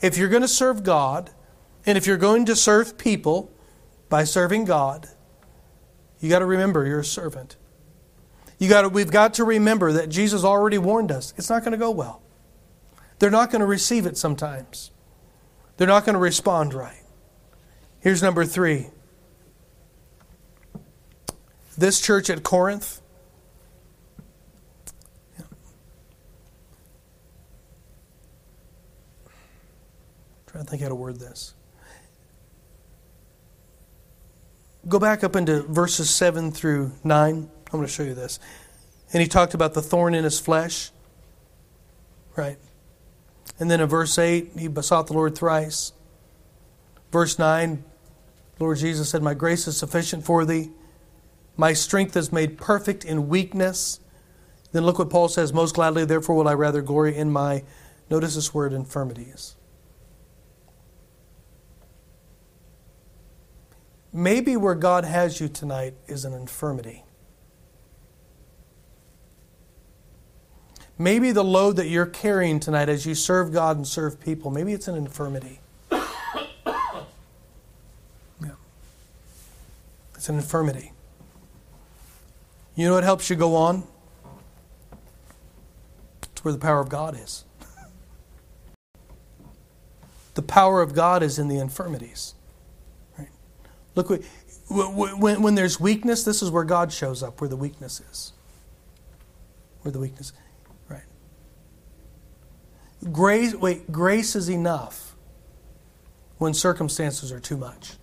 If 0.01 0.17
you're 0.17 0.27
going 0.27 0.41
to 0.41 0.47
serve 0.47 0.83
God, 0.83 1.29
and 1.85 1.99
if 1.99 2.07
you're 2.07 2.17
going 2.17 2.45
to 2.45 2.55
serve 2.55 2.97
people 2.97 3.51
by 4.09 4.23
serving 4.23 4.65
God, 4.65 5.09
you 6.19 6.29
got 6.29 6.39
to 6.39 6.45
remember 6.45 6.85
you're 6.85 6.99
a 6.99 7.05
servant. 7.05 7.57
You 8.57 8.69
got 8.69 8.83
to, 8.83 8.89
we've 8.89 9.11
got 9.11 9.33
to 9.35 9.43
remember 9.43 9.91
that 9.93 10.09
Jesus 10.09 10.43
already 10.43 10.77
warned 10.77 11.11
us. 11.11 11.33
It's 11.37 11.49
not 11.49 11.63
going 11.63 11.73
to 11.73 11.77
go 11.77 11.91
well. 11.91 12.21
They're 13.19 13.31
not 13.31 13.51
going 13.51 13.59
to 13.59 13.65
receive 13.65 14.05
it 14.05 14.17
sometimes. 14.17 14.91
They're 15.77 15.87
not 15.87 16.05
going 16.05 16.13
to 16.13 16.19
respond 16.19 16.73
right. 16.73 17.03
Here's 17.99 18.21
number 18.21 18.45
three. 18.45 18.87
This 21.77 21.99
church 21.99 22.29
at 22.29 22.43
Corinth, 22.43 23.01
yeah. 25.37 25.45
trying 30.47 30.63
to 30.63 30.69
think 30.69 30.81
how 30.81 30.87
to 30.87 30.95
word 30.95 31.19
this. 31.19 31.53
Go 34.87 34.99
back 34.99 35.23
up 35.23 35.35
into 35.35 35.63
verses 35.63 36.09
7 36.09 36.51
through 36.51 36.91
9. 37.03 37.33
I'm 37.33 37.49
going 37.71 37.85
to 37.85 37.91
show 37.91 38.03
you 38.03 38.13
this. 38.13 38.39
And 39.11 39.21
he 39.21 39.27
talked 39.27 39.53
about 39.53 39.73
the 39.73 39.81
thorn 39.81 40.13
in 40.13 40.23
his 40.23 40.39
flesh. 40.39 40.91
Right. 42.35 42.57
And 43.59 43.71
then 43.71 43.81
in 43.81 43.87
verse 43.87 44.17
8, 44.19 44.51
he 44.57 44.67
besought 44.67 45.07
the 45.07 45.13
Lord 45.13 45.35
thrice. 45.35 45.93
Verse 47.11 47.39
9, 47.39 47.83
Lord 48.59 48.77
Jesus 48.77 49.09
said, 49.09 49.23
My 49.23 49.33
grace 49.33 49.67
is 49.67 49.77
sufficient 49.77 50.25
for 50.25 50.45
thee. 50.45 50.69
My 51.57 51.73
strength 51.73 52.15
is 52.17 52.31
made 52.31 52.57
perfect 52.57 53.05
in 53.05 53.29
weakness. 53.29 53.99
Then 54.71 54.85
look 54.85 54.99
what 54.99 55.09
Paul 55.09 55.29
says, 55.29 55.53
Most 55.53 55.75
gladly, 55.75 56.05
therefore, 56.05 56.35
will 56.35 56.47
I 56.47 56.53
rather 56.53 56.81
glory 56.81 57.15
in 57.15 57.31
my, 57.31 57.63
notice 58.09 58.35
this 58.35 58.53
word, 58.53 58.73
infirmities. 58.73 59.55
Maybe 64.15 64.55
where 64.55 64.75
God 64.75 65.03
has 65.03 65.41
you 65.41 65.49
tonight 65.49 65.93
is 66.07 66.23
an 66.23 66.31
infirmity. 66.31 67.03
Maybe 70.97 71.33
the 71.33 71.43
load 71.43 71.75
that 71.75 71.89
you're 71.89 72.05
carrying 72.05 72.61
tonight 72.61 72.87
as 72.87 73.05
you 73.05 73.13
serve 73.13 73.51
God 73.51 73.75
and 73.75 73.85
serve 73.85 74.21
people, 74.21 74.51
maybe 74.51 74.71
it's 74.71 74.87
an 74.87 74.95
infirmity. 74.95 75.59
yeah. 75.91 76.05
It's 80.15 80.29
an 80.29 80.35
infirmity. 80.35 80.93
You 82.77 82.87
know 82.87 82.93
what 82.93 83.03
helps 83.03 83.29
you 83.29 83.35
go 83.35 83.53
on? 83.57 83.83
It's 86.31 86.45
where 86.45 86.53
the 86.53 86.57
power 86.57 86.79
of 86.79 86.87
God 86.87 87.19
is. 87.21 87.43
the 90.35 90.41
power 90.41 90.81
of 90.81 90.95
God 90.95 91.21
is 91.21 91.37
in 91.37 91.49
the 91.49 91.57
infirmities. 91.57 92.34
Look, 93.95 94.09
when, 94.69 95.41
when 95.41 95.55
there's 95.55 95.79
weakness, 95.79 96.23
this 96.23 96.41
is 96.41 96.51
where 96.51 96.65
God 96.65 96.91
shows 96.91 97.23
up, 97.23 97.39
where 97.39 97.49
the 97.49 97.55
weakness 97.55 98.01
is. 98.11 98.33
Where 99.81 99.91
the 99.91 99.99
weakness, 99.99 100.33
right? 100.89 101.03
Grace, 103.11 103.55
wait, 103.55 103.91
grace 103.91 104.35
is 104.35 104.49
enough 104.49 105.15
when 106.37 106.53
circumstances 106.53 107.31
are 107.31 107.39
too 107.39 107.57
much. 107.57 107.93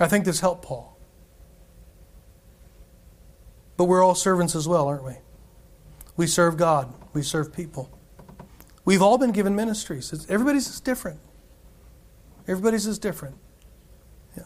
I 0.00 0.08
think 0.08 0.24
this 0.24 0.40
helped 0.40 0.64
Paul. 0.64 0.96
But 3.76 3.84
we're 3.84 4.02
all 4.02 4.14
servants 4.14 4.56
as 4.56 4.66
well, 4.66 4.88
aren't 4.88 5.04
we? 5.04 5.16
We 6.16 6.26
serve 6.26 6.56
God, 6.56 6.92
we 7.12 7.22
serve 7.22 7.52
people. 7.52 7.90
We've 8.84 9.02
all 9.02 9.18
been 9.18 9.32
given 9.32 9.54
ministries. 9.54 10.12
It's, 10.12 10.28
everybody's 10.28 10.68
is 10.68 10.80
different. 10.80 11.20
Everybody's 12.48 12.86
is 12.86 12.98
different. 12.98 13.36
Yeah. 14.36 14.44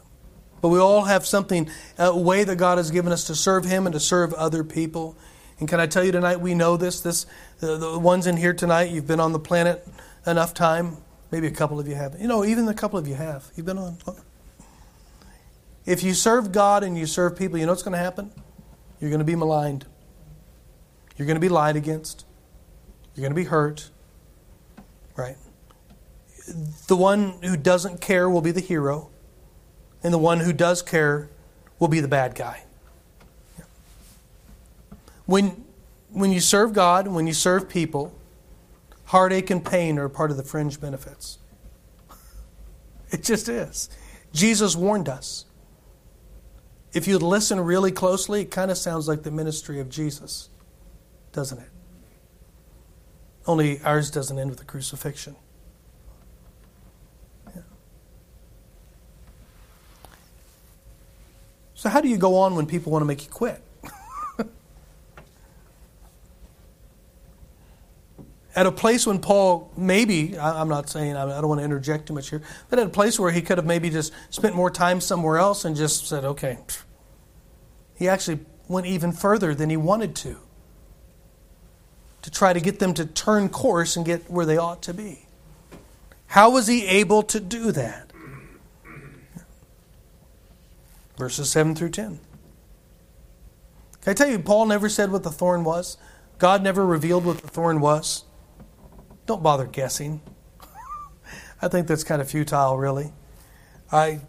But 0.60 0.68
we 0.68 0.78
all 0.78 1.04
have 1.04 1.24
something, 1.24 1.70
a 1.98 2.16
way 2.16 2.44
that 2.44 2.56
God 2.56 2.78
has 2.78 2.90
given 2.90 3.12
us 3.12 3.24
to 3.24 3.34
serve 3.34 3.64
Him 3.64 3.86
and 3.86 3.92
to 3.92 4.00
serve 4.00 4.34
other 4.34 4.64
people. 4.64 5.16
And 5.58 5.68
can 5.68 5.80
I 5.80 5.86
tell 5.86 6.04
you 6.04 6.12
tonight, 6.12 6.40
we 6.40 6.54
know 6.54 6.76
this. 6.76 7.00
This 7.00 7.26
the, 7.60 7.76
the 7.76 7.98
ones 7.98 8.26
in 8.26 8.36
here 8.36 8.52
tonight, 8.52 8.90
you've 8.90 9.06
been 9.06 9.20
on 9.20 9.32
the 9.32 9.38
planet 9.38 9.86
enough 10.26 10.52
time. 10.52 10.98
Maybe 11.30 11.46
a 11.46 11.52
couple 11.52 11.80
of 11.80 11.88
you 11.88 11.94
have. 11.94 12.20
You 12.20 12.28
know, 12.28 12.44
even 12.44 12.68
a 12.68 12.74
couple 12.74 12.98
of 12.98 13.08
you 13.08 13.14
have. 13.14 13.50
You've 13.56 13.66
been 13.66 13.78
on. 13.78 13.98
If 15.86 16.02
you 16.02 16.14
serve 16.14 16.52
God 16.52 16.82
and 16.82 16.96
you 16.96 17.06
serve 17.06 17.36
people, 17.36 17.58
you 17.58 17.66
know 17.66 17.72
what's 17.72 17.82
going 17.82 17.92
to 17.92 17.98
happen? 17.98 18.30
You're 19.00 19.10
going 19.10 19.18
to 19.18 19.24
be 19.24 19.36
maligned. 19.36 19.86
You're 21.16 21.26
going 21.26 21.36
to 21.36 21.40
be 21.40 21.48
lied 21.48 21.76
against. 21.76 22.24
You're 23.14 23.22
going 23.22 23.32
to 23.32 23.40
be 23.40 23.44
hurt. 23.44 23.90
Right? 25.16 25.36
The 26.88 26.96
one 26.96 27.38
who 27.42 27.56
doesn't 27.56 28.00
care 28.00 28.28
will 28.28 28.40
be 28.40 28.50
the 28.50 28.60
hero, 28.60 29.10
and 30.02 30.12
the 30.12 30.18
one 30.18 30.40
who 30.40 30.52
does 30.52 30.82
care 30.82 31.30
will 31.78 31.88
be 31.88 32.00
the 32.00 32.08
bad 32.08 32.34
guy. 32.34 32.64
When, 35.26 35.64
when 36.10 36.32
you 36.32 36.40
serve 36.40 36.72
God, 36.72 37.08
when 37.08 37.26
you 37.26 37.32
serve 37.32 37.68
people, 37.68 38.14
heartache 39.06 39.50
and 39.50 39.64
pain 39.64 39.98
are 39.98 40.08
part 40.08 40.30
of 40.30 40.36
the 40.36 40.42
fringe 40.42 40.80
benefits. 40.80 41.38
It 43.10 43.22
just 43.22 43.48
is. 43.48 43.90
Jesus 44.32 44.74
warned 44.74 45.08
us. 45.08 45.44
If 46.92 47.06
you 47.06 47.18
listen 47.18 47.60
really 47.60 47.92
closely, 47.92 48.42
it 48.42 48.50
kind 48.50 48.70
of 48.70 48.76
sounds 48.76 49.06
like 49.06 49.22
the 49.22 49.30
ministry 49.30 49.78
of 49.78 49.88
Jesus, 49.88 50.48
doesn't 51.32 51.58
it? 51.58 51.68
Only 53.46 53.80
ours 53.82 54.10
doesn't 54.10 54.38
end 54.38 54.50
with 54.50 54.58
the 54.58 54.64
crucifixion. 54.64 55.36
So, 61.74 61.90
how 61.90 62.00
do 62.00 62.08
you 62.08 62.16
go 62.16 62.36
on 62.36 62.54
when 62.54 62.64
people 62.64 62.90
want 62.92 63.02
to 63.02 63.06
make 63.06 63.24
you 63.24 63.30
quit? 63.30 63.62
at 68.56 68.64
a 68.64 68.72
place 68.72 69.06
when 69.06 69.18
Paul 69.18 69.70
maybe, 69.76 70.38
I'm 70.38 70.68
not 70.68 70.88
saying, 70.88 71.14
I 71.14 71.26
don't 71.26 71.48
want 71.48 71.60
to 71.60 71.64
interject 71.64 72.06
too 72.06 72.14
much 72.14 72.30
here, 72.30 72.40
but 72.70 72.78
at 72.78 72.86
a 72.86 72.90
place 72.90 73.20
where 73.20 73.32
he 73.32 73.42
could 73.42 73.58
have 73.58 73.66
maybe 73.66 73.90
just 73.90 74.14
spent 74.30 74.54
more 74.54 74.70
time 74.70 74.98
somewhere 75.02 75.36
else 75.36 75.66
and 75.66 75.76
just 75.76 76.06
said, 76.06 76.24
okay. 76.24 76.56
He 77.96 78.08
actually 78.08 78.40
went 78.66 78.86
even 78.86 79.12
further 79.12 79.54
than 79.54 79.68
he 79.68 79.76
wanted 79.76 80.14
to, 80.16 80.38
to 82.24 82.30
try 82.30 82.54
to 82.54 82.60
get 82.60 82.78
them 82.78 82.94
to 82.94 83.04
turn 83.04 83.50
course 83.50 83.96
and 83.96 84.06
get 84.06 84.30
where 84.30 84.46
they 84.46 84.56
ought 84.56 84.80
to 84.80 84.94
be. 84.94 85.26
How 86.28 86.48
was 86.48 86.66
he 86.66 86.86
able 86.86 87.22
to 87.24 87.38
do 87.38 87.70
that? 87.72 88.10
Verses 91.18 91.50
7 91.50 91.74
through 91.74 91.90
10. 91.90 92.18
Can 94.00 94.10
I 94.10 94.14
tell 94.14 94.30
you, 94.30 94.38
Paul 94.38 94.64
never 94.64 94.88
said 94.88 95.12
what 95.12 95.22
the 95.22 95.30
thorn 95.30 95.64
was? 95.64 95.98
God 96.38 96.62
never 96.62 96.86
revealed 96.86 97.26
what 97.26 97.42
the 97.42 97.48
thorn 97.48 97.78
was. 97.78 98.24
Don't 99.26 99.42
bother 99.42 99.66
guessing. 99.66 100.22
I 101.60 101.68
think 101.68 101.88
that's 101.88 102.04
kind 102.04 102.22
of 102.22 102.30
futile, 102.30 102.78
really. 102.78 103.12
I, 103.92 104.20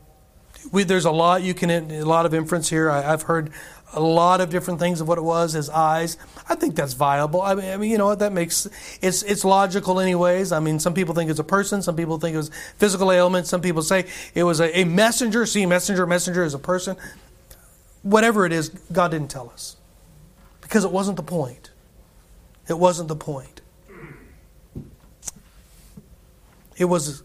we, 0.70 0.84
there's 0.84 1.06
a 1.06 1.12
lot 1.12 1.44
you 1.44 1.54
can, 1.54 1.70
a 1.72 2.04
lot 2.04 2.26
of 2.26 2.34
inference 2.34 2.70
here. 2.70 2.92
I, 2.92 3.04
have 3.04 3.22
heard 3.22 3.52
a 3.94 4.00
lot 4.00 4.42
of 4.42 4.50
different 4.50 4.80
things 4.80 5.00
of 5.02 5.08
what 5.08 5.18
it 5.18 5.24
was. 5.24 5.54
His 5.54 5.70
eyes. 5.70 6.18
I 6.50 6.56
think 6.56 6.76
that's 6.76 6.94
viable. 6.94 7.42
I 7.42 7.56
mean, 7.56 7.66
I 7.72 7.78
mean, 7.78 7.92
you 7.92 7.98
know 7.98 8.08
what? 8.08 8.20
That 8.20 8.34
makes 8.34 8.68
it's 9.02 9.24
it's 9.24 9.46
logical, 9.46 10.00
anyways. 10.00 10.52
I 10.52 10.60
mean, 10.60 10.80
some 10.80 10.94
people 10.94 11.16
think 11.16 11.30
it's 11.30 11.40
a 11.40 11.44
person. 11.44 11.82
Some 11.82 11.96
people 11.96 12.20
think 12.20 12.34
it 12.34 12.38
was 12.38 12.52
physical 12.78 13.12
ailment. 13.12 13.48
Some 13.48 13.62
people 13.62 13.82
say 13.82 14.06
it 14.34 14.44
was 14.44 14.60
a, 14.60 14.80
a 14.80 14.84
messenger. 14.84 15.46
See, 15.46 15.66
messenger, 15.66 16.06
messenger 16.06 16.44
is 16.44 16.54
a 16.54 16.60
person. 16.60 16.98
Whatever 18.02 18.46
it 18.46 18.52
is, 18.52 18.70
God 18.92 19.12
didn't 19.12 19.30
tell 19.30 19.50
us 19.50 19.78
because 20.62 20.84
it 20.84 20.92
wasn't 20.92 21.18
the 21.18 21.24
point. 21.24 21.72
It 22.68 22.80
wasn't 22.80 23.08
the 23.08 23.16
point. 23.16 23.62
It 26.78 26.86
was 26.86 27.24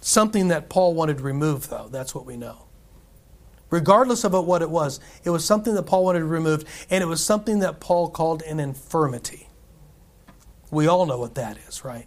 something 0.00 0.48
that 0.48 0.68
Paul 0.68 0.94
wanted 0.94 1.20
removed, 1.20 1.68
though. 1.68 1.88
That's 1.90 2.14
what 2.14 2.24
we 2.24 2.36
know. 2.36 2.65
Regardless 3.70 4.24
of 4.24 4.32
what 4.32 4.62
it 4.62 4.70
was, 4.70 5.00
it 5.24 5.30
was 5.30 5.44
something 5.44 5.74
that 5.74 5.82
Paul 5.84 6.04
wanted 6.04 6.22
removed, 6.22 6.66
and 6.88 7.02
it 7.02 7.06
was 7.06 7.24
something 7.24 7.58
that 7.60 7.80
Paul 7.80 8.08
called 8.08 8.42
an 8.42 8.60
infirmity. 8.60 9.48
We 10.70 10.86
all 10.86 11.06
know 11.06 11.18
what 11.18 11.34
that 11.34 11.58
is, 11.68 11.84
right? 11.84 12.06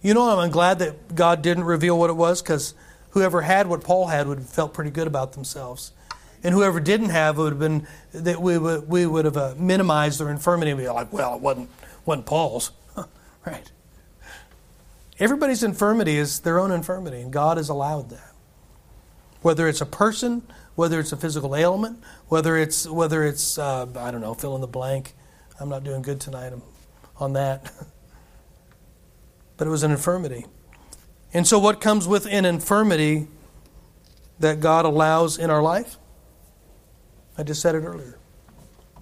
You 0.00 0.14
know, 0.14 0.38
I'm 0.38 0.50
glad 0.50 0.78
that 0.78 1.14
God 1.14 1.42
didn't 1.42 1.64
reveal 1.64 1.98
what 1.98 2.10
it 2.10 2.14
was 2.14 2.40
because 2.40 2.74
whoever 3.10 3.42
had 3.42 3.66
what 3.66 3.82
Paul 3.82 4.06
had 4.06 4.28
would 4.28 4.38
have 4.38 4.48
felt 4.48 4.72
pretty 4.72 4.90
good 4.90 5.08
about 5.08 5.32
themselves. 5.32 5.92
And 6.44 6.54
whoever 6.54 6.78
didn't 6.78 7.10
have 7.10 7.36
would 7.38 7.54
have 7.54 7.58
been 7.58 7.86
that 8.12 8.40
we 8.40 8.58
would, 8.58 8.88
we 8.88 9.06
would 9.06 9.24
have 9.24 9.36
uh, 9.36 9.54
minimized 9.58 10.20
their 10.20 10.30
infirmity 10.30 10.70
and 10.70 10.78
be 10.78 10.88
like, 10.88 11.12
well, 11.12 11.34
it 11.34 11.40
wasn't, 11.40 11.68
wasn't 12.06 12.26
Paul's. 12.26 12.70
right. 13.46 13.72
Everybody's 15.18 15.64
infirmity 15.64 16.16
is 16.16 16.40
their 16.40 16.60
own 16.60 16.70
infirmity, 16.70 17.20
and 17.20 17.32
God 17.32 17.56
has 17.56 17.68
allowed 17.68 18.10
that. 18.10 18.32
Whether 19.42 19.68
it's 19.68 19.80
a 19.80 19.86
person, 19.86 20.42
whether 20.74 20.98
it's 21.00 21.12
a 21.12 21.16
physical 21.16 21.54
ailment, 21.54 22.02
whether 22.28 22.56
it's 22.56 22.86
whether 22.86 23.24
it's 23.24 23.58
uh, 23.58 23.86
I 23.96 24.10
don't 24.10 24.20
know, 24.20 24.34
fill 24.34 24.54
in 24.54 24.60
the 24.60 24.66
blank. 24.66 25.14
I'm 25.60 25.68
not 25.68 25.84
doing 25.84 26.02
good 26.02 26.20
tonight 26.20 26.52
on 27.16 27.32
that. 27.34 27.72
but 29.58 29.66
it 29.66 29.70
was 29.70 29.82
an 29.82 29.90
infirmity. 29.90 30.46
And 31.34 31.46
so, 31.46 31.58
what 31.58 31.80
comes 31.80 32.08
with 32.08 32.26
an 32.26 32.46
infirmity 32.46 33.28
that 34.38 34.60
God 34.60 34.86
allows 34.86 35.36
in 35.36 35.50
our 35.50 35.60
life? 35.60 35.98
I 37.36 37.42
just 37.42 37.60
said 37.60 37.74
it 37.74 37.84
earlier 37.84 38.18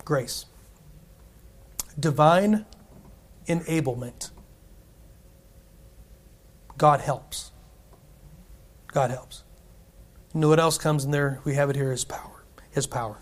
grace, 0.04 0.46
divine 1.98 2.64
enablement. 3.46 4.30
God 6.78 7.00
helps. 7.00 7.52
God 8.88 9.10
helps. 9.10 9.44
You 10.36 10.40
know 10.40 10.50
what 10.50 10.60
else 10.60 10.76
comes 10.76 11.06
in 11.06 11.12
there? 11.12 11.40
We 11.44 11.54
have 11.54 11.70
it 11.70 11.76
here 11.76 11.90
His 11.90 12.04
power. 12.04 12.44
His 12.70 12.86
power. 12.86 13.16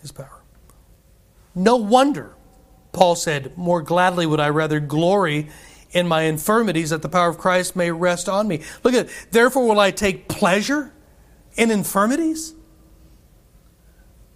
His 0.00 0.12
power. 0.12 0.42
No 1.56 1.74
wonder 1.74 2.36
Paul 2.92 3.16
said, 3.16 3.58
More 3.58 3.82
gladly 3.82 4.26
would 4.26 4.38
I 4.38 4.50
rather 4.50 4.78
glory 4.78 5.48
in 5.90 6.06
my 6.06 6.22
infirmities 6.22 6.90
that 6.90 7.02
the 7.02 7.08
power 7.08 7.28
of 7.28 7.38
Christ 7.38 7.74
may 7.74 7.90
rest 7.90 8.28
on 8.28 8.46
me. 8.46 8.62
Look 8.84 8.94
at 8.94 9.06
it. 9.06 9.26
Therefore, 9.32 9.66
will 9.66 9.80
I 9.80 9.90
take 9.90 10.28
pleasure 10.28 10.92
in 11.56 11.72
infirmities? 11.72 12.54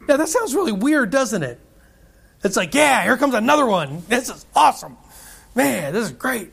Now, 0.08 0.16
that 0.16 0.28
sounds 0.28 0.52
really 0.52 0.72
weird, 0.72 1.10
doesn't 1.10 1.44
it? 1.44 1.60
It's 2.42 2.56
like, 2.56 2.74
yeah, 2.74 3.04
here 3.04 3.16
comes 3.16 3.34
another 3.34 3.66
one. 3.66 4.02
This 4.08 4.30
is 4.30 4.44
awesome. 4.52 4.96
Man, 5.54 5.92
this 5.92 6.06
is 6.06 6.12
great. 6.12 6.52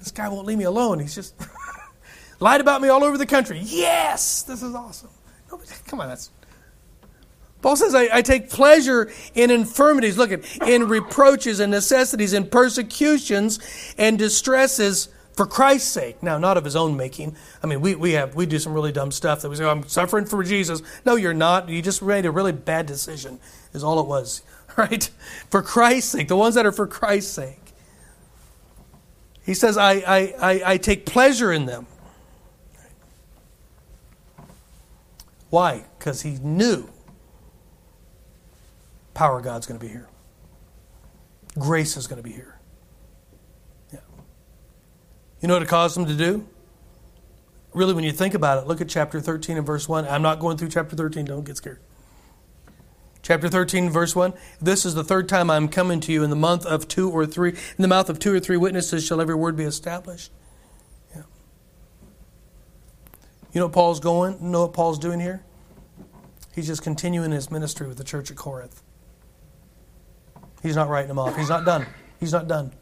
This 0.00 0.10
guy 0.10 0.28
won't 0.28 0.46
leave 0.46 0.58
me 0.58 0.64
alone. 0.64 0.98
He's 0.98 1.14
just 1.14 1.34
lied 2.40 2.60
about 2.60 2.82
me 2.82 2.88
all 2.88 3.04
over 3.04 3.16
the 3.16 3.26
country. 3.26 3.60
Yes, 3.62 4.42
this 4.42 4.62
is 4.62 4.74
awesome. 4.74 5.10
No, 5.52 5.60
come 5.86 6.00
on, 6.00 6.08
that's. 6.08 6.30
Paul 7.62 7.76
says, 7.76 7.94
I, 7.94 8.08
I, 8.10 8.22
take 8.22 8.48
pleasure 8.48 9.12
in 9.34 9.50
infirmities, 9.50 10.16
look 10.16 10.32
at, 10.32 10.62
in 10.66 10.88
reproaches 10.88 11.60
and 11.60 11.70
necessities, 11.70 12.32
in 12.32 12.46
persecutions 12.46 13.58
and 13.98 14.18
distresses 14.18 15.10
for 15.34 15.44
Christ's 15.44 15.90
sake. 15.90 16.22
Now, 16.22 16.38
not 16.38 16.56
of 16.56 16.64
his 16.64 16.74
own 16.74 16.96
making. 16.96 17.36
I 17.62 17.66
mean, 17.66 17.82
we, 17.82 17.94
we 17.94 18.12
have 18.12 18.34
we 18.34 18.46
do 18.46 18.58
some 18.58 18.72
really 18.72 18.92
dumb 18.92 19.10
stuff 19.10 19.42
that 19.42 19.50
we 19.50 19.56
say, 19.56 19.64
oh, 19.64 19.70
I'm 19.70 19.86
suffering 19.88 20.24
for 20.24 20.42
Jesus. 20.42 20.80
No, 21.04 21.16
you're 21.16 21.34
not. 21.34 21.68
You 21.68 21.82
just 21.82 22.02
made 22.02 22.24
a 22.24 22.30
really 22.30 22.52
bad 22.52 22.86
decision, 22.86 23.38
is 23.74 23.84
all 23.84 24.00
it 24.00 24.06
was. 24.06 24.42
Right? 24.76 25.10
For 25.50 25.62
Christ's 25.62 26.12
sake, 26.12 26.28
the 26.28 26.36
ones 26.36 26.54
that 26.54 26.64
are 26.64 26.70
for 26.70 26.86
Christ's 26.86 27.32
sake. 27.32 27.69
He 29.50 29.54
says, 29.54 29.76
I, 29.76 29.94
I, 29.94 30.34
I, 30.40 30.62
I 30.64 30.76
take 30.76 31.04
pleasure 31.04 31.52
in 31.52 31.66
them. 31.66 31.88
Why? 35.48 35.86
Because 35.98 36.22
he 36.22 36.38
knew 36.40 36.88
power 39.12 39.38
of 39.38 39.42
God's 39.42 39.66
going 39.66 39.80
to 39.80 39.84
be 39.84 39.90
here. 39.90 40.06
Grace 41.58 41.96
is 41.96 42.06
going 42.06 42.18
to 42.18 42.22
be 42.22 42.30
here. 42.30 42.60
Yeah. 43.92 43.98
You 45.40 45.48
know 45.48 45.54
what 45.54 45.64
it 45.64 45.68
caused 45.68 45.96
him 45.96 46.06
to 46.06 46.14
do? 46.14 46.46
Really, 47.74 47.92
when 47.92 48.04
you 48.04 48.12
think 48.12 48.34
about 48.34 48.62
it, 48.62 48.68
look 48.68 48.80
at 48.80 48.88
chapter 48.88 49.20
13 49.20 49.56
and 49.56 49.66
verse 49.66 49.88
1. 49.88 50.06
I'm 50.06 50.22
not 50.22 50.38
going 50.38 50.58
through 50.58 50.68
chapter 50.68 50.94
13, 50.94 51.24
don't 51.24 51.44
get 51.44 51.56
scared. 51.56 51.80
Chapter 53.30 53.48
13, 53.48 53.90
verse 53.90 54.16
1 54.16 54.34
This 54.60 54.84
is 54.84 54.96
the 54.96 55.04
third 55.04 55.28
time 55.28 55.52
I 55.52 55.56
am 55.56 55.68
coming 55.68 56.00
to 56.00 56.10
you. 56.10 56.24
In 56.24 56.30
the 56.30 56.34
month 56.34 56.66
of 56.66 56.88
two 56.88 57.08
or 57.08 57.24
three, 57.26 57.50
in 57.50 57.76
the 57.78 57.86
mouth 57.86 58.10
of 58.10 58.18
two 58.18 58.34
or 58.34 58.40
three 58.40 58.56
witnesses 58.56 59.06
shall 59.06 59.20
every 59.20 59.36
word 59.36 59.54
be 59.54 59.62
established. 59.62 60.32
Yeah. 61.14 61.22
You 63.52 63.60
know 63.60 63.66
what 63.66 63.72
Paul's 63.72 64.00
going? 64.00 64.32
You 64.42 64.48
know 64.48 64.62
what 64.62 64.72
Paul's 64.72 64.98
doing 64.98 65.20
here? 65.20 65.44
He's 66.56 66.66
just 66.66 66.82
continuing 66.82 67.30
his 67.30 67.52
ministry 67.52 67.86
with 67.86 67.98
the 67.98 68.02
church 68.02 68.32
at 68.32 68.36
Corinth. 68.36 68.82
He's 70.60 70.74
not 70.74 70.88
writing 70.88 71.06
them 71.06 71.20
off. 71.20 71.36
He's 71.36 71.50
not 71.50 71.64
done. 71.64 71.86
He's 72.18 72.32
not 72.32 72.48
done. 72.48 72.72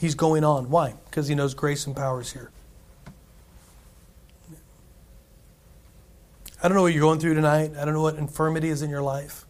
He's 0.00 0.16
going 0.16 0.42
on. 0.42 0.68
Why? 0.68 0.96
Because 1.04 1.28
he 1.28 1.36
knows 1.36 1.54
grace 1.54 1.86
and 1.86 1.94
power 1.94 2.20
is 2.20 2.32
here. 2.32 2.50
I 6.62 6.68
don't 6.68 6.76
know 6.76 6.82
what 6.82 6.92
you're 6.92 7.00
going 7.00 7.18
through 7.18 7.34
tonight. 7.34 7.72
I 7.76 7.84
don't 7.84 7.92
know 7.92 8.02
what 8.02 8.14
infirmity 8.14 8.68
is 8.68 8.82
in 8.82 8.90
your 8.90 9.02
life. 9.02 9.44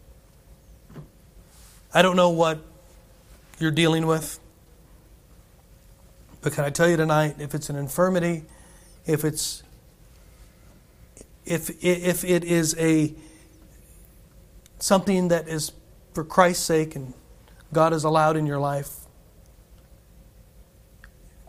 I 1.93 2.01
don't 2.01 2.15
know 2.15 2.31
what 2.31 2.57
you're 3.59 3.69
dealing 3.69 4.07
with. 4.07 4.39
But 6.41 6.53
can 6.53 6.65
I 6.65 6.71
tell 6.71 6.89
you 6.89 6.97
tonight, 6.97 7.35
if 7.37 7.53
it's 7.53 7.69
an 7.69 7.75
infirmity, 7.75 8.45
if 9.05 9.23
it's 9.23 9.61
if 11.45 11.83
if 11.83 12.23
it 12.23 12.43
is 12.43 12.75
a 12.79 13.13
something 14.79 15.27
that 15.27 15.47
is 15.47 15.71
for 16.13 16.23
Christ's 16.23 16.65
sake 16.65 16.95
and 16.95 17.13
God 17.71 17.91
has 17.91 18.03
allowed 18.03 18.37
in 18.37 18.47
your 18.47 18.59
life, 18.59 18.89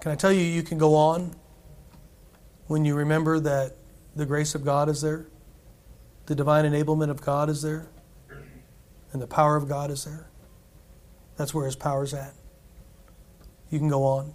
can 0.00 0.12
I 0.12 0.14
tell 0.14 0.30
you 0.30 0.42
you 0.42 0.62
can 0.62 0.76
go 0.76 0.94
on 0.94 1.34
when 2.66 2.84
you 2.84 2.94
remember 2.94 3.40
that 3.40 3.76
the 4.14 4.26
grace 4.26 4.54
of 4.54 4.62
God 4.62 4.90
is 4.90 5.00
there? 5.00 5.26
The 6.26 6.34
divine 6.34 6.64
enablement 6.64 7.10
of 7.10 7.20
God 7.20 7.50
is 7.50 7.62
there, 7.62 7.86
and 9.12 9.20
the 9.20 9.26
power 9.26 9.56
of 9.56 9.68
God 9.68 9.90
is 9.90 10.04
there. 10.04 10.28
That's 11.36 11.52
where 11.52 11.66
His 11.66 11.76
power's 11.76 12.14
at. 12.14 12.32
You 13.70 13.78
can 13.78 13.88
go 13.88 14.04
on. 14.04 14.34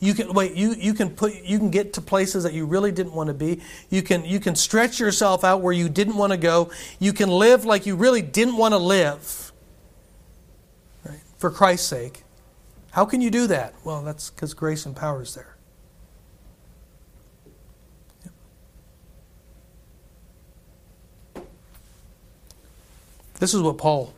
You 0.00 0.14
can 0.14 0.32
wait. 0.32 0.54
You, 0.54 0.74
you 0.78 0.94
can 0.94 1.10
put. 1.10 1.34
You 1.44 1.58
can 1.58 1.70
get 1.70 1.92
to 1.94 2.00
places 2.00 2.44
that 2.44 2.54
you 2.54 2.64
really 2.64 2.90
didn't 2.90 3.12
want 3.12 3.28
to 3.28 3.34
be. 3.34 3.60
You 3.90 4.02
can 4.02 4.24
you 4.24 4.40
can 4.40 4.54
stretch 4.56 4.98
yourself 4.98 5.44
out 5.44 5.60
where 5.60 5.74
you 5.74 5.88
didn't 5.90 6.16
want 6.16 6.32
to 6.32 6.38
go. 6.38 6.70
You 6.98 7.12
can 7.12 7.28
live 7.28 7.66
like 7.66 7.84
you 7.86 7.96
really 7.96 8.22
didn't 8.22 8.56
want 8.56 8.72
to 8.72 8.78
live. 8.78 9.52
Right? 11.04 11.20
For 11.36 11.50
Christ's 11.50 11.86
sake, 11.86 12.24
How 12.92 13.04
can 13.04 13.20
you 13.20 13.30
do 13.30 13.46
that? 13.48 13.74
Well, 13.84 14.02
that's 14.02 14.30
because 14.30 14.54
grace 14.54 14.86
and 14.86 14.96
power 14.96 15.22
is 15.22 15.34
there. 15.34 15.56
This 23.40 23.52
is 23.52 23.60
what 23.60 23.76
Paul 23.76 24.14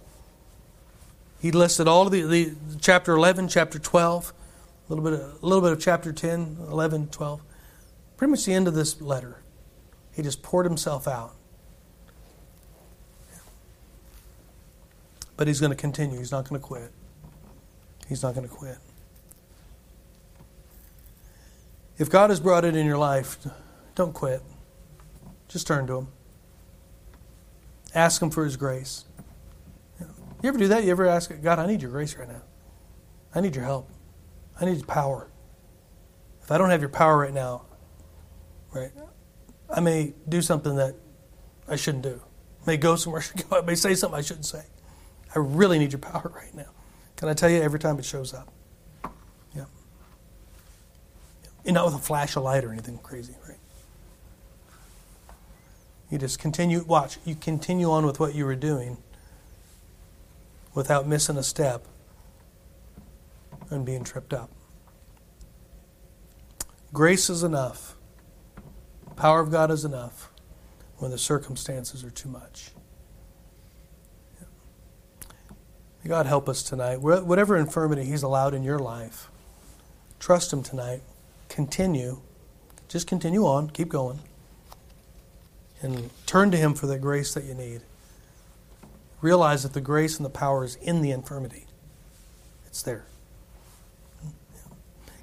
he 1.43 1.51
listed 1.51 1.89
all 1.89 2.07
of 2.07 2.13
the, 2.13 2.23
the 2.23 2.55
chapter 2.81 3.15
11, 3.15 3.49
chapter 3.49 3.81
12, 3.81 4.33
a 4.33 4.95
little 4.95 5.03
bit 5.03 5.13
of, 5.15 5.43
a 5.43 5.45
little 5.45 5.61
bit 5.61 5.73
of 5.73 5.81
chapter 5.81 6.13
10, 6.13 6.59
11, 6.71 7.09
12. 7.09 7.43
Pretty 8.17 8.31
much 8.31 8.45
the 8.45 8.55
end 8.55 8.69
of 8.69 8.75
this 8.75 9.01
letter. 9.01 9.43
He 10.15 10.23
just 10.23 10.45
poured 10.45 10.67
himself 10.67 11.09
out. 11.09 11.35
But 15.37 15.49
he's 15.49 15.59
going 15.59 15.71
to 15.71 15.77
continue. 15.77 16.19
He's 16.19 16.31
not 16.31 16.49
going 16.49 16.61
to 16.61 16.65
quit. 16.65 16.93
He's 18.09 18.23
not 18.23 18.37
going 18.37 18.49
to 18.49 18.55
quit. 18.55 18.79
If 21.99 22.09
God 22.09 22.31
has 22.31 22.39
brought 22.39 22.65
it 22.65 22.77
in 22.77 22.87
your 22.87 22.99
life, 22.99 23.37
don't 23.97 24.13
quit. 24.13 24.43
Just 25.49 25.67
turn 25.67 25.89
to 25.89 25.99
Him. 25.99 26.09
Ask 27.97 28.23
Him 28.23 28.31
for 28.31 28.45
His 28.45 28.57
grace. 28.57 29.07
You 30.43 30.49
ever 30.49 30.59
do 30.59 30.69
that? 30.69 30.85
You 30.85 30.91
ever 30.91 31.07
ask 31.07 31.31
God, 31.41 31.59
I 31.59 31.67
need 31.67 31.83
your 31.83 31.91
grace 31.91 32.17
right 32.17 32.29
now. 32.29 32.43
I 33.35 33.41
need 33.41 33.55
your 33.55 33.65
help. 33.65 33.89
I 34.61 34.65
need 34.65 34.77
your 34.77 34.87
power. 34.87 35.31
If 36.43 36.51
I 36.51 36.59
don't 36.59 36.71
have 36.71 36.81
your 36.81 36.91
power 36.91 37.17
right 37.17 37.33
now, 37.33 37.63
right, 38.73 38.91
I 39.71 39.81
may 39.81 40.15
do 40.29 40.43
something 40.43 40.77
that 40.77 40.97
I 41.69 41.77
shouldn't 41.77 42.03
do. 42.03 42.21
I 42.63 42.71
may 42.73 42.77
go 42.77 42.97
somewhere 42.97 43.21
I 43.21 43.25
should 43.25 43.49
go. 43.49 43.59
I 43.59 43.61
may 43.63 43.77
say 43.77 43.95
something 43.95 44.19
I 44.19 44.23
shouldn't 44.23 44.47
say. 44.47 44.65
I 45.35 45.39
really 45.39 45.79
need 45.79 45.93
your 45.93 46.01
power 46.01 46.33
right 46.35 46.55
now. 46.55 46.71
Can 47.17 47.29
I 47.29 47.35
tell 47.35 47.49
you 47.49 47.63
every 47.63 47.79
time 47.79 47.99
it 47.99 48.05
shows 48.05 48.35
up? 48.35 48.53
Yeah. 49.55 49.65
yeah. 51.65 51.73
not 51.73 51.87
with 51.87 51.95
a 51.95 51.99
flash 51.99 52.37
of 52.37 52.43
light 52.43 52.65
or 52.65 52.73
anything 52.73 52.99
crazy, 52.99 53.35
right? 53.49 53.59
You 56.11 56.19
just 56.19 56.41
continue, 56.41 56.83
watch, 56.83 57.19
you 57.25 57.37
continue 57.37 57.91
on 57.91 58.05
with 58.05 58.19
what 58.21 58.35
you 58.35 58.45
were 58.45 58.57
doing 58.57 58.99
without 60.75 61.07
missing 61.07 61.37
a 61.37 61.43
step 61.43 61.87
and 63.71 63.85
being 63.85 64.05
tripped 64.05 64.33
up. 64.33 64.51
Grace 66.93 67.31
is 67.31 67.43
enough. 67.43 67.97
Power 69.17 69.41
of 69.41 69.51
God 69.51 69.71
is 69.71 69.85
enough 69.85 70.31
when 70.99 71.11
the 71.11 71.19
circumstances 71.19 72.05
are 72.05 72.11
too 72.11 72.29
much. 72.29 72.71
God 76.07 76.27
help 76.27 76.49
us 76.49 76.63
tonight. 76.63 77.01
Whatever 77.01 77.57
infirmity 77.57 78.05
He's 78.05 78.23
allowed 78.23 78.55
in 78.55 78.65
your 78.65 78.79
life, 78.79 79.31
trust 80.19 80.53
Him 80.53 80.63
tonight. 80.63 81.01
Continue. 81.49 82.21
Just 82.89 83.07
continue 83.07 83.47
on. 83.47 83.71
Keep 83.71 83.89
going. 83.89 84.19
And 85.81 86.11
turn 86.27 86.51
to 86.51 86.57
Him 86.57 86.75
for 86.75 86.87
the 86.87 86.99
grace 86.99 87.35
that 87.35 87.45
you 87.45 87.55
need 87.55 87.83
realize 89.23 89.63
that 89.63 89.73
the 89.73 89.81
grace 89.81 90.17
and 90.17 90.27
the 90.27 90.31
power 90.31 90.65
is 90.65 90.77
in 90.77 91.01
the 91.01 91.11
infirmity. 91.11 91.67
It's 92.67 92.83
there. 92.83 93.07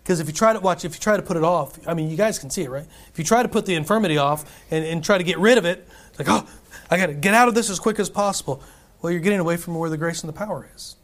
Because 0.02 0.20
if 0.20 0.26
you 0.26 0.34
try 0.34 0.54
to 0.54 0.60
watch, 0.60 0.84
if 0.86 0.96
you 0.96 1.00
try 1.00 1.18
to 1.18 1.22
put 1.22 1.38
it 1.38 1.44
off, 1.44 1.78
I 1.88 1.94
mean, 1.94 2.10
you 2.10 2.18
guys 2.18 2.40
can 2.40 2.50
see 2.50 2.64
it, 2.64 2.70
right? 2.72 2.88
If 3.12 3.20
you 3.20 3.24
try 3.24 3.44
to 3.44 3.50
put 3.50 3.68
the 3.68 3.76
infirmity 3.76 4.18
off 4.18 4.44
and, 4.72 4.84
and 4.84 5.04
try 5.04 5.20
to 5.20 5.24
get 5.24 5.38
rid 5.38 5.60
of 5.60 5.66
it, 5.66 5.88
like, 6.18 6.28
oh, 6.30 6.48
I 6.90 6.98
got 6.98 7.08
to 7.08 7.14
get 7.14 7.36
out 7.36 7.48
of 7.48 7.54
this 7.54 7.70
as 7.70 7.80
quick 7.80 8.00
as 8.00 8.10
possible. 8.10 8.64
Well, 9.02 9.12
you're 9.12 9.22
getting 9.22 9.40
away 9.40 9.56
from 9.56 9.76
where 9.76 9.90
the 9.90 9.98
grace 9.98 10.22
and 10.22 10.30
the 10.30 10.34
power 10.34 10.68
is. 10.76 10.96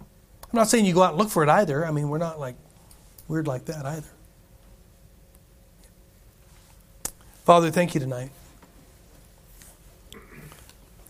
I'm 0.00 0.58
not 0.58 0.68
saying 0.68 0.84
you 0.84 0.92
go 0.92 1.02
out 1.02 1.12
and 1.12 1.18
look 1.18 1.30
for 1.30 1.42
it 1.42 1.48
either. 1.48 1.86
I 1.86 1.90
mean, 1.92 2.10
we're 2.10 2.18
not 2.18 2.38
like 2.38 2.56
weird 3.26 3.46
like 3.46 3.64
that 3.64 3.86
either. 3.86 4.10
Father, 7.44 7.70
thank 7.70 7.94
you 7.94 8.00
tonight 8.00 8.30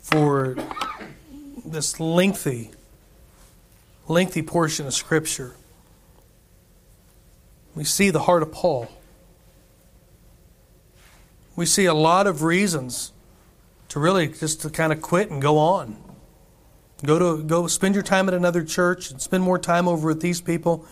for 0.01 0.57
this 1.73 1.99
lengthy, 1.99 2.71
lengthy 4.09 4.43
portion 4.43 4.87
of 4.87 4.95
Scripture, 4.95 5.55
we 7.75 7.85
see 7.85 8.11
the 8.11 8.21
heart 8.21 8.43
of 8.43 8.53
Paul. 8.53 8.89
We 11.57 11.67
see 11.67 11.87
a 11.87 11.95
lot 11.95 12.27
of 12.27 12.43
reasons 12.43 13.13
to 13.89 14.01
really 14.01 14.29
just 14.29 14.63
to 14.63 14.71
kind 14.71 14.93
of 14.93 15.03
quit 15.03 15.31
and 15.31 15.41
go 15.41 15.59
on. 15.59 15.97
Go 17.05 17.19
to 17.19 17.43
go 17.43 17.67
spend 17.67 17.95
your 17.95 18.05
time 18.05 18.29
at 18.29 18.35
another 18.35 18.63
church 18.63 19.11
and 19.11 19.21
spend 19.21 19.43
more 19.43 19.59
time 19.59 19.89
over 19.89 20.09
with 20.09 20.21
these 20.21 20.41
people. 20.41 20.87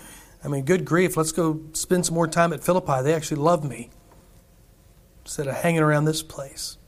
I 0.45 0.49
mean, 0.49 0.65
good 0.65 0.85
grief, 0.85 1.17
let's 1.17 1.33
go 1.33 1.61
spend 1.73 2.07
some 2.07 2.15
more 2.15 2.27
time 2.27 2.53
at 2.53 2.65
Philippi. 2.65 3.03
They 3.03 3.15
actually 3.15 3.41
love 3.41 3.63
me. 3.63 3.91
Instead 5.25 5.47
of 5.47 5.57
hanging 5.57 5.81
around 5.81 6.07
this 6.07 6.23
place. 6.23 6.79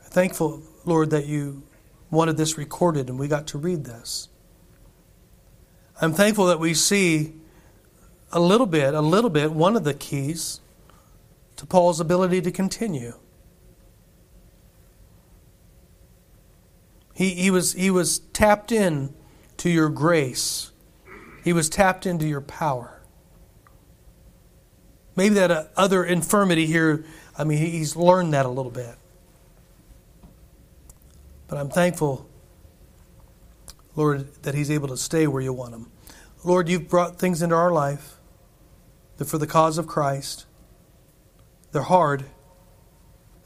Thankful, 0.00 0.62
Lord, 0.84 1.10
that 1.10 1.26
you 1.26 1.62
wanted 2.10 2.36
this 2.36 2.56
recorded 2.56 3.08
and 3.08 3.18
we 3.18 3.28
got 3.28 3.46
to 3.48 3.58
read 3.58 3.84
this. 3.84 4.28
I'm 6.00 6.12
thankful 6.12 6.46
that 6.46 6.60
we 6.60 6.74
see 6.74 7.34
a 8.32 8.40
little 8.40 8.66
bit, 8.66 8.94
a 8.94 9.00
little 9.00 9.30
bit, 9.30 9.52
one 9.52 9.76
of 9.76 9.84
the 9.84 9.94
keys 9.94 10.60
to 11.56 11.66
Paul's 11.66 12.00
ability 12.00 12.42
to 12.42 12.50
continue. 12.50 13.14
He, 17.14 17.30
he, 17.30 17.50
was, 17.50 17.72
he 17.72 17.90
was 17.90 18.18
tapped 18.18 18.70
in 18.70 19.14
to 19.56 19.70
your 19.70 19.88
grace. 19.88 20.70
He 21.42 21.54
was 21.54 21.70
tapped 21.70 22.04
into 22.04 22.26
your 22.26 22.42
power. 22.42 23.00
Maybe 25.16 25.36
that 25.36 25.50
uh, 25.50 25.64
other 25.76 26.04
infirmity 26.04 26.66
here, 26.66 27.06
I 27.38 27.44
mean, 27.44 27.56
he's 27.56 27.96
learned 27.96 28.34
that 28.34 28.44
a 28.44 28.50
little 28.50 28.70
bit. 28.70 28.96
But 31.48 31.58
I'm 31.58 31.68
thankful, 31.68 32.28
Lord, 33.94 34.42
that 34.42 34.54
He's 34.54 34.70
able 34.70 34.88
to 34.88 34.96
stay 34.96 35.26
where 35.26 35.42
you 35.42 35.52
want 35.52 35.74
Him. 35.74 35.90
Lord, 36.44 36.68
you've 36.68 36.88
brought 36.88 37.18
things 37.18 37.42
into 37.42 37.54
our 37.54 37.72
life 37.72 38.16
that 39.16 39.26
for 39.26 39.38
the 39.38 39.46
cause 39.46 39.78
of 39.78 39.86
Christ, 39.86 40.46
they're 41.72 41.82
hard, 41.82 42.24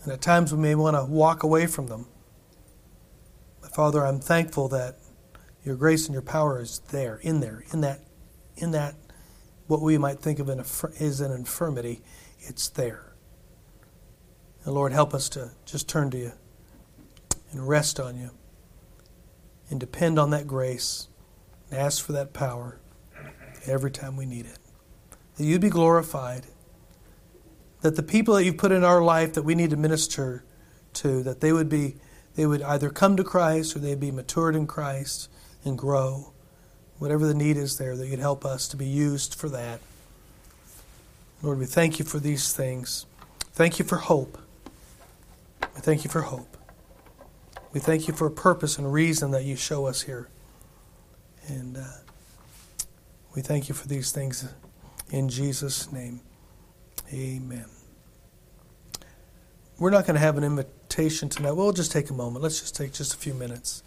and 0.02 0.12
at 0.12 0.20
times 0.20 0.52
we 0.52 0.60
may 0.60 0.74
want 0.74 0.96
to 0.96 1.04
walk 1.04 1.42
away 1.42 1.66
from 1.66 1.86
them. 1.86 2.06
But 3.60 3.74
Father, 3.74 4.04
I'm 4.04 4.20
thankful 4.20 4.68
that 4.68 4.96
your 5.64 5.76
grace 5.76 6.06
and 6.06 6.12
your 6.12 6.22
power 6.22 6.60
is 6.60 6.80
there, 6.90 7.16
in 7.16 7.40
there, 7.40 7.64
in 7.72 7.82
that, 7.82 8.00
in 8.56 8.70
that, 8.72 8.94
what 9.66 9.82
we 9.82 9.98
might 9.98 10.18
think 10.20 10.38
of 10.38 10.48
an, 10.48 10.64
is 10.98 11.20
an 11.20 11.32
infirmity. 11.32 12.00
It's 12.40 12.68
there. 12.68 13.14
And 14.64 14.74
Lord, 14.74 14.92
help 14.92 15.14
us 15.14 15.28
to 15.30 15.52
just 15.64 15.88
turn 15.88 16.10
to 16.10 16.18
you 16.18 16.32
and 17.52 17.68
rest 17.68 17.98
on 17.98 18.16
you 18.16 18.30
and 19.68 19.78
depend 19.78 20.18
on 20.18 20.30
that 20.30 20.46
grace 20.46 21.08
and 21.70 21.78
ask 21.78 22.04
for 22.04 22.12
that 22.12 22.32
power 22.32 22.78
every 23.66 23.90
time 23.90 24.16
we 24.16 24.26
need 24.26 24.46
it. 24.46 24.58
That 25.36 25.44
you'd 25.44 25.60
be 25.60 25.70
glorified. 25.70 26.46
That 27.82 27.96
the 27.96 28.02
people 28.02 28.34
that 28.34 28.44
you've 28.44 28.58
put 28.58 28.72
in 28.72 28.84
our 28.84 29.02
life 29.02 29.32
that 29.34 29.42
we 29.42 29.54
need 29.54 29.70
to 29.70 29.76
minister 29.76 30.44
to, 30.94 31.22
that 31.22 31.40
they 31.40 31.52
would 31.52 31.68
be 31.68 31.96
they 32.36 32.46
would 32.46 32.62
either 32.62 32.90
come 32.90 33.16
to 33.16 33.24
Christ 33.24 33.74
or 33.74 33.80
they'd 33.80 33.98
be 33.98 34.12
matured 34.12 34.54
in 34.54 34.66
Christ 34.66 35.28
and 35.64 35.76
grow. 35.76 36.32
Whatever 36.98 37.26
the 37.26 37.34
need 37.34 37.56
is 37.56 37.78
there, 37.78 37.96
that 37.96 38.06
you'd 38.06 38.18
help 38.18 38.44
us 38.44 38.68
to 38.68 38.76
be 38.76 38.86
used 38.86 39.34
for 39.34 39.48
that. 39.48 39.80
Lord, 41.42 41.58
we 41.58 41.66
thank 41.66 41.98
you 41.98 42.04
for 42.04 42.18
these 42.18 42.52
things. 42.52 43.06
Thank 43.52 43.78
you 43.78 43.84
for 43.84 43.96
hope. 43.96 44.38
We 45.74 45.80
thank 45.80 46.04
you 46.04 46.10
for 46.10 46.22
hope. 46.22 46.49
We 47.72 47.80
thank 47.80 48.08
you 48.08 48.14
for 48.14 48.26
a 48.26 48.30
purpose 48.30 48.78
and 48.78 48.92
reason 48.92 49.30
that 49.30 49.44
you 49.44 49.56
show 49.56 49.86
us 49.86 50.02
here. 50.02 50.28
And 51.46 51.76
uh, 51.76 51.84
we 53.34 53.42
thank 53.42 53.68
you 53.68 53.74
for 53.74 53.86
these 53.86 54.10
things 54.10 54.48
in 55.10 55.28
Jesus' 55.28 55.92
name. 55.92 56.20
Amen. 57.12 57.66
We're 59.78 59.90
not 59.90 60.04
going 60.04 60.14
to 60.14 60.20
have 60.20 60.36
an 60.36 60.44
invitation 60.44 61.28
tonight. 61.28 61.52
We'll 61.52 61.72
just 61.72 61.92
take 61.92 62.10
a 62.10 62.12
moment. 62.12 62.42
Let's 62.42 62.60
just 62.60 62.76
take 62.76 62.92
just 62.92 63.14
a 63.14 63.16
few 63.16 63.34
minutes. 63.34 63.82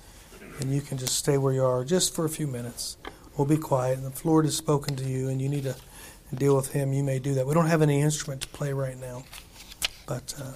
And 0.59 0.73
you 0.73 0.81
can 0.81 0.97
just 0.97 1.15
stay 1.15 1.37
where 1.37 1.53
you 1.53 1.63
are 1.63 1.83
just 1.83 2.15
for 2.15 2.25
a 2.25 2.29
few 2.29 2.47
minutes. 2.47 2.97
We'll 3.37 3.47
be 3.47 3.57
quiet. 3.57 3.99
And 3.99 4.13
the 4.13 4.27
Lord 4.27 4.45
has 4.45 4.55
spoken 4.55 4.95
to 4.95 5.03
you, 5.03 5.29
and 5.29 5.41
you 5.41 5.49
need 5.49 5.63
to 5.63 5.75
deal 6.33 6.55
with 6.55 6.71
Him. 6.71 6.93
You 6.93 7.03
may 7.03 7.19
do 7.19 7.33
that. 7.35 7.45
We 7.45 7.53
don't 7.53 7.67
have 7.67 7.81
any 7.81 8.01
instrument 8.01 8.41
to 8.41 8.47
play 8.49 8.73
right 8.73 8.99
now, 8.99 9.23
but 10.07 10.33
uh, 10.39 10.53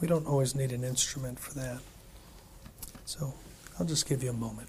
we 0.00 0.08
don't 0.08 0.26
always 0.26 0.54
need 0.54 0.72
an 0.72 0.84
instrument 0.84 1.38
for 1.38 1.54
that. 1.54 1.80
So 3.04 3.34
I'll 3.78 3.86
just 3.86 4.08
give 4.08 4.22
you 4.22 4.30
a 4.30 4.34
moment. 4.34 4.68